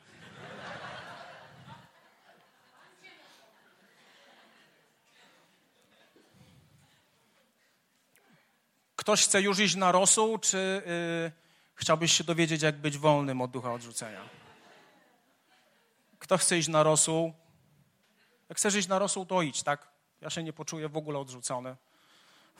Ktoś 9.08 9.24
chce 9.24 9.42
już 9.42 9.58
iść 9.58 9.74
na 9.74 9.92
rosół, 9.92 10.38
czy. 10.38 10.82
Yy, 11.24 11.32
Chciałbyś 11.74 12.12
się 12.12 12.24
dowiedzieć, 12.24 12.62
jak 12.62 12.76
być 12.76 12.98
wolnym 12.98 13.40
od 13.40 13.50
ducha 13.50 13.72
odrzucenia. 13.72 14.20
Kto 16.18 16.38
chce 16.38 16.58
iść 16.58 16.68
na 16.68 16.82
rosół? 16.82 17.32
Jak 18.48 18.58
chcesz 18.58 18.74
iść 18.74 18.88
na 18.88 18.98
rosół, 18.98 19.26
to 19.26 19.42
idź, 19.42 19.62
tak? 19.62 19.88
Ja 20.20 20.30
się 20.30 20.42
nie 20.42 20.52
poczuję 20.52 20.88
w 20.88 20.96
ogóle 20.96 21.18
odrzucony. 21.18 21.76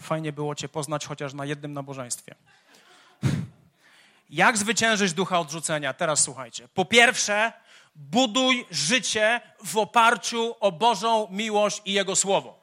Fajnie 0.00 0.32
było 0.32 0.54
Cię 0.54 0.68
poznać 0.68 1.06
chociaż 1.06 1.34
na 1.34 1.44
jednym 1.44 1.72
nabożeństwie. 1.72 2.34
Jak 4.30 4.58
zwyciężyć 4.58 5.12
ducha 5.12 5.40
odrzucenia? 5.40 5.94
Teraz 5.94 6.22
słuchajcie. 6.22 6.68
Po 6.74 6.84
pierwsze, 6.84 7.52
buduj 7.96 8.66
życie 8.70 9.40
w 9.64 9.76
oparciu 9.76 10.54
o 10.60 10.72
Bożą 10.72 11.28
miłość 11.30 11.82
i 11.84 11.92
Jego 11.92 12.16
Słowo. 12.16 12.57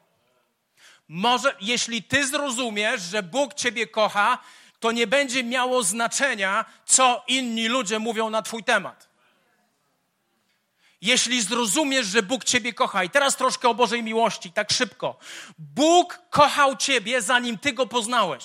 Może, 1.08 1.56
jeśli 1.60 2.02
Ty 2.02 2.26
zrozumiesz, 2.26 3.02
że 3.02 3.22
Bóg 3.22 3.54
Ciebie 3.54 3.86
kocha, 3.86 4.38
to 4.80 4.92
nie 4.92 5.06
będzie 5.06 5.44
miało 5.44 5.82
znaczenia, 5.82 6.64
co 6.86 7.24
inni 7.28 7.68
ludzie 7.68 7.98
mówią 7.98 8.30
na 8.30 8.42
Twój 8.42 8.64
temat. 8.64 9.08
Jeśli 11.00 11.42
zrozumiesz, 11.42 12.06
że 12.06 12.22
Bóg 12.22 12.44
Ciebie 12.44 12.72
kocha, 12.72 13.04
i 13.04 13.10
teraz 13.10 13.36
troszkę 13.36 13.68
o 13.68 13.74
Bożej 13.74 14.02
miłości, 14.02 14.52
tak 14.52 14.72
szybko. 14.72 15.18
Bóg 15.58 16.20
kochał 16.30 16.76
Ciebie, 16.76 17.22
zanim 17.22 17.58
Ty 17.58 17.72
go 17.72 17.86
poznałeś. 17.86 18.44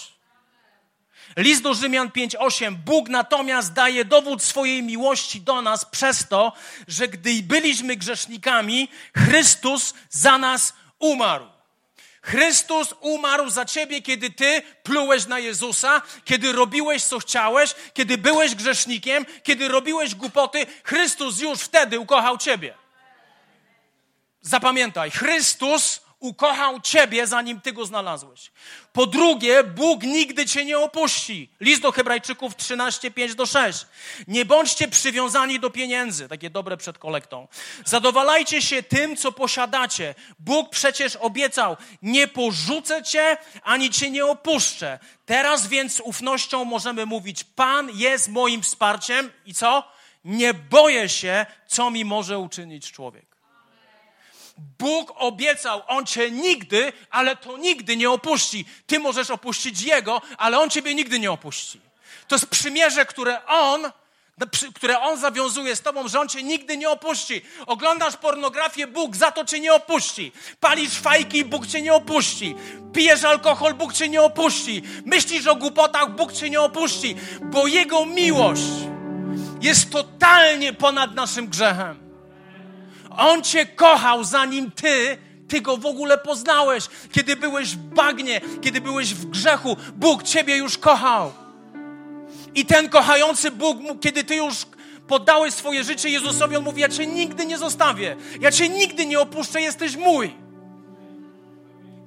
List 1.38 1.62
do 1.62 1.74
Rzymian 1.74 2.10
5:8. 2.10 2.76
Bóg 2.76 3.10
natomiast 3.10 3.74
daje 3.74 4.06
dowód 4.06 4.44
swojej 4.44 4.84
miłości 4.84 5.42
do 5.42 5.62
nas 5.62 5.86
przez 5.86 6.28
to, 6.28 6.54
że 6.88 7.08
gdy 7.08 7.44
byliśmy 7.44 7.96
grzesznikami, 7.96 8.90
Chrystus 9.18 9.94
za 10.10 10.38
nas 10.38 10.74
umarł. 11.00 11.61
Chrystus 12.22 12.94
umarł 13.00 13.50
za 13.50 13.66
ciebie, 13.66 14.02
kiedy 14.02 14.30
ty 14.30 14.62
plułeś 14.84 15.28
na 15.28 15.40
Jezusa, 15.40 16.02
kiedy 16.26 16.52
robiłeś 16.52 17.04
co 17.04 17.20
chciałeś, 17.20 17.76
kiedy 17.94 18.18
byłeś 18.18 18.56
grzesznikiem, 18.56 19.26
kiedy 19.44 19.68
robiłeś 19.68 20.16
głupoty. 20.16 20.66
Chrystus 20.84 21.40
już 21.40 21.60
wtedy 21.60 22.00
ukochał 22.00 22.38
ciebie. 22.38 22.74
Zapamiętaj, 24.42 25.12
Chrystus 25.12 26.02
ukochał 26.20 26.82
ciebie, 26.82 27.28
zanim 27.28 27.62
ty 27.62 27.74
go 27.74 27.86
znalazłeś. 27.86 28.52
Po 28.94 29.06
drugie, 29.06 29.64
Bóg 29.64 30.04
nigdy 30.04 30.46
cię 30.46 30.66
nie 30.66 30.80
opuści. 30.80 31.50
List 31.60 31.82
do 31.82 31.92
Hebrajczyków 31.92 32.56
13, 32.56 33.12
5 33.12 33.36
do 33.36 33.46
6. 33.46 33.86
Nie 34.28 34.46
bądźcie 34.46 34.88
przywiązani 34.88 35.60
do 35.60 35.70
pieniędzy, 35.70 36.30
takie 36.30 36.50
dobre 36.50 36.78
przed 36.78 36.98
kolektą. 36.98 37.48
Zadowalajcie 37.86 38.62
się 38.62 38.84
tym, 38.84 39.18
co 39.18 39.32
posiadacie. 39.32 40.16
Bóg 40.40 40.70
przecież 40.70 41.16
obiecał, 41.16 41.78
nie 42.02 42.28
porzucę 42.28 43.04
cię, 43.04 43.38
ani 43.64 43.90
cię 43.90 44.10
nie 44.10 44.26
opuszczę. 44.26 45.00
Teraz 45.26 45.68
więc 45.68 45.94
z 45.94 46.00
ufnością 46.00 46.66
możemy 46.66 47.06
mówić, 47.06 47.44
Pan 47.44 47.90
jest 47.94 48.28
moim 48.28 48.62
wsparciem 48.62 49.32
i 49.46 49.54
co? 49.54 49.92
Nie 50.26 50.54
boję 50.54 51.10
się, 51.10 51.46
co 51.68 51.92
mi 51.92 52.06
może 52.06 52.40
uczynić 52.40 52.92
człowiek. 52.92 53.31
Bóg 54.80 55.14
obiecał, 55.16 55.82
On 55.88 56.06
cię 56.06 56.32
nigdy, 56.32 56.94
ale 57.10 57.36
to 57.36 57.58
nigdy 57.58 57.98
nie 57.98 58.10
opuści. 58.10 58.66
Ty 58.88 59.00
możesz 59.00 59.30
opuścić 59.32 59.82
Jego, 59.82 60.22
ale 60.38 60.60
On 60.60 60.70
ciebie 60.70 60.96
nigdy 60.96 61.20
nie 61.20 61.32
opuści. 61.32 61.82
To 62.28 62.36
jest 62.36 62.46
przymierze, 62.46 63.06
które 63.06 63.46
On, 63.46 63.92
które 64.76 65.00
On 65.00 65.20
zawiązuje 65.20 65.76
z 65.76 65.82
tobą, 65.82 66.08
że 66.08 66.20
On 66.20 66.30
cię 66.30 66.44
nigdy 66.44 66.78
nie 66.78 66.90
opuści. 66.90 67.42
Oglądasz 67.66 68.18
pornografię, 68.18 68.88
Bóg 68.88 69.16
za 69.16 69.32
to 69.32 69.46
cię 69.46 69.60
nie 69.60 69.74
opuści. 69.74 70.32
Palisz 70.60 70.94
fajki, 70.94 71.46
Bóg 71.46 71.68
cię 71.68 71.82
nie 71.82 71.94
opuści. 71.94 72.56
Pijesz 72.94 73.24
alkohol, 73.24 73.74
Bóg 73.74 73.94
cię 73.94 74.10
nie 74.10 74.22
opuści. 74.22 74.84
Myślisz 75.06 75.48
o 75.48 75.56
głupotach, 75.56 76.16
Bóg 76.16 76.34
cię 76.34 76.50
nie 76.50 76.62
opuści. 76.62 77.16
Bo 77.42 77.68
Jego 77.68 78.06
miłość 78.06 78.62
jest 79.62 79.92
totalnie 79.92 80.74
ponad 80.74 81.16
naszym 81.16 81.48
grzechem. 81.48 82.01
On 83.18 83.44
cię 83.44 83.66
kochał, 83.66 84.24
zanim 84.24 84.72
ty, 84.72 85.18
ty 85.48 85.62
go 85.62 85.78
w 85.78 85.86
ogóle 85.86 86.18
poznałeś. 86.18 86.88
Kiedy 87.12 87.36
byłeś 87.36 87.76
w 87.76 87.78
bagnie, 87.78 88.42
kiedy 88.62 88.82
byłeś 88.82 89.14
w 89.14 89.26
grzechu, 89.26 89.78
Bóg 89.96 90.24
ciebie 90.24 90.58
już 90.58 90.78
kochał. 90.78 91.32
I 92.56 92.66
ten 92.66 92.90
kochający 92.90 93.52
Bóg, 93.52 93.78
kiedy 94.02 94.24
ty 94.24 94.36
już 94.36 94.66
poddałeś 95.08 95.54
swoje 95.54 95.84
życie 95.84 96.10
Jezusowi, 96.10 96.56
on 96.56 96.64
mówi: 96.64 96.82
Ja 96.82 96.90
cię 96.90 97.08
nigdy 97.08 97.46
nie 97.46 97.58
zostawię, 97.58 98.16
ja 98.42 98.52
cię 98.52 98.70
nigdy 98.70 99.06
nie 99.06 99.20
opuszczę, 99.20 99.62
jesteś 99.62 99.96
mój. 99.96 100.34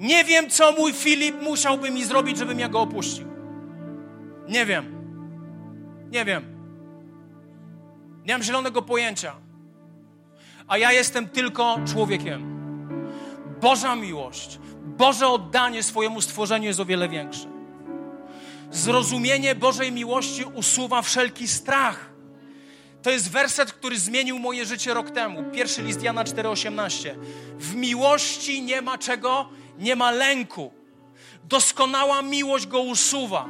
Nie 0.01 0.25
wiem, 0.25 0.51
co 0.51 0.73
mój 0.73 0.93
Filip 0.93 1.43
musiałby 1.43 1.91
mi 1.91 2.05
zrobić, 2.05 2.39
żebym 2.39 2.61
ja 2.61 2.69
go 2.69 2.81
opuścił. 2.81 3.27
Nie 4.49 4.67
wiem. 4.67 4.95
Nie 6.11 6.25
wiem. 6.25 6.45
Nie 8.27 8.35
mam 8.35 8.43
zielonego 8.43 8.83
pojęcia 8.83 9.44
a 10.69 10.79
ja 10.79 10.93
jestem 10.93 11.29
tylko 11.29 11.79
człowiekiem. 11.93 12.55
Boża 13.61 13.97
miłość, 13.97 14.59
Boże 14.85 15.29
oddanie 15.29 15.83
swojemu 15.83 16.21
stworzeniu 16.21 16.67
jest 16.67 16.81
o 16.81 16.85
wiele 16.85 17.09
większe. 17.09 17.49
Zrozumienie 18.71 19.55
Bożej 19.55 19.93
miłości 19.93 20.45
usuwa 20.45 21.03
wszelki 21.03 21.49
strach. 21.49 22.11
To 23.03 23.11
jest 23.11 23.31
werset, 23.31 23.73
który 23.73 23.99
zmienił 23.99 24.39
moje 24.39 24.65
życie 24.65 24.95
rok 24.95 25.11
temu. 25.11 25.45
Pierwszy 25.53 25.83
list 25.83 26.03
Jana 26.03 26.25
4,18. 26.25 27.15
W 27.59 27.75
miłości 27.75 28.63
nie 28.63 28.83
ma 28.83 28.99
czego? 28.99 29.49
Nie 29.79 29.97
ma 29.97 30.11
lęku. 30.11 30.73
Doskonała 31.45 32.23
miłość 32.23 32.67
go 32.67 32.81
usuwa. 32.81 33.49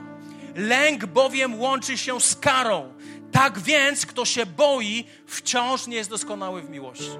Lęk 0.54 1.06
bowiem 1.06 1.60
łączy 1.60 1.98
się 1.98 2.20
z 2.20 2.36
karą. 2.36 2.93
Tak 3.34 3.58
więc, 3.58 4.06
kto 4.06 4.24
się 4.24 4.46
boi, 4.46 5.04
wciąż 5.26 5.86
nie 5.86 5.96
jest 5.96 6.10
doskonały 6.10 6.62
w 6.62 6.70
miłości. 6.70 7.10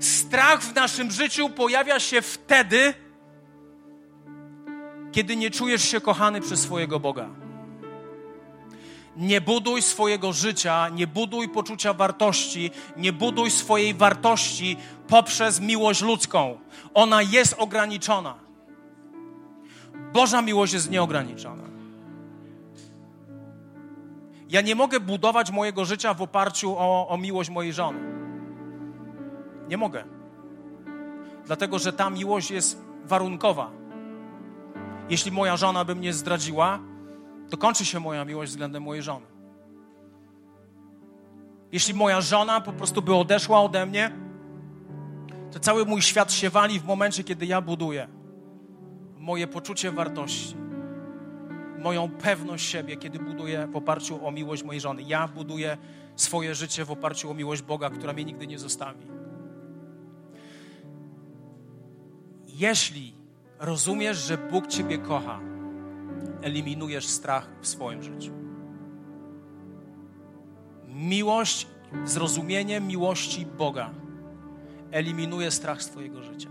Strach 0.00 0.62
w 0.62 0.74
naszym 0.74 1.10
życiu 1.10 1.48
pojawia 1.50 2.00
się 2.00 2.22
wtedy, 2.22 2.94
kiedy 5.12 5.36
nie 5.36 5.50
czujesz 5.50 5.88
się 5.88 6.00
kochany 6.00 6.40
przez 6.40 6.60
swojego 6.60 7.00
Boga. 7.00 7.28
Nie 9.16 9.40
buduj 9.40 9.82
swojego 9.82 10.32
życia, 10.32 10.88
nie 10.88 11.06
buduj 11.06 11.48
poczucia 11.48 11.94
wartości, 11.94 12.70
nie 12.96 13.12
buduj 13.12 13.50
swojej 13.50 13.94
wartości 13.94 14.76
poprzez 15.08 15.60
miłość 15.60 16.00
ludzką. 16.00 16.58
Ona 16.94 17.22
jest 17.22 17.54
ograniczona. 17.58 18.34
Boża 20.12 20.42
miłość 20.42 20.72
jest 20.72 20.90
nieograniczona. 20.90 21.71
Ja 24.52 24.60
nie 24.60 24.74
mogę 24.74 25.00
budować 25.00 25.50
mojego 25.50 25.84
życia 25.84 26.14
w 26.14 26.22
oparciu 26.22 26.74
o, 26.78 27.08
o 27.08 27.18
miłość 27.18 27.50
mojej 27.50 27.72
żony. 27.72 28.00
Nie 29.68 29.76
mogę. 29.76 30.04
Dlatego, 31.46 31.78
że 31.78 31.92
ta 31.92 32.10
miłość 32.10 32.50
jest 32.50 32.82
warunkowa. 33.04 33.70
Jeśli 35.08 35.32
moja 35.32 35.56
żona 35.56 35.84
by 35.84 35.94
mnie 35.94 36.12
zdradziła, 36.12 36.78
to 37.50 37.56
kończy 37.56 37.84
się 37.84 38.00
moja 38.00 38.24
miłość 38.24 38.50
względem 38.50 38.82
mojej 38.82 39.02
żony. 39.02 39.26
Jeśli 41.72 41.94
moja 41.94 42.20
żona 42.20 42.60
po 42.60 42.72
prostu 42.72 43.02
by 43.02 43.14
odeszła 43.14 43.60
ode 43.60 43.86
mnie, 43.86 44.12
to 45.52 45.60
cały 45.60 45.84
mój 45.84 46.02
świat 46.02 46.32
się 46.32 46.50
wali 46.50 46.80
w 46.80 46.84
momencie, 46.84 47.24
kiedy 47.24 47.46
ja 47.46 47.60
buduję 47.60 48.08
moje 49.18 49.46
poczucie 49.46 49.90
wartości, 49.90 50.56
moją 51.82 52.10
pewność 52.10 52.66
siebie, 52.66 52.96
kiedy 52.96 53.18
buduję 53.18 53.66
w 53.66 53.76
oparciu 53.76 54.26
o 54.26 54.30
miłość 54.30 54.62
mojej 54.62 54.80
żony. 54.80 55.02
Ja 55.02 55.28
buduję 55.28 55.76
swoje 56.16 56.54
życie 56.54 56.84
w 56.84 56.90
oparciu 56.90 57.30
o 57.30 57.34
miłość 57.34 57.62
Boga, 57.62 57.90
która 57.90 58.12
mnie 58.12 58.24
nigdy 58.24 58.46
nie 58.46 58.58
zostawi. 58.58 59.06
Jeśli 62.46 63.14
rozumiesz, 63.58 64.16
że 64.16 64.38
Bóg 64.38 64.66
Ciebie 64.66 64.98
kocha, 64.98 65.40
eliminujesz 66.42 67.06
strach 67.06 67.48
w 67.60 67.66
swoim 67.66 68.02
życiu. 68.02 68.32
Miłość, 70.88 71.66
zrozumienie 72.04 72.80
miłości 72.80 73.46
Boga 73.46 73.90
eliminuje 74.92 75.50
strach 75.50 75.82
z 75.82 75.88
Twojego 75.88 76.22
życia. 76.22 76.50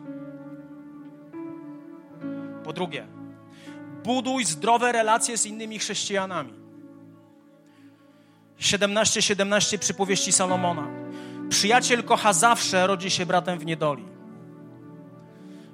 Po 2.64 2.74
drugie, 2.74 3.08
buduj 4.04 4.46
zdrowe 4.46 4.92
relacje 4.92 5.38
z 5.38 5.46
innymi 5.46 5.80
chrześcijanami. 5.80 6.54
17:17 8.60 9.22
17 9.22 9.78
przypowieści 9.80 10.32
Salomona. 10.32 10.88
Przyjaciel 11.50 12.04
kocha 12.04 12.34
zawsze, 12.34 12.88
rodzi 12.88 13.10
się 13.10 13.26
bratem 13.26 13.60
w 13.60 13.66
niedoli. 13.66 14.06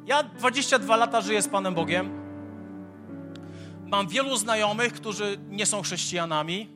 Ja 0.06 0.24
22 0.24 0.96
lata 0.96 1.22
żyję 1.22 1.42
z 1.42 1.48
Panem 1.48 1.76
Bogiem. 1.76 2.28
Mam 3.86 4.08
wielu 4.08 4.38
znajomych, 4.38 4.94
którzy 4.94 5.38
nie 5.50 5.66
są 5.66 5.82
chrześcijanami, 5.82 6.70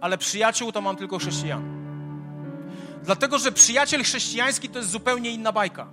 ale 0.00 0.18
przyjaciół 0.18 0.72
to 0.72 0.80
mam 0.80 0.96
tylko 0.96 1.18
chrześcijan. 1.18 1.76
Dlatego, 3.02 3.38
że 3.38 3.52
przyjaciel 3.52 4.02
chrześcijański 4.02 4.68
to 4.68 4.78
jest 4.78 4.90
zupełnie 4.90 5.30
inna 5.30 5.52
bajka. 5.52 5.86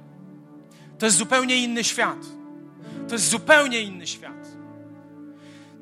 To 0.99 1.05
jest 1.05 1.17
zupełnie 1.17 1.55
inny 1.55 1.83
świat. 1.83 2.25
To 3.07 3.15
jest 3.15 3.29
zupełnie 3.29 3.81
inny 3.81 4.07
świat. 4.07 4.42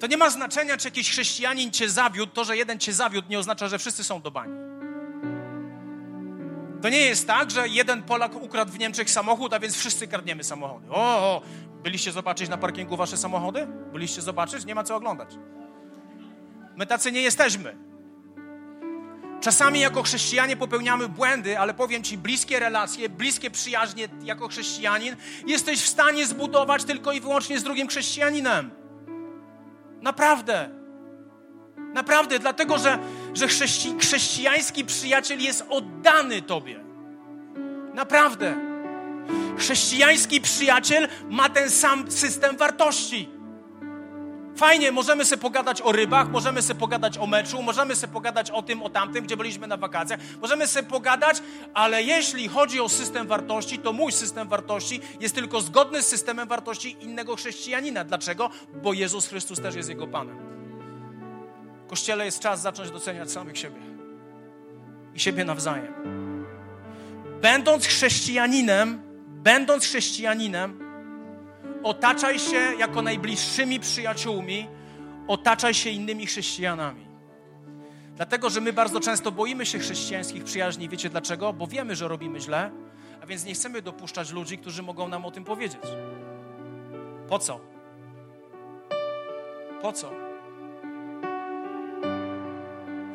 To 0.02 0.08
nie 0.08 0.18
ma 0.18 0.30
znaczenia, 0.30 0.78
czy 0.78 0.88
jakiś 0.88 1.10
chrześcijanin 1.10 1.72
cię 1.72 1.90
zawiódł. 1.90 2.34
To, 2.34 2.44
że 2.44 2.58
jeden 2.58 2.80
cię 2.80 2.94
zawiódł, 2.94 3.30
nie 3.30 3.40
oznacza, 3.40 3.68
że 3.68 3.80
wszyscy 3.80 4.04
są 4.04 4.22
do 4.22 4.32
bani. 4.32 4.54
To 6.82 6.90
nie 6.90 7.00
jest 7.00 7.28
tak, 7.28 7.52
że 7.52 7.68
jeden 7.68 8.04
Polak 8.04 8.36
ukradł 8.36 8.72
w 8.72 8.80
Niemczech 8.80 9.10
samochód, 9.10 9.54
a 9.54 9.60
więc 9.60 9.76
wszyscy 9.76 10.08
kradniemy 10.08 10.44
samochody. 10.44 10.88
O, 10.90 10.96
o, 10.96 11.42
byliście 11.84 12.12
zobaczyć 12.12 12.50
na 12.50 12.58
parkingu 12.58 12.98
wasze 12.98 13.18
samochody? 13.18 13.68
Byliście 13.92 14.22
zobaczyć? 14.22 14.66
Nie 14.66 14.76
ma 14.76 14.84
co 14.84 14.96
oglądać. 14.96 15.30
My 16.76 16.86
tacy 16.86 17.12
nie 17.12 17.22
jesteśmy. 17.22 17.76
Czasami 19.42 19.80
jako 19.80 20.04
chrześcijanie 20.04 20.58
popełniamy 20.58 21.10
błędy, 21.10 21.60
ale 21.60 21.74
powiem 21.74 22.04
Ci, 22.04 22.18
bliskie 22.18 22.60
relacje, 22.60 23.10
bliskie 23.10 23.52
przyjaźnie 23.52 24.08
jako 24.24 24.48
chrześcijanin 24.48 25.16
jesteś 25.48 25.82
w 25.82 25.88
stanie 25.88 26.28
zbudować 26.28 26.84
tylko 26.84 27.12
i 27.12 27.22
wyłącznie 27.22 27.60
z 27.60 27.64
drugim 27.64 27.88
chrześcijaninem. 27.88 28.81
Naprawdę. 30.02 30.70
Naprawdę, 31.94 32.40
dlatego 32.40 32.78
że, 32.78 33.00
że 33.34 33.48
chrześci, 33.48 33.96
chrześcijański 34.00 34.86
przyjaciel 34.86 35.40
jest 35.40 35.66
oddany 35.70 36.42
Tobie. 36.42 36.80
Naprawdę. 37.94 38.56
Chrześcijański 39.58 40.42
przyjaciel 40.42 41.08
ma 41.30 41.50
ten 41.50 41.70
sam 41.70 42.12
system 42.12 42.58
wartości. 42.58 43.30
Fajnie, 44.62 44.92
możemy 44.92 45.26
sobie 45.26 45.42
pogadać 45.42 45.82
o 45.82 45.92
rybach, 45.92 46.30
możemy 46.30 46.62
sobie 46.62 46.80
pogadać 46.80 47.18
o 47.18 47.28
meczu, 47.28 47.62
możemy 47.62 47.96
sobie 47.96 48.14
pogadać 48.14 48.52
o 48.52 48.62
tym, 48.62 48.84
o 48.84 48.90
tamtym, 48.90 49.24
gdzie 49.24 49.38
byliśmy 49.38 49.68
na 49.68 49.78
wakacjach. 49.78 50.20
Możemy 50.42 50.68
sobie 50.68 50.90
pogadać, 50.90 51.38
ale 51.74 52.04
jeśli 52.04 52.48
chodzi 52.48 52.80
o 52.80 52.90
system 52.90 53.28
wartości, 53.28 53.80
to 53.80 53.94
mój 53.94 54.12
system 54.12 54.48
wartości 54.48 55.02
jest 55.20 55.36
tylko 55.36 55.62
zgodny 55.62 56.04
z 56.04 56.08
systemem 56.08 56.48
wartości 56.48 56.98
innego 57.00 57.36
chrześcijanina. 57.36 58.04
Dlaczego? 58.04 58.50
Bo 58.84 58.94
Jezus 58.94 59.28
Chrystus 59.28 59.62
też 59.62 59.76
jest 59.76 59.90
Jego 59.90 60.08
Panem. 60.08 60.38
Kościele 61.88 62.26
jest 62.26 62.40
czas 62.40 62.62
zacząć 62.62 62.92
doceniać 62.92 63.32
samych 63.32 63.58
siebie 63.58 63.82
i 65.16 65.20
siebie 65.20 65.46
nawzajem. 65.46 65.94
Będąc 67.42 67.86
chrześcijaninem, 67.86 69.02
będąc 69.28 69.84
chrześcijaninem, 69.84 70.91
otaczaj 71.84 72.40
się 72.40 72.58
jako 72.80 73.02
najbliższymi 73.02 73.80
przyjaciółmi, 73.80 74.68
otaczaj 75.28 75.74
się 75.74 75.90
innymi 75.90 76.26
chrześcijanami. 76.26 77.08
Dlatego, 78.16 78.50
że 78.50 78.62
my 78.62 78.74
bardzo 78.74 79.00
często 79.00 79.32
boimy 79.32 79.66
się 79.66 79.80
chrześcijańskich 79.80 80.44
przyjaźni. 80.44 80.90
Wiecie 80.90 81.10
dlaczego? 81.10 81.54
Bo 81.54 81.68
wiemy, 81.68 81.96
że 81.96 82.08
robimy 82.08 82.40
źle, 82.40 82.72
a 83.22 83.26
więc 83.26 83.46
nie 83.46 83.54
chcemy 83.54 83.82
dopuszczać 83.82 84.32
ludzi, 84.32 84.58
którzy 84.58 84.84
mogą 84.84 85.08
nam 85.08 85.26
o 85.26 85.32
tym 85.32 85.44
powiedzieć. 85.44 85.82
Po 87.30 87.40
co? 87.40 87.60
Po 89.82 89.94
co? 89.94 90.31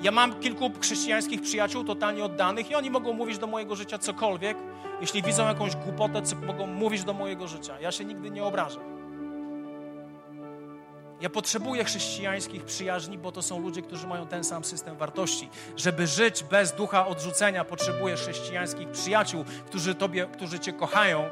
Ja 0.03 0.11
mam 0.11 0.40
kilku 0.40 0.70
chrześcijańskich 0.80 1.42
przyjaciół 1.42 1.84
totalnie 1.84 2.24
oddanych 2.24 2.70
i 2.70 2.74
oni 2.74 2.90
mogą 2.90 3.12
mówić 3.12 3.38
do 3.38 3.47
mojego 3.47 3.76
życia 3.76 3.99
cokolwiek. 3.99 4.57
Jeśli 5.01 5.22
widzą 5.22 5.49
jakąś 5.49 5.76
głupotę, 5.76 6.22
co 6.22 6.36
mogą 6.36 6.66
mówić 6.66 7.05
do 7.05 7.12
mojego 7.12 7.49
życia. 7.49 7.80
Ja 7.80 7.92
się 7.92 8.05
nigdy 8.05 8.30
nie 8.30 8.44
obrażę. 8.44 8.80
Ja 11.20 11.30
potrzebuję 11.30 11.84
chrześcijańskich 11.84 12.64
przyjaźni, 12.64 13.18
bo 13.18 13.32
to 13.32 13.42
są 13.42 13.61
ludzie, 13.61 13.82
którzy 13.82 14.07
mają 14.07 14.26
ten 14.26 14.44
sam 14.44 14.64
system 14.64 14.97
wartości. 14.97 15.49
Żeby 15.76 16.07
żyć 16.07 16.44
bez 16.44 16.72
ducha 16.72 17.07
odrzucenia, 17.07 17.64
potrzebuję 17.64 18.16
chrześcijańskich 18.16 18.88
przyjaciół, 18.88 19.44
którzy, 19.66 19.94
tobie, 19.94 20.26
którzy 20.32 20.59
Cię 20.59 20.72
kochają, 20.72 21.24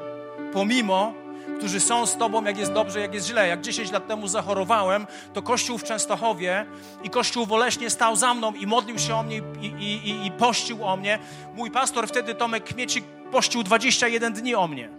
pomimo 0.53 1.13
którzy 1.57 1.79
są 1.79 2.05
z 2.05 2.17
Tobą, 2.17 2.43
jak 2.43 2.57
jest 2.57 2.73
dobrze, 2.73 2.99
jak 2.99 3.13
jest 3.13 3.27
źle. 3.27 3.47
Jak 3.47 3.61
10 3.61 3.91
lat 3.91 4.07
temu 4.07 4.27
zachorowałem, 4.27 5.07
to 5.33 5.41
Kościół 5.41 5.77
w 5.77 5.83
Częstochowie 5.83 6.65
i 7.03 7.09
Kościół 7.09 7.45
w 7.45 7.51
Oleśnie 7.51 7.89
stał 7.89 8.15
za 8.15 8.33
mną 8.33 8.53
i 8.53 8.67
modlił 8.67 8.99
się 8.99 9.15
o 9.15 9.23
mnie 9.23 9.41
i, 9.61 9.65
i, 9.65 10.09
i, 10.09 10.27
i 10.27 10.31
pościł 10.31 10.85
o 10.85 10.97
mnie. 10.97 11.19
Mój 11.55 11.71
pastor 11.71 12.07
wtedy, 12.07 12.35
Tomek 12.35 12.63
Kmiecik, 12.63 13.05
pościł 13.31 13.63
21 13.63 14.33
dni 14.33 14.55
o 14.55 14.67
mnie. 14.67 14.89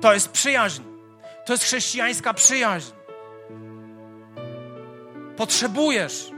To 0.00 0.14
jest 0.14 0.28
przyjaźń. 0.28 0.82
To 1.46 1.52
jest 1.52 1.64
chrześcijańska 1.64 2.34
przyjaźń. 2.34 2.90
Potrzebujesz 5.36 6.30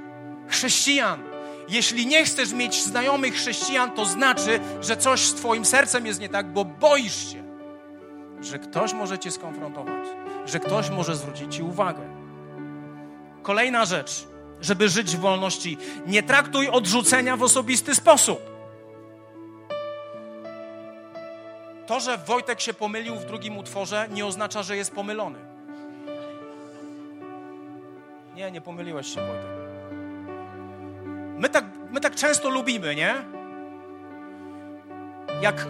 chrześcijan. 0.48 1.22
Jeśli 1.68 2.06
nie 2.06 2.24
chcesz 2.24 2.52
mieć 2.52 2.82
znajomych 2.82 3.34
chrześcijan, 3.34 3.90
to 3.90 4.04
znaczy, 4.04 4.60
że 4.80 4.96
coś 4.96 5.20
z 5.20 5.34
Twoim 5.34 5.64
sercem 5.64 6.06
jest 6.06 6.20
nie 6.20 6.28
tak, 6.28 6.52
bo 6.52 6.64
boisz 6.64 7.32
się 7.32 7.41
że 8.42 8.58
ktoś 8.58 8.92
może 8.92 9.18
Cię 9.18 9.30
skonfrontować, 9.30 10.08
że 10.46 10.60
ktoś 10.60 10.90
może 10.90 11.16
zwrócić 11.16 11.54
Ci 11.54 11.62
uwagę. 11.62 12.02
Kolejna 13.42 13.84
rzecz, 13.84 14.26
żeby 14.60 14.88
żyć 14.88 15.16
w 15.16 15.20
wolności, 15.20 15.78
nie 16.06 16.22
traktuj 16.22 16.68
odrzucenia 16.68 17.36
w 17.36 17.42
osobisty 17.42 17.94
sposób. 17.94 18.52
To, 21.86 22.00
że 22.00 22.18
Wojtek 22.18 22.60
się 22.60 22.74
pomylił 22.74 23.16
w 23.16 23.24
drugim 23.24 23.58
utworze, 23.58 24.08
nie 24.10 24.26
oznacza, 24.26 24.62
że 24.62 24.76
jest 24.76 24.94
pomylony. 24.94 25.38
Nie, 28.34 28.50
nie 28.50 28.60
pomyliłeś 28.60 29.06
się, 29.06 29.20
Wojtek. 29.20 29.62
My 31.38 31.48
tak, 31.48 31.64
my 31.90 32.00
tak 32.00 32.14
często 32.14 32.50
lubimy, 32.50 32.94
nie? 32.94 33.14
Jak, 35.40 35.66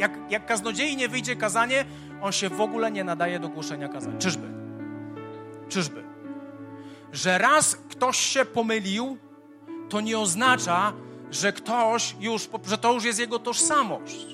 jak, 0.00 0.18
jak 0.30 0.46
kaznodziei 0.46 0.96
nie 0.96 1.08
wyjdzie 1.08 1.36
kazanie, 1.36 1.84
on 2.22 2.32
się 2.32 2.48
w 2.48 2.60
ogóle 2.60 2.90
nie 2.90 3.04
nadaje 3.04 3.40
do 3.40 3.48
głoszenia 3.48 3.88
kazań. 3.88 4.18
Czyżby? 4.18 4.48
Czyżby? 5.68 6.04
Że 7.12 7.38
raz 7.38 7.76
ktoś 7.76 8.16
się 8.16 8.44
pomylił, 8.44 9.18
to 9.88 10.00
nie 10.00 10.18
oznacza, 10.18 10.92
że 11.30 11.52
ktoś 11.52 12.16
już, 12.20 12.48
że 12.66 12.78
to 12.78 12.92
już 12.92 13.04
jest 13.04 13.18
jego 13.18 13.38
tożsamość. 13.38 14.26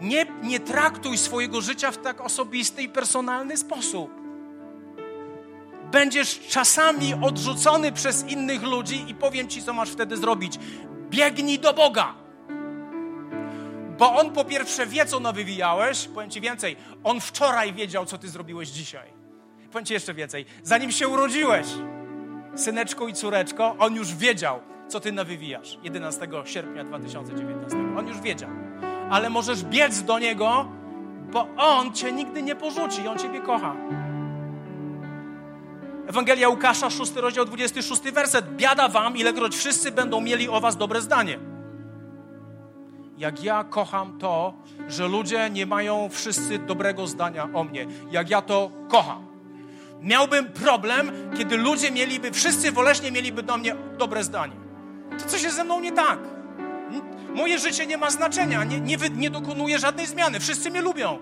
Nie, 0.00 0.26
nie 0.42 0.60
traktuj 0.60 1.18
swojego 1.18 1.60
życia 1.60 1.90
w 1.90 1.98
tak 1.98 2.20
osobisty 2.20 2.82
i 2.82 2.88
personalny 2.88 3.56
sposób. 3.56 4.10
Będziesz 5.92 6.40
czasami 6.48 7.14
odrzucony 7.14 7.92
przez 7.92 8.28
innych 8.28 8.62
ludzi 8.62 9.04
i 9.08 9.14
powiem 9.14 9.48
ci, 9.48 9.62
co 9.62 9.72
masz 9.72 9.90
wtedy 9.90 10.16
zrobić. 10.16 10.58
Biegnij 11.10 11.58
do 11.58 11.74
Boga. 11.74 12.14
Bo 14.00 14.14
On 14.14 14.30
po 14.32 14.44
pierwsze 14.44 14.86
wie, 14.86 15.06
co 15.06 15.20
nawywijałeś. 15.20 16.08
Powiem 16.08 16.30
ci 16.30 16.40
więcej. 16.40 16.76
On 17.04 17.20
wczoraj 17.20 17.72
wiedział, 17.72 18.06
co 18.06 18.18
ty 18.18 18.28
zrobiłeś 18.28 18.68
dzisiaj. 18.68 19.08
Powiem 19.72 19.86
ci 19.86 19.94
jeszcze 19.94 20.14
więcej. 20.14 20.46
Zanim 20.62 20.92
się 20.92 21.08
urodziłeś, 21.08 21.66
syneczko 22.56 23.08
i 23.08 23.12
córeczko, 23.12 23.76
On 23.78 23.94
już 23.94 24.14
wiedział, 24.14 24.60
co 24.88 25.00
ty 25.00 25.12
nawywijasz. 25.12 25.78
11 25.82 26.28
sierpnia 26.44 26.84
2019. 26.84 27.76
On 27.98 28.08
już 28.08 28.20
wiedział. 28.20 28.50
Ale 29.10 29.30
możesz 29.30 29.64
biec 29.64 30.02
do 30.02 30.18
Niego, 30.18 30.68
bo 31.32 31.46
On 31.56 31.92
cię 31.92 32.12
nigdy 32.12 32.42
nie 32.42 32.56
porzuci. 32.56 33.08
On 33.08 33.18
ciebie 33.18 33.40
kocha. 33.40 33.76
Ewangelia 36.06 36.48
Łukasza, 36.48 36.90
6 36.90 37.14
rozdział, 37.14 37.44
26 37.44 38.02
werset. 38.02 38.56
Biada 38.56 38.88
wam, 38.88 39.16
ilekroć 39.16 39.56
wszyscy 39.56 39.90
będą 39.90 40.20
mieli 40.20 40.48
o 40.48 40.60
was 40.60 40.76
dobre 40.76 41.00
zdanie. 41.00 41.38
Jak 43.20 43.44
ja 43.44 43.64
kocham 43.64 44.18
to, 44.18 44.54
że 44.88 45.08
ludzie 45.08 45.50
nie 45.50 45.66
mają 45.66 46.08
wszyscy 46.08 46.58
dobrego 46.58 47.06
zdania 47.06 47.48
o 47.54 47.64
mnie. 47.64 47.86
Jak 48.10 48.30
ja 48.30 48.42
to 48.42 48.70
kocham. 48.88 49.26
Miałbym 50.02 50.46
problem, 50.52 51.12
kiedy 51.38 51.56
ludzie 51.56 51.90
mieliby, 51.90 52.32
wszyscy 52.32 52.72
woleśnie 52.72 53.12
mieliby 53.12 53.42
do 53.42 53.56
mnie 53.56 53.76
dobre 53.98 54.24
zdanie. 54.24 54.56
To 55.18 55.24
coś 55.24 55.42
jest 55.42 55.56
ze 55.56 55.64
mną 55.64 55.80
nie 55.80 55.92
tak. 55.92 56.18
Moje 57.34 57.58
życie 57.58 57.86
nie 57.86 57.96
ma 57.96 58.10
znaczenia, 58.10 58.64
nie, 58.64 58.80
nie, 58.80 58.96
nie 59.16 59.30
dokonuję 59.30 59.78
żadnej 59.78 60.06
zmiany. 60.06 60.40
Wszyscy 60.40 60.70
mnie 60.70 60.80
lubią. 60.80 61.18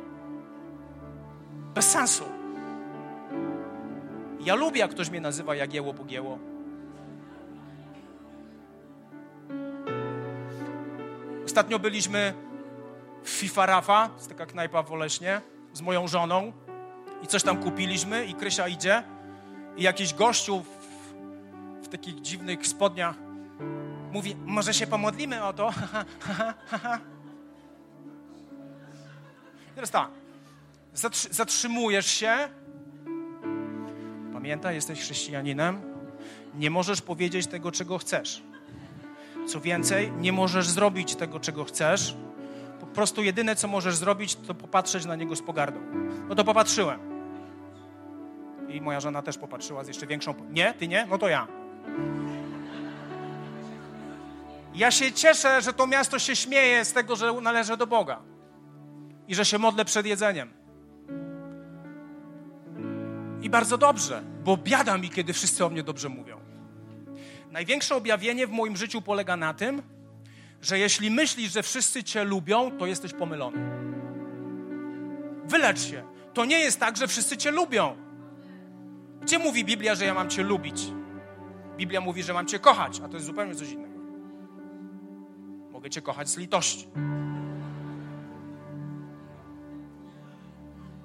Bez 1.74 1.90
sensu. 1.90 2.24
Ja 4.40 4.54
lubię, 4.54 4.80
jak 4.80 4.90
ktoś 4.90 5.10
mnie 5.10 5.20
nazywa 5.20 5.54
Jagieło 5.54 5.94
Pogieło. 5.94 6.38
Ostatnio 11.48 11.78
byliśmy 11.78 12.34
w 13.22 13.28
FIFA 13.28 13.66
Rafa, 13.66 14.10
jest 14.16 14.28
taka 14.28 14.46
knajpa 14.46 14.82
w 14.82 14.92
Oleśnie, 14.92 15.40
z 15.72 15.80
moją 15.80 16.08
żoną 16.08 16.52
i 17.22 17.26
coś 17.26 17.42
tam 17.42 17.62
kupiliśmy 17.62 18.26
i 18.26 18.34
Krysia 18.34 18.68
idzie 18.68 19.02
i 19.76 19.82
jakiś 19.82 20.14
gościu 20.14 20.60
w, 20.60 20.66
w 21.86 21.88
takich 21.88 22.20
dziwnych 22.20 22.66
spodniach 22.66 23.16
mówi, 24.12 24.36
może 24.44 24.74
się 24.74 24.86
pomodlimy 24.86 25.44
o 25.44 25.52
to? 25.52 25.70
Teraz 29.74 29.90
tak, 29.90 30.08
zatrzymujesz 31.30 32.06
się 32.06 32.48
Pamiętaj, 34.32 34.74
jesteś 34.74 35.00
chrześcijaninem, 35.00 35.80
nie 36.54 36.70
możesz 36.70 37.02
powiedzieć 37.02 37.46
tego, 37.46 37.72
czego 37.72 37.98
chcesz. 37.98 38.42
Co 39.48 39.60
więcej, 39.60 40.12
nie 40.12 40.32
możesz 40.32 40.68
zrobić 40.68 41.14
tego, 41.16 41.40
czego 41.40 41.64
chcesz. 41.64 42.16
Po 42.80 42.86
prostu 42.86 43.22
jedyne, 43.22 43.56
co 43.56 43.68
możesz 43.68 43.96
zrobić, 43.96 44.36
to 44.36 44.54
popatrzeć 44.54 45.04
na 45.04 45.16
niego 45.16 45.36
z 45.36 45.42
pogardą. 45.42 45.80
No 46.28 46.34
to 46.34 46.44
popatrzyłem. 46.44 47.00
I 48.68 48.80
moja 48.80 49.00
żona 49.00 49.22
też 49.22 49.38
popatrzyła 49.38 49.84
z 49.84 49.88
jeszcze 49.88 50.06
większą. 50.06 50.34
Nie, 50.50 50.74
ty 50.74 50.88
nie? 50.88 51.06
No 51.06 51.18
to 51.18 51.28
ja. 51.28 51.46
Ja 54.74 54.90
się 54.90 55.12
cieszę, 55.12 55.62
że 55.62 55.72
to 55.72 55.86
miasto 55.86 56.18
się 56.18 56.36
śmieje 56.36 56.84
z 56.84 56.92
tego, 56.92 57.16
że 57.16 57.32
należy 57.32 57.76
do 57.76 57.86
Boga 57.86 58.20
i 59.28 59.34
że 59.34 59.44
się 59.44 59.58
modlę 59.58 59.84
przed 59.84 60.06
jedzeniem. 60.06 60.52
I 63.42 63.50
bardzo 63.50 63.78
dobrze, 63.78 64.22
bo 64.44 64.56
biada 64.56 64.98
mi, 64.98 65.10
kiedy 65.10 65.32
wszyscy 65.32 65.64
o 65.64 65.70
mnie 65.70 65.82
dobrze 65.82 66.08
mówią. 66.08 66.47
Największe 67.50 67.96
objawienie 67.96 68.46
w 68.46 68.50
moim 68.50 68.76
życiu 68.76 69.02
polega 69.02 69.36
na 69.36 69.54
tym, 69.54 69.82
że 70.62 70.78
jeśli 70.78 71.10
myślisz, 71.10 71.52
że 71.52 71.62
wszyscy 71.62 72.04
cię 72.04 72.24
lubią, 72.24 72.78
to 72.78 72.86
jesteś 72.86 73.12
pomylony. 73.12 73.58
Wylecz 75.44 75.80
się. 75.80 76.04
To 76.34 76.44
nie 76.44 76.58
jest 76.58 76.80
tak, 76.80 76.96
że 76.96 77.06
wszyscy 77.06 77.36
cię 77.36 77.50
lubią. 77.50 77.96
Gdzie 79.22 79.38
mówi 79.38 79.64
Biblia, 79.64 79.94
że 79.94 80.04
ja 80.04 80.14
mam 80.14 80.30
cię 80.30 80.42
lubić? 80.42 80.82
Biblia 81.76 82.00
mówi, 82.00 82.22
że 82.22 82.32
mam 82.32 82.46
cię 82.46 82.58
kochać, 82.58 83.00
a 83.04 83.08
to 83.08 83.14
jest 83.14 83.26
zupełnie 83.26 83.54
coś 83.54 83.70
innego. 83.70 83.98
Mogę 85.70 85.90
cię 85.90 86.02
kochać 86.02 86.28
z 86.28 86.36
litości. 86.36 86.88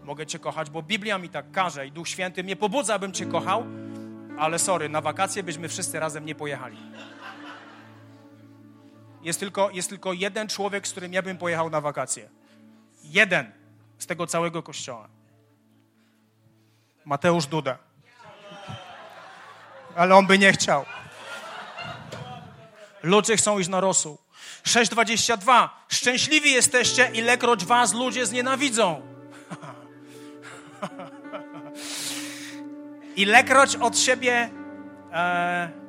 Mogę 0.03 0.25
Cię 0.25 0.39
kochać, 0.39 0.69
bo 0.69 0.81
Biblia 0.81 1.17
mi 1.17 1.29
tak 1.29 1.51
każe 1.51 1.87
i 1.87 1.91
Duch 1.91 2.07
Święty 2.07 2.43
mnie 2.43 2.55
pobudza, 2.55 2.95
abym 2.95 3.11
Cię 3.11 3.25
kochał, 3.25 3.63
ale 4.37 4.59
sorry, 4.59 4.89
na 4.89 5.01
wakacje 5.01 5.43
byśmy 5.43 5.69
wszyscy 5.69 5.99
razem 5.99 6.25
nie 6.25 6.35
pojechali. 6.35 6.77
Jest 9.21 9.39
tylko, 9.39 9.69
jest 9.69 9.89
tylko 9.89 10.13
jeden 10.13 10.47
człowiek, 10.47 10.87
z 10.87 10.91
którym 10.91 11.13
ja 11.13 11.21
bym 11.21 11.37
pojechał 11.37 11.69
na 11.69 11.81
wakacje. 11.81 12.29
Jeden 13.03 13.51
z 13.97 14.05
tego 14.05 14.27
całego 14.27 14.63
kościoła. 14.63 15.07
Mateusz 17.05 17.45
Duda. 17.45 17.77
Ale 19.95 20.15
on 20.15 20.27
by 20.27 20.39
nie 20.39 20.53
chciał. 20.53 20.85
Ludzie 23.03 23.37
chcą 23.37 23.59
iść 23.59 23.69
na 23.69 23.79
rosół. 23.79 24.17
6,22. 24.63 25.69
Szczęśliwi 25.87 26.51
jesteście, 26.51 27.11
ilekroć 27.13 27.65
was 27.65 27.93
ludzie 27.93 28.25
znienawidzą. 28.25 29.01
Ilekroć 33.15 33.75
od 33.75 33.97
siebie 33.97 34.49
e, 35.13 35.83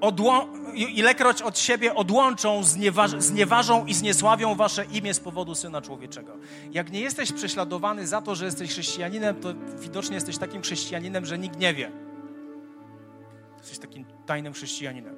odło, 0.00 0.48
ilekroć 0.74 1.42
od 1.42 1.58
siebie 1.58 1.94
odłączą, 1.94 2.62
znieważ, 2.62 3.10
znieważą 3.10 3.86
i 3.86 3.94
zniesławią 3.94 4.54
wasze 4.54 4.84
imię 4.84 5.14
z 5.14 5.20
powodu 5.20 5.54
Syna 5.54 5.82
Człowieczego. 5.82 6.36
Jak 6.72 6.92
nie 6.92 7.00
jesteś 7.00 7.32
prześladowany 7.32 8.06
za 8.06 8.22
to, 8.22 8.34
że 8.34 8.44
jesteś 8.44 8.70
chrześcijaninem, 8.70 9.36
to 9.40 9.48
widocznie 9.78 10.14
jesteś 10.14 10.38
takim 10.38 10.62
chrześcijaninem, 10.62 11.26
że 11.26 11.38
nikt 11.38 11.58
nie 11.58 11.74
wie. 11.74 11.90
Jesteś 13.58 13.78
takim 13.78 14.04
tajnym 14.26 14.52
chrześcijaninem. 14.52 15.14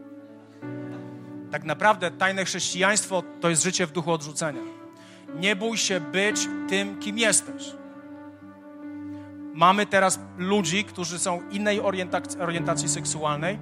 Tak 1.51 1.64
naprawdę 1.64 2.11
tajne 2.11 2.45
chrześcijaństwo 2.45 3.22
to 3.41 3.51
jest 3.51 3.62
życie 3.62 3.87
w 3.87 3.93
duchu 3.93 4.12
odrzucenia. 4.12 4.61
Nie 5.34 5.57
bój 5.57 5.76
się 5.76 6.01
być 6.01 6.49
tym, 6.68 6.99
kim 6.99 7.18
jesteś. 7.18 7.62
Mamy 9.57 9.87
teraz 9.87 10.19
ludzi, 10.39 10.85
którzy 10.85 11.19
są 11.19 11.51
innej 11.51 11.81
orientacji, 12.41 12.89
seksualnej. 12.89 13.59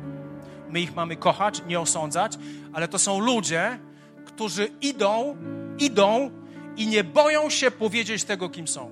My 0.69 0.81
ich 0.81 0.95
mamy 0.95 1.17
kochać, 1.17 1.63
nie 1.67 1.81
osądzać, 1.81 2.39
ale 2.73 2.89
to 2.89 2.99
są 2.99 3.21
ludzie, 3.21 3.79
którzy 4.27 4.67
idą, 4.81 5.37
idą 5.79 6.31
i 6.77 6.87
nie 6.87 7.05
boją 7.05 7.51
się 7.51 7.71
powiedzieć 7.71 8.25
tego, 8.25 8.49
kim 8.49 8.69
są. 8.69 8.91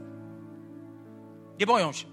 Nie 1.59 1.66
boją 1.66 1.92
się. 1.92 2.07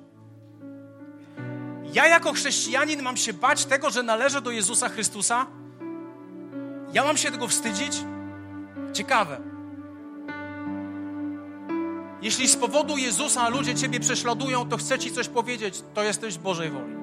Ja 1.93 2.07
jako 2.07 2.33
chrześcijanin 2.33 3.01
mam 3.01 3.17
się 3.17 3.33
bać 3.33 3.65
tego, 3.65 3.89
że 3.89 4.03
należę 4.03 4.41
do 4.41 4.51
Jezusa 4.51 4.89
Chrystusa? 4.89 5.45
Ja 6.93 7.03
mam 7.03 7.17
się 7.17 7.31
tego 7.31 7.47
wstydzić? 7.47 7.93
Ciekawe. 8.93 9.48
Jeśli 12.21 12.47
z 12.47 12.55
powodu 12.55 12.97
Jezusa 12.97 13.49
ludzie 13.49 13.75
Ciebie 13.75 13.99
prześladują, 13.99 14.69
to 14.69 14.77
chcę 14.77 14.99
Ci 14.99 15.11
coś 15.11 15.27
powiedzieć. 15.27 15.83
To 15.93 16.03
jesteś 16.03 16.35
w 16.35 16.41
Bożej 16.41 16.69
woli. 16.69 16.99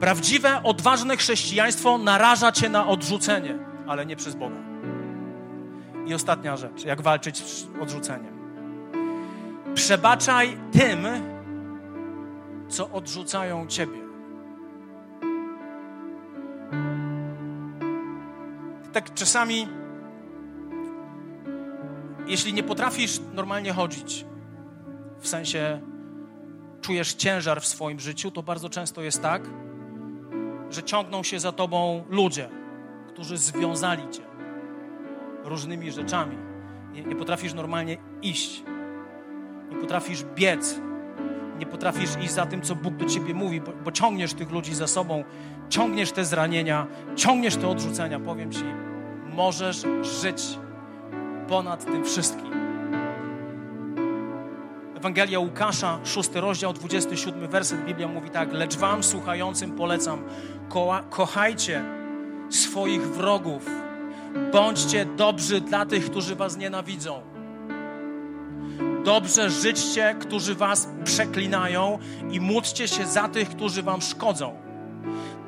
Prawdziwe, 0.00 0.62
odważne 0.62 1.16
chrześcijaństwo 1.16 1.98
naraża 1.98 2.52
Cię 2.52 2.68
na 2.68 2.86
odrzucenie, 2.86 3.58
ale 3.86 4.06
nie 4.06 4.16
przez 4.16 4.34
Boga. 4.34 4.56
I 6.06 6.14
ostatnia 6.14 6.56
rzecz, 6.56 6.84
jak 6.84 7.02
walczyć 7.02 7.36
z 7.36 7.66
odrzuceniem. 7.82 8.38
Przebaczaj 9.74 10.58
tym, 10.72 11.06
co 12.68 12.90
odrzucają 12.90 13.66
Ciebie. 13.66 14.08
tak 18.92 19.14
czasami, 19.14 19.68
jeśli 22.28 22.52
nie 22.52 22.62
potrafisz 22.62 23.20
normalnie 23.34 23.72
chodzić, 23.72 24.24
w 25.20 25.28
sensie 25.28 25.80
czujesz 26.80 27.14
ciężar 27.14 27.60
w 27.60 27.66
swoim 27.66 28.00
życiu, 28.00 28.30
to 28.30 28.42
bardzo 28.42 28.68
często 28.68 29.02
jest 29.02 29.22
tak, 29.22 29.50
że 30.70 30.82
ciągną 30.82 31.22
się 31.22 31.40
za 31.40 31.52
tobą 31.52 32.04
ludzie, 32.08 32.48
którzy 33.08 33.38
związali 33.38 34.02
cię 34.10 34.22
różnymi 35.44 35.92
rzeczami. 35.92 36.36
Nie, 36.92 37.02
nie 37.02 37.16
potrafisz 37.16 37.54
normalnie 37.54 37.96
iść, 38.22 38.62
nie 39.70 39.76
potrafisz 39.76 40.24
biec, 40.24 40.80
nie 41.58 41.66
potrafisz 41.66 42.16
iść 42.16 42.32
za 42.32 42.46
tym, 42.46 42.62
co 42.62 42.74
Bóg 42.74 42.96
do 42.96 43.04
ciebie 43.04 43.34
mówi, 43.34 43.60
bo, 43.60 43.72
bo 43.84 43.92
ciągniesz 43.92 44.34
tych 44.34 44.50
ludzi 44.50 44.74
za 44.74 44.86
sobą, 44.86 45.24
ciągniesz 45.68 46.12
te 46.12 46.24
zranienia, 46.24 46.86
ciągniesz 47.16 47.56
te 47.56 47.68
odrzucenia. 47.68 48.20
Powiem 48.20 48.52
ci, 48.52 48.64
możesz 49.26 49.82
żyć 50.02 50.58
ponad 51.48 51.84
tym 51.84 52.04
wszystkim. 52.04 52.52
Ewangelia 54.96 55.38
Łukasza, 55.38 55.98
szósty 56.04 56.40
rozdział, 56.40 56.72
27 56.72 57.48
werset, 57.48 57.84
Biblia 57.84 58.08
mówi 58.08 58.30
tak, 58.30 58.52
lecz 58.52 58.76
wam 58.76 59.04
słuchającym 59.04 59.72
polecam, 59.72 60.24
ko 60.68 61.02
kochajcie 61.10 61.84
swoich 62.50 63.02
wrogów, 63.02 63.70
bądźcie 64.52 65.04
dobrzy 65.04 65.60
dla 65.60 65.86
tych, 65.86 66.10
którzy 66.10 66.36
was 66.36 66.56
nienawidzą. 66.56 67.22
Dobrze 69.04 69.50
życzcie, 69.50 70.16
którzy 70.20 70.54
was 70.54 70.88
przeklinają 71.04 71.98
i 72.30 72.40
módlcie 72.40 72.88
się 72.88 73.06
za 73.06 73.28
tych, 73.28 73.48
którzy 73.48 73.82
wam 73.82 74.02
szkodzą. 74.02 74.67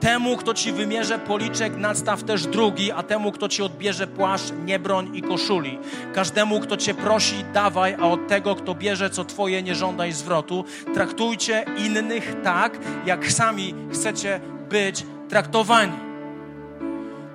Temu, 0.01 0.37
kto 0.37 0.55
ci 0.55 0.73
wymierze 0.73 1.19
policzek, 1.19 1.77
nadstaw 1.77 2.23
też 2.23 2.47
drugi, 2.47 2.93
a 2.93 3.03
temu, 3.03 3.33
kto 3.33 3.49
ci 3.49 3.63
odbierze 3.63 4.07
płaszcz, 4.07 4.53
nie 4.65 4.79
broń 4.79 5.11
i 5.17 5.23
koszuli. 5.23 5.79
Każdemu, 6.15 6.61
kto 6.61 6.77
cię 6.77 6.95
prosi, 6.95 7.45
dawaj, 7.55 7.97
a 8.01 8.09
od 8.09 8.29
tego, 8.29 8.55
kto 8.55 8.75
bierze, 8.75 9.11
co 9.11 9.25
twoje, 9.25 9.63
nie 9.63 9.75
żądaj 9.75 10.13
zwrotu. 10.13 10.65
Traktujcie 10.95 11.65
innych 11.87 12.37
tak, 12.43 12.79
jak 13.07 13.33
sami 13.33 13.75
chcecie 13.93 14.41
być 14.71 15.07
traktowani. 15.29 16.10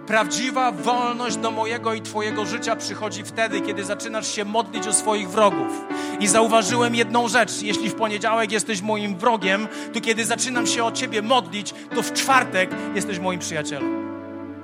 Prawdziwa 0.07 0.71
wolność 0.71 1.37
do 1.37 1.51
mojego 1.51 1.93
i 1.93 2.01
Twojego 2.01 2.45
życia 2.45 2.75
przychodzi 2.75 3.23
wtedy, 3.23 3.61
kiedy 3.61 3.83
zaczynasz 3.83 4.27
się 4.27 4.45
modlić 4.45 4.87
o 4.87 4.93
swoich 4.93 5.29
wrogów. 5.29 5.85
I 6.19 6.27
zauważyłem 6.27 6.95
jedną 6.95 7.27
rzecz: 7.27 7.61
jeśli 7.61 7.89
w 7.89 7.95
poniedziałek 7.95 8.51
jesteś 8.51 8.81
moim 8.81 9.17
wrogiem, 9.17 9.67
to 9.93 10.01
kiedy 10.01 10.25
zaczynam 10.25 10.67
się 10.67 10.83
o 10.83 10.91
Ciebie 10.91 11.21
modlić, 11.21 11.73
to 11.95 12.01
w 12.01 12.13
czwartek 12.13 12.69
jesteś 12.95 13.19
moim 13.19 13.39
przyjacielem. 13.39 14.05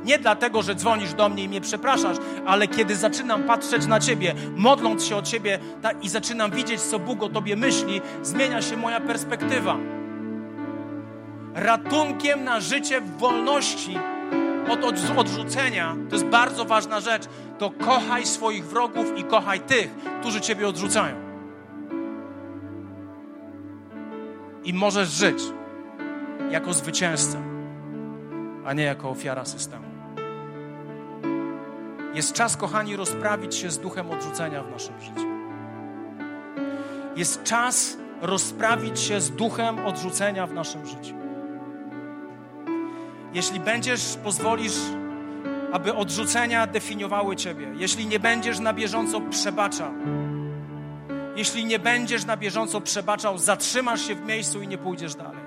Nie 0.05 0.19
dlatego, 0.19 0.61
że 0.61 0.75
dzwonisz 0.75 1.13
do 1.13 1.29
mnie 1.29 1.43
i 1.43 1.49
mnie 1.49 1.61
przepraszasz, 1.61 2.17
ale 2.45 2.67
kiedy 2.67 2.95
zaczynam 2.95 3.43
patrzeć 3.43 3.85
na 3.85 3.99
Ciebie, 3.99 4.35
modląc 4.55 5.05
się 5.05 5.15
o 5.15 5.21
Ciebie 5.21 5.59
i 6.01 6.09
zaczynam 6.09 6.51
widzieć, 6.51 6.81
co 6.81 6.99
Bóg 6.99 7.23
o 7.23 7.29
Tobie 7.29 7.55
myśli, 7.55 8.01
zmienia 8.23 8.61
się 8.61 8.77
moja 8.77 8.99
perspektywa. 8.99 9.77
Ratunkiem 11.53 12.43
na 12.43 12.59
życie 12.59 13.01
w 13.01 13.17
wolności 13.17 13.97
od 14.69 14.83
odrzucenia, 15.17 15.95
to 16.09 16.15
jest 16.15 16.27
bardzo 16.27 16.65
ważna 16.65 16.99
rzecz, 16.99 17.23
to 17.59 17.69
kochaj 17.69 18.25
swoich 18.25 18.65
wrogów 18.65 19.17
i 19.17 19.23
kochaj 19.23 19.59
tych, 19.59 19.95
którzy 20.19 20.41
Ciebie 20.41 20.67
odrzucają. 20.67 21.15
I 24.63 24.73
możesz 24.73 25.09
żyć 25.09 25.43
jako 26.51 26.73
zwycięzca, 26.73 27.37
a 28.65 28.73
nie 28.73 28.83
jako 28.83 29.09
ofiara 29.09 29.45
systemu. 29.45 29.85
Jest 32.13 32.33
czas, 32.33 32.57
kochani, 32.57 32.95
rozprawić 32.95 33.55
się 33.55 33.69
z 33.69 33.79
duchem 33.79 34.11
odrzucenia 34.11 34.63
w 34.63 34.71
naszym 34.71 35.01
życiu. 35.01 35.27
Jest 37.15 37.43
czas 37.43 37.97
rozprawić 38.21 38.99
się 38.99 39.21
z 39.21 39.31
duchem 39.31 39.85
odrzucenia 39.85 40.47
w 40.47 40.53
naszym 40.53 40.85
życiu. 40.85 41.20
Jeśli 43.33 43.59
będziesz, 43.59 44.17
pozwolisz, 44.23 44.77
aby 45.71 45.95
odrzucenia 45.95 46.67
definiowały 46.67 47.35
Ciebie, 47.35 47.67
jeśli 47.75 48.07
nie 48.07 48.19
będziesz 48.19 48.59
na 48.59 48.73
bieżąco 48.73 49.21
przebaczał, 49.21 49.91
jeśli 51.35 51.65
nie 51.65 51.79
będziesz 51.79 52.25
na 52.25 52.37
bieżąco 52.37 52.81
przebaczał, 52.81 53.37
zatrzymasz 53.37 54.07
się 54.07 54.15
w 54.15 54.25
miejscu 54.25 54.61
i 54.61 54.67
nie 54.67 54.77
pójdziesz 54.77 55.15
dalej. 55.15 55.41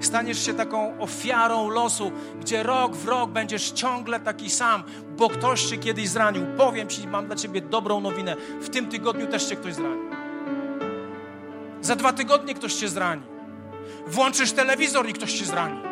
Staniesz 0.00 0.46
się 0.46 0.54
taką 0.54 0.98
ofiarą 0.98 1.68
losu, 1.68 2.12
gdzie 2.40 2.62
rok 2.62 2.96
w 2.96 3.08
rok 3.08 3.30
będziesz 3.30 3.70
ciągle 3.70 4.20
taki 4.20 4.50
sam, 4.50 4.82
bo 5.16 5.28
ktoś 5.28 5.64
cię 5.64 5.76
kiedyś 5.76 6.08
zranił. 6.08 6.46
Powiem 6.56 6.88
ci, 6.88 7.08
mam 7.08 7.26
dla 7.26 7.36
ciebie 7.36 7.60
dobrą 7.60 8.00
nowinę. 8.00 8.36
W 8.60 8.68
tym 8.68 8.86
tygodniu 8.86 9.26
też 9.26 9.44
cię 9.44 9.56
ktoś 9.56 9.74
zrani. 9.74 10.02
Za 11.80 11.96
dwa 11.96 12.12
tygodnie 12.12 12.54
ktoś 12.54 12.74
cię 12.74 12.88
zrani. 12.88 13.22
Włączysz 14.06 14.52
telewizor 14.52 15.08
i 15.08 15.12
ktoś 15.12 15.32
cię 15.32 15.44
zrani. 15.44 15.89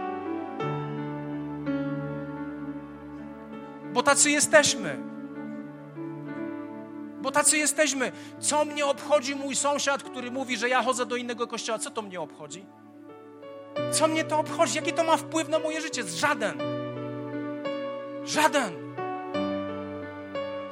Bo 3.99 4.03
tacy 4.03 4.31
jesteśmy. 4.31 4.97
Bo 7.21 7.31
tacy 7.31 7.59
jesteśmy. 7.59 8.13
Co 8.41 8.65
mnie 8.65 8.87
obchodzi 8.87 9.35
mój 9.35 9.57
sąsiad, 9.57 10.03
który 10.03 10.31
mówi, 10.31 10.57
że 10.57 10.69
ja 10.69 10.83
chodzę 10.83 11.07
do 11.07 11.17
innego 11.17 11.47
kościoła? 11.47 11.79
Co 11.79 11.91
to 11.91 12.03
mnie 12.03 12.21
obchodzi? 12.21 12.67
Co 13.93 14.09
mnie 14.09 14.25
to 14.25 14.39
obchodzi? 14.39 14.77
Jaki 14.77 14.93
to 14.93 15.05
ma 15.05 15.17
wpływ 15.17 15.49
na 15.49 15.59
moje 15.59 15.81
życie? 15.81 16.05
Żaden. 16.05 16.59
Żaden. 18.25 18.88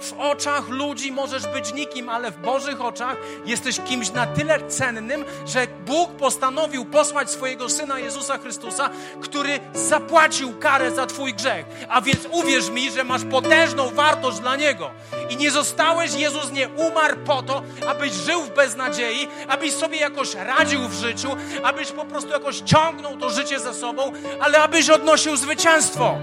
W 0.00 0.12
oczach 0.18 0.68
ludzi 0.68 1.12
możesz 1.12 1.46
być 1.46 1.74
nikim, 1.74 2.08
ale 2.08 2.30
w 2.30 2.38
Bożych 2.38 2.80
oczach 2.80 3.16
jesteś 3.44 3.80
kimś 3.80 4.10
na 4.10 4.26
tyle 4.26 4.68
cennym, 4.68 5.24
że 5.46 5.66
Bóg 5.86 6.10
postanowił 6.10 6.84
posłać 6.84 7.30
swojego 7.30 7.68
Syna 7.68 7.98
Jezusa 7.98 8.38
Chrystusa, 8.38 8.90
który 9.20 9.60
zapłacił 9.74 10.58
karę 10.58 10.90
za 10.90 11.06
Twój 11.06 11.34
grzech. 11.34 11.66
A 11.88 12.00
więc 12.00 12.18
uwierz 12.32 12.70
mi, 12.70 12.90
że 12.90 13.04
masz 13.04 13.24
potężną 13.24 13.88
wartość 13.88 14.40
dla 14.40 14.56
Niego. 14.56 14.90
I 15.30 15.36
nie 15.36 15.50
zostałeś, 15.50 16.14
Jezus 16.14 16.52
nie 16.52 16.68
umarł 16.68 17.16
po 17.26 17.42
to, 17.42 17.62
abyś 17.88 18.12
żył 18.12 18.42
w 18.42 18.54
beznadziei, 18.54 19.28
abyś 19.48 19.72
sobie 19.72 19.96
jakoś 19.96 20.34
radził 20.34 20.88
w 20.88 20.94
życiu, 20.94 21.36
abyś 21.62 21.92
po 21.92 22.04
prostu 22.04 22.30
jakoś 22.30 22.60
ciągnął 22.60 23.16
to 23.16 23.30
życie 23.30 23.60
za 23.60 23.74
sobą, 23.74 24.12
ale 24.40 24.58
abyś 24.58 24.90
odnosił 24.90 25.36
zwycięstwo 25.36 26.18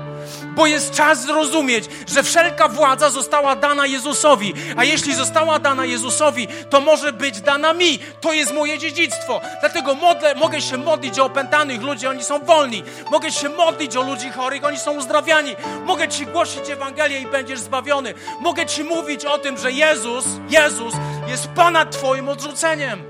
bo 0.56 0.68
jest 0.68 0.92
czas 0.92 1.26
zrozumieć, 1.26 1.86
że 2.08 2.24
wszelka 2.24 2.68
władza 2.68 3.10
została 3.10 3.56
dana 3.64 3.86
Jezusowi, 3.86 4.54
a 4.78 4.84
jeśli 4.84 5.16
została 5.16 5.60
dana 5.60 5.86
Jezusowi, 5.86 6.48
to 6.70 6.82
może 6.82 7.14
być 7.14 7.42
dana 7.42 7.74
mi. 7.74 8.00
To 8.22 8.34
jest 8.34 8.54
moje 8.54 8.80
dziedzictwo. 8.80 9.42
Dlatego 9.60 9.96
modlę, 9.96 10.36
mogę 10.36 10.62
się 10.62 10.78
modlić 10.78 11.20
o 11.20 11.26
opętanych 11.26 11.82
ludzi, 11.82 12.08
oni 12.08 12.24
są 12.24 12.40
wolni. 12.40 12.84
Mogę 13.12 13.32
się 13.32 13.50
modlić 13.50 13.98
o 13.98 14.02
ludzi 14.02 14.30
chorych, 14.30 14.64
oni 14.66 14.78
są 14.78 14.92
uzdrawiani. 14.92 15.56
Mogę 15.86 16.08
Ci 16.08 16.26
głosić 16.26 16.70
Ewangelię 16.70 17.20
i 17.20 17.28
będziesz 17.28 17.60
zbawiony. 17.60 18.14
Mogę 18.42 18.66
Ci 18.66 18.84
mówić 18.84 19.26
o 19.26 19.38
tym, 19.38 19.58
że 19.58 19.72
Jezus, 19.72 20.26
Jezus 20.50 20.94
jest 21.28 21.48
ponad 21.48 21.92
Twoim 21.92 22.30
odrzuceniem. 22.30 23.04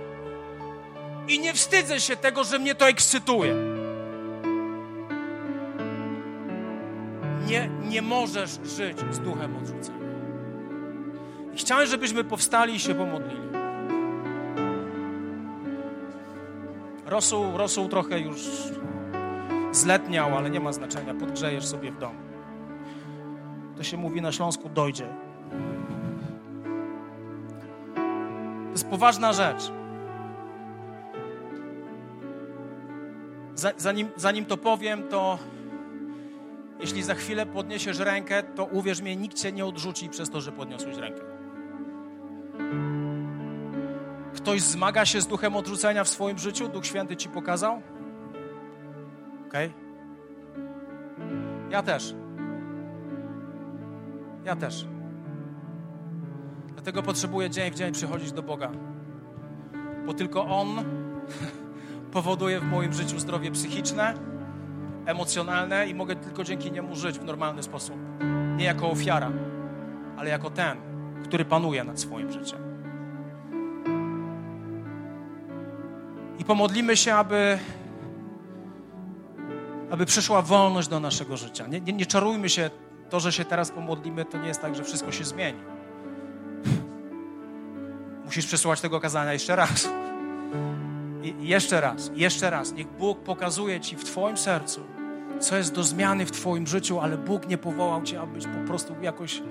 I 1.28 1.40
nie 1.40 1.54
wstydzę 1.54 2.00
się 2.00 2.18
tego, 2.18 2.44
że 2.44 2.60
mnie 2.60 2.76
to 2.76 2.88
ekscytuje. 2.88 3.74
nie, 7.48 7.70
nie 7.90 8.02
możesz 8.02 8.52
żyć 8.78 8.98
z 9.12 9.20
duchem 9.20 9.58
odrzucenia. 9.58 10.03
I 11.54 11.58
chciałem, 11.58 11.88
żebyśmy 11.88 12.24
powstali 12.24 12.76
i 12.76 12.80
się 12.80 12.96
pomodlili. 12.96 13.48
Rosół, 17.06 17.58
rosół 17.58 17.90
trochę 17.90 18.20
już 18.20 18.40
zletniał, 19.72 20.38
ale 20.38 20.50
nie 20.50 20.60
ma 20.60 20.74
znaczenia. 20.74 21.14
Podgrzejesz 21.14 21.66
sobie 21.66 21.92
w 21.92 21.98
domu. 21.98 22.20
To 23.78 23.84
się 23.84 23.98
mówi 23.98 24.22
na 24.22 24.32
Śląsku 24.32 24.70
dojdzie. 24.70 25.08
To 28.66 28.72
jest 28.72 28.88
poważna 28.88 29.34
rzecz. 29.34 29.72
Zanim, 33.78 34.10
zanim 34.16 34.46
to 34.46 34.58
powiem, 34.58 35.04
to 35.04 35.40
jeśli 36.80 37.04
za 37.04 37.16
chwilę 37.16 37.46
podniesiesz 37.46 38.00
rękę, 38.00 38.44
to 38.44 38.66
uwierz 38.66 39.02
mi, 39.02 39.18
nikt 39.18 39.38
cię 39.38 39.52
nie 39.52 39.66
odrzuci 39.66 40.10
przez 40.10 40.30
to, 40.30 40.42
że 40.42 40.52
podniosłeś 40.52 40.98
rękę. 40.98 41.33
Ktoś 44.44 44.62
zmaga 44.62 45.06
się 45.06 45.22
z 45.22 45.28
duchem 45.28 45.56
odrzucenia 45.56 46.04
w 46.04 46.10
swoim 46.10 46.38
życiu? 46.38 46.68
Duch 46.68 46.86
Święty 46.86 47.16
ci 47.16 47.30
pokazał? 47.30 47.82
Ok? 49.48 49.54
Ja 51.70 51.84
też. 51.84 52.16
Ja 54.46 54.56
też. 54.56 54.86
Dlatego 56.74 57.04
potrzebuję 57.04 57.50
dzień 57.50 57.72
w 57.72 57.76
dzień 57.76 57.94
przychodzić 57.94 58.32
do 58.32 58.44
Boga. 58.44 58.72
Bo 60.06 60.14
tylko 60.14 60.46
On 60.46 60.68
powoduje 62.12 62.60
w 62.60 62.66
moim 62.66 62.94
życiu 62.94 63.20
zdrowie 63.20 63.52
psychiczne, 63.52 64.14
emocjonalne 65.06 65.88
i 65.88 65.96
mogę 65.96 66.16
tylko 66.16 66.44
dzięki 66.44 66.72
niemu 66.72 66.96
żyć 66.96 67.20
w 67.20 67.26
normalny 67.26 67.64
sposób. 67.64 67.96
Nie 68.56 68.66
jako 68.66 68.90
ofiara, 68.90 69.32
ale 70.18 70.30
jako 70.30 70.50
ten, 70.50 70.78
który 71.24 71.46
panuje 71.46 71.84
nad 71.84 72.00
swoim 72.00 72.32
życiem. 72.32 72.63
I 76.44 76.46
pomodlimy 76.46 76.98
się, 76.98 77.16
aby, 77.16 77.60
aby 79.92 80.06
przyszła 80.06 80.42
wolność 80.42 80.88
do 80.88 81.00
naszego 81.00 81.38
życia. 81.38 81.68
Nie, 81.68 81.82
nie, 81.82 81.94
nie 81.94 82.06
czarujmy 82.06 82.50
się, 82.50 82.70
to, 83.10 83.20
że 83.20 83.32
się 83.32 83.46
teraz 83.46 83.72
pomodlimy, 83.72 84.26
to 84.26 84.38
nie 84.38 84.48
jest 84.48 84.62
tak, 84.62 84.76
że 84.76 84.84
wszystko 84.84 85.12
się 85.12 85.24
zmieni. 85.24 85.60
Musisz 88.26 88.46
przesłuchać 88.46 88.82
tego 88.82 89.00
kazania 89.00 89.34
jeszcze 89.34 89.56
raz. 89.56 89.90
I 91.24 91.48
jeszcze 91.48 91.82
raz, 91.82 92.12
jeszcze 92.16 92.50
raz. 92.50 92.74
Niech 92.74 92.88
Bóg 92.88 93.20
pokazuje 93.20 93.80
Ci 93.80 93.96
w 93.96 94.04
Twoim 94.04 94.38
sercu, 94.38 94.82
co 95.40 95.58
jest 95.58 95.74
do 95.74 95.84
zmiany 95.84 96.26
w 96.26 96.32
Twoim 96.32 96.68
życiu, 96.68 97.00
ale 97.00 97.18
Bóg 97.18 97.48
nie 97.48 97.58
powołał 97.58 98.04
Cię, 98.04 98.22
abyś 98.22 98.46
po 98.46 98.68
prostu 98.68 98.96
jakoś 99.02 99.42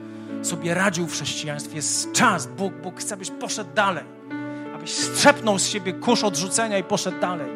sobie 0.42 0.74
radził 0.74 1.06
w 1.06 1.12
chrześcijaństwie. 1.12 1.76
Jest 1.76 2.12
czas. 2.12 2.46
Bóg, 2.46 2.74
Bóg 2.82 3.00
chce, 3.00 3.14
abyś 3.14 3.30
poszedł 3.30 3.74
dalej. 3.74 4.04
Abyś 4.82 4.94
strzepnął 4.94 5.58
z 5.58 5.68
siebie 5.68 5.92
kurz 5.92 6.24
odrzucenia 6.24 6.78
i 6.78 6.84
poszedł 6.84 7.20
dalej. 7.20 7.46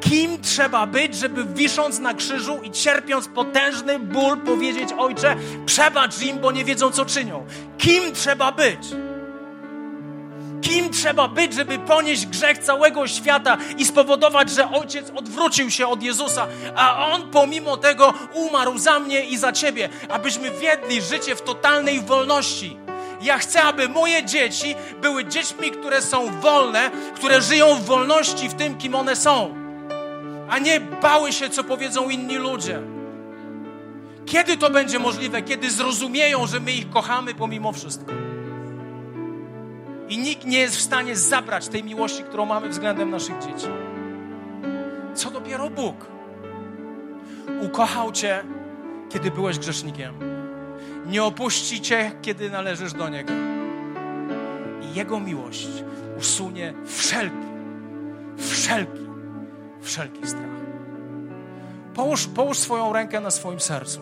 Kim 0.00 0.40
trzeba 0.42 0.86
być, 0.86 1.14
żeby 1.14 1.44
wisząc 1.44 1.98
na 1.98 2.14
krzyżu 2.14 2.58
i 2.62 2.70
cierpiąc 2.70 3.28
potężny 3.28 3.98
ból 3.98 4.36
powiedzieć, 4.36 4.88
Ojcze, 4.98 5.36
przebacz 5.66 6.22
im, 6.22 6.38
bo 6.38 6.52
nie 6.52 6.64
wiedzą, 6.64 6.90
co 6.90 7.04
czynią. 7.04 7.46
Kim 7.78 8.12
trzeba 8.12 8.52
być? 8.52 8.78
Kim 10.62 10.90
trzeba 10.90 11.28
być, 11.28 11.54
żeby 11.54 11.78
ponieść 11.78 12.26
grzech 12.26 12.58
całego 12.58 13.06
świata 13.06 13.56
i 13.78 13.84
spowodować, 13.84 14.50
że 14.50 14.70
ojciec 14.70 15.10
odwrócił 15.16 15.70
się 15.70 15.86
od 15.86 16.02
Jezusa, 16.02 16.46
a 16.76 17.06
on 17.06 17.30
pomimo 17.30 17.76
tego 17.76 18.14
umarł 18.32 18.78
za 18.78 18.98
mnie 18.98 19.24
i 19.24 19.36
za 19.36 19.52
ciebie, 19.52 19.88
abyśmy 20.08 20.50
wiedli 20.50 21.02
życie 21.02 21.36
w 21.36 21.42
totalnej 21.42 22.00
wolności. 22.00 22.76
Ja 23.22 23.38
chcę, 23.38 23.62
aby 23.62 23.88
moje 23.88 24.24
dzieci 24.24 24.74
były 25.02 25.24
dziećmi, 25.24 25.70
które 25.70 26.02
są 26.02 26.40
wolne, 26.40 26.90
które 27.14 27.40
żyją 27.42 27.74
w 27.74 27.84
wolności 27.84 28.48
w 28.48 28.54
tym, 28.54 28.78
kim 28.78 28.94
one 28.94 29.16
są, 29.16 29.54
a 30.48 30.58
nie 30.58 30.80
bały 30.80 31.32
się, 31.32 31.50
co 31.50 31.64
powiedzą 31.64 32.08
inni 32.08 32.36
ludzie. 32.36 32.82
Kiedy 34.26 34.56
to 34.56 34.70
będzie 34.70 34.98
możliwe? 34.98 35.42
Kiedy 35.42 35.70
zrozumieją, 35.70 36.46
że 36.46 36.60
my 36.60 36.72
ich 36.72 36.90
kochamy 36.90 37.34
pomimo 37.34 37.72
wszystko. 37.72 38.12
I 40.08 40.18
nikt 40.18 40.44
nie 40.44 40.58
jest 40.58 40.76
w 40.76 40.80
stanie 40.80 41.16
zabrać 41.16 41.68
tej 41.68 41.84
miłości, 41.84 42.22
którą 42.22 42.46
mamy 42.46 42.68
względem 42.68 43.10
naszych 43.10 43.38
dzieci. 43.38 43.66
Co 45.14 45.30
dopiero 45.30 45.70
Bóg. 45.70 46.06
Ukochał 47.60 48.12
Cię, 48.12 48.44
kiedy 49.08 49.30
byłeś 49.30 49.58
grzesznikiem. 49.58 50.14
Nie 51.06 51.24
opuści 51.24 51.80
Cię, 51.80 52.12
kiedy 52.22 52.50
należysz 52.50 52.92
do 52.92 53.08
Niego. 53.08 53.32
I 54.82 54.94
Jego 54.94 55.20
miłość 55.20 55.68
usunie 56.18 56.74
wszelki, 56.86 57.46
wszelki, 58.36 59.06
wszelki 59.80 60.26
strach. 60.26 60.56
Połóż, 61.94 62.26
połóż 62.26 62.58
swoją 62.58 62.92
rękę 62.92 63.20
na 63.20 63.30
swoim 63.30 63.60
sercu. 63.60 64.00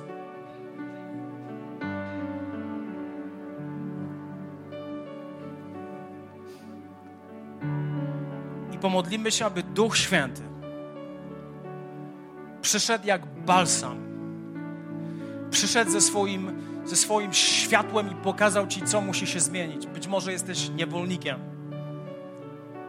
pomodlimy 8.84 9.30
się, 9.30 9.46
aby 9.46 9.62
Duch 9.62 9.96
Święty 9.96 10.42
przyszedł 12.62 13.06
jak 13.06 13.26
balsam. 13.26 13.96
Przyszedł 15.50 15.90
ze 15.90 16.00
swoim, 16.00 16.52
ze 16.84 16.96
swoim 16.96 17.32
światłem 17.32 18.12
i 18.12 18.14
pokazał 18.14 18.66
Ci, 18.66 18.82
co 18.82 19.00
musi 19.00 19.26
się 19.26 19.40
zmienić. 19.40 19.86
Być 19.86 20.06
może 20.06 20.32
jesteś 20.32 20.70
niewolnikiem. 20.70 21.38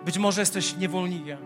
Być 0.06 0.18
może 0.18 0.42
jesteś 0.42 0.78
niewolnikiem. 0.78 1.38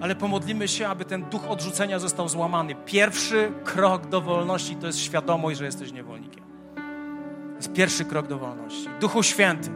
Ale 0.00 0.14
pomodlimy 0.14 0.68
się, 0.68 0.88
aby 0.88 1.04
ten 1.04 1.24
duch 1.24 1.50
odrzucenia 1.50 1.98
został 1.98 2.28
złamany. 2.28 2.74
Pierwszy 2.74 3.52
krok 3.64 4.06
do 4.06 4.20
wolności 4.20 4.76
to 4.76 4.86
jest 4.86 4.98
świadomość, 4.98 5.58
że 5.58 5.64
jesteś 5.64 5.92
niewolnikiem. 5.92 6.44
To 7.50 7.56
jest 7.56 7.72
pierwszy 7.72 8.04
krok 8.04 8.26
do 8.26 8.38
wolności. 8.38 8.88
Duchu 9.00 9.22
Święty. 9.22 9.70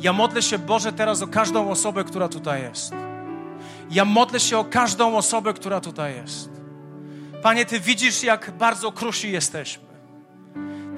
Ja 0.00 0.12
modlę 0.12 0.42
się, 0.42 0.58
Boże, 0.58 0.92
teraz 0.92 1.22
o 1.22 1.26
każdą 1.26 1.70
osobę, 1.70 2.04
która 2.04 2.28
tutaj 2.28 2.62
jest. 2.62 2.92
Ja 3.90 4.04
modlę 4.04 4.40
się 4.40 4.58
o 4.58 4.64
każdą 4.64 5.16
osobę, 5.16 5.54
która 5.54 5.80
tutaj 5.80 6.14
jest. 6.14 6.50
Panie, 7.42 7.66
Ty 7.66 7.80
widzisz, 7.80 8.22
jak 8.22 8.50
bardzo 8.58 8.92
krusi 8.92 9.32
jesteśmy. 9.32 9.87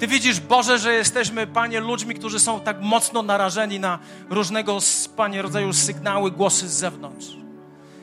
Ty 0.01 0.07
widzisz, 0.07 0.39
Boże, 0.39 0.79
że 0.79 0.93
jesteśmy, 0.93 1.47
Panie, 1.47 1.79
ludźmi, 1.79 2.15
którzy 2.15 2.39
są 2.39 2.59
tak 2.59 2.81
mocno 2.81 3.23
narażeni 3.23 3.79
na 3.79 3.99
różnego, 4.29 4.77
Panie, 5.15 5.41
rodzaju 5.41 5.73
sygnały, 5.73 6.31
głosy 6.31 6.69
z 6.69 6.71
zewnątrz. 6.71 7.27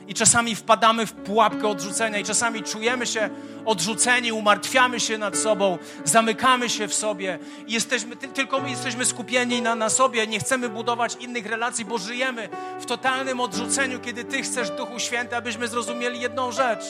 I 0.09 0.13
czasami 0.13 0.55
wpadamy 0.55 1.05
w 1.05 1.13
pułapkę 1.13 1.67
odrzucenia, 1.67 2.19
i 2.19 2.23
czasami 2.23 2.63
czujemy 2.63 3.07
się 3.07 3.29
odrzuceni, 3.65 4.31
umartwiamy 4.31 4.99
się 4.99 5.17
nad 5.17 5.37
sobą, 5.37 5.77
zamykamy 6.05 6.69
się 6.69 6.87
w 6.87 6.93
sobie. 6.93 7.39
Jesteśmy, 7.67 8.15
tylko 8.15 8.59
my 8.59 8.69
jesteśmy 8.69 9.05
skupieni 9.05 9.61
na, 9.61 9.75
na 9.75 9.89
sobie, 9.89 10.27
nie 10.27 10.39
chcemy 10.39 10.69
budować 10.69 11.15
innych 11.19 11.45
relacji, 11.45 11.85
bo 11.85 11.97
żyjemy 11.97 12.49
w 12.79 12.85
totalnym 12.85 13.39
odrzuceniu, 13.39 13.99
kiedy 13.99 14.23
Ty 14.23 14.41
chcesz, 14.41 14.69
Duchu 14.69 14.99
Święty, 14.99 15.35
abyśmy 15.35 15.67
zrozumieli 15.67 16.19
jedną 16.19 16.51
rzecz, 16.51 16.83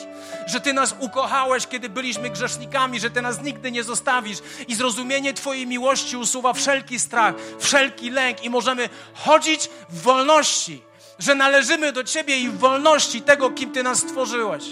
że 0.46 0.60
Ty 0.60 0.72
nas 0.72 0.94
ukochałeś, 1.00 1.66
kiedy 1.66 1.88
byliśmy 1.88 2.30
grzesznikami, 2.30 3.00
że 3.00 3.10
Ty 3.10 3.22
nas 3.22 3.42
nigdy 3.42 3.72
nie 3.72 3.84
zostawisz. 3.84 4.38
I 4.68 4.74
zrozumienie 4.74 5.34
Twojej 5.34 5.66
miłości 5.66 6.16
usuwa 6.16 6.52
wszelki 6.52 6.98
strach, 6.98 7.34
wszelki 7.58 8.10
lęk 8.10 8.44
i 8.44 8.50
możemy 8.50 8.88
chodzić 9.14 9.68
w 9.88 10.02
wolności, 10.02 10.89
że 11.20 11.34
należymy 11.34 11.92
do 11.92 12.04
Ciebie 12.04 12.38
i 12.38 12.48
w 12.48 12.58
wolności 12.58 13.22
tego, 13.22 13.50
kim 13.50 13.72
Ty 13.72 13.82
nas 13.82 13.98
stworzyłeś. 13.98 14.64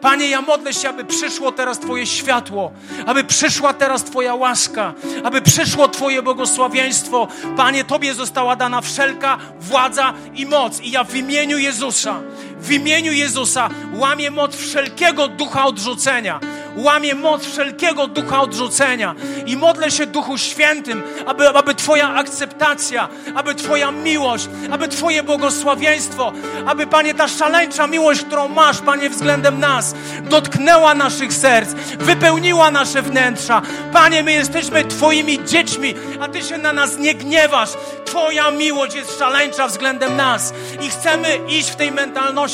Panie, 0.00 0.28
ja 0.28 0.42
modlę 0.42 0.72
się, 0.72 0.88
aby 0.88 1.04
przyszło 1.04 1.52
teraz 1.52 1.78
Twoje 1.78 2.06
światło, 2.06 2.72
aby 3.06 3.24
przyszła 3.24 3.74
teraz 3.74 4.04
Twoja 4.04 4.34
łaska, 4.34 4.94
aby 5.24 5.42
przyszło 5.42 5.88
Twoje 5.88 6.22
błogosławieństwo. 6.22 7.28
Panie, 7.56 7.84
Tobie 7.84 8.14
została 8.14 8.56
dana 8.56 8.80
wszelka 8.80 9.38
władza 9.60 10.14
i 10.34 10.46
moc. 10.46 10.80
I 10.80 10.90
ja 10.90 11.04
w 11.04 11.14
imieniu 11.14 11.58
Jezusa, 11.58 12.20
w 12.60 12.72
imieniu 12.72 13.12
Jezusa 13.12 13.68
łamię 13.92 14.30
moc 14.30 14.56
wszelkiego 14.56 15.28
ducha 15.28 15.66
odrzucenia 15.66 16.40
łamie 16.76 17.14
moc 17.14 17.46
wszelkiego 17.46 18.06
ducha 18.06 18.40
odrzucenia. 18.40 19.14
I 19.46 19.56
modlę 19.56 19.90
się 19.90 20.06
Duchu 20.06 20.38
Świętym, 20.38 21.02
aby, 21.26 21.48
aby 21.48 21.74
Twoja 21.74 22.14
akceptacja, 22.14 23.08
aby 23.34 23.54
Twoja 23.54 23.90
miłość, 23.90 24.48
aby 24.70 24.88
Twoje 24.88 25.22
błogosławieństwo, 25.22 26.32
aby, 26.66 26.86
Panie, 26.86 27.14
ta 27.14 27.28
szaleńcza 27.28 27.86
miłość, 27.86 28.22
którą 28.22 28.48
masz, 28.48 28.78
Panie, 28.80 29.10
względem 29.10 29.60
nas, 29.60 29.94
dotknęła 30.22 30.94
naszych 30.94 31.32
serc, 31.32 31.70
wypełniła 31.98 32.70
nasze 32.70 33.02
wnętrza. 33.02 33.62
Panie, 33.92 34.22
my 34.22 34.32
jesteśmy 34.32 34.84
Twoimi 34.84 35.44
dziećmi, 35.44 35.94
a 36.20 36.28
Ty 36.28 36.42
się 36.42 36.58
na 36.58 36.72
nas 36.72 36.98
nie 36.98 37.14
gniewasz. 37.14 37.70
Twoja 38.04 38.50
miłość 38.50 38.94
jest 38.94 39.18
szaleńcza 39.18 39.68
względem 39.68 40.16
nas 40.16 40.52
i 40.80 40.90
chcemy 40.90 41.38
iść 41.48 41.70
w 41.70 41.76
tej 41.76 41.92
mentalności. 41.92 42.45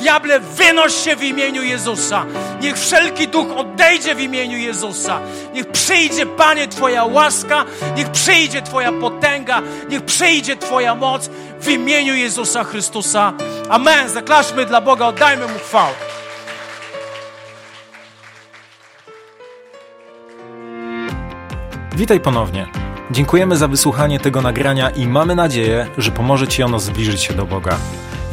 Diable, 0.00 0.40
wynoś 0.40 0.94
się 0.94 1.16
w 1.16 1.22
imieniu 1.22 1.62
Jezusa. 1.62 2.24
Niech 2.60 2.78
wszelki 2.78 3.28
duch 3.28 3.46
odejdzie 3.56 4.14
w 4.14 4.20
imieniu 4.20 4.58
Jezusa. 4.58 5.20
Niech 5.54 5.66
przyjdzie, 5.66 6.26
Panie, 6.26 6.68
Twoja 6.68 7.04
łaska, 7.04 7.64
niech 7.96 8.10
przyjdzie 8.10 8.62
Twoja 8.62 8.92
potęga, 8.92 9.62
niech 9.88 10.02
przyjdzie 10.02 10.56
Twoja 10.56 10.94
moc 10.94 11.30
w 11.60 11.68
imieniu 11.68 12.14
Jezusa 12.14 12.64
Chrystusa. 12.64 13.32
Amen. 13.68 14.08
Zaklaszmy 14.08 14.66
dla 14.66 14.80
Boga, 14.80 15.06
oddajmy 15.06 15.46
Mu 15.48 15.58
chwałę. 15.58 15.94
Witaj 21.96 22.20
ponownie. 22.20 22.66
Dziękujemy 23.10 23.56
za 23.56 23.68
wysłuchanie 23.68 24.20
tego 24.20 24.42
nagrania 24.42 24.90
i 24.90 25.06
mamy 25.06 25.34
nadzieję, 25.34 25.86
że 25.98 26.10
pomoże 26.10 26.48
Ci 26.48 26.62
ono 26.62 26.78
zbliżyć 26.78 27.22
się 27.22 27.34
do 27.34 27.44
Boga. 27.44 27.76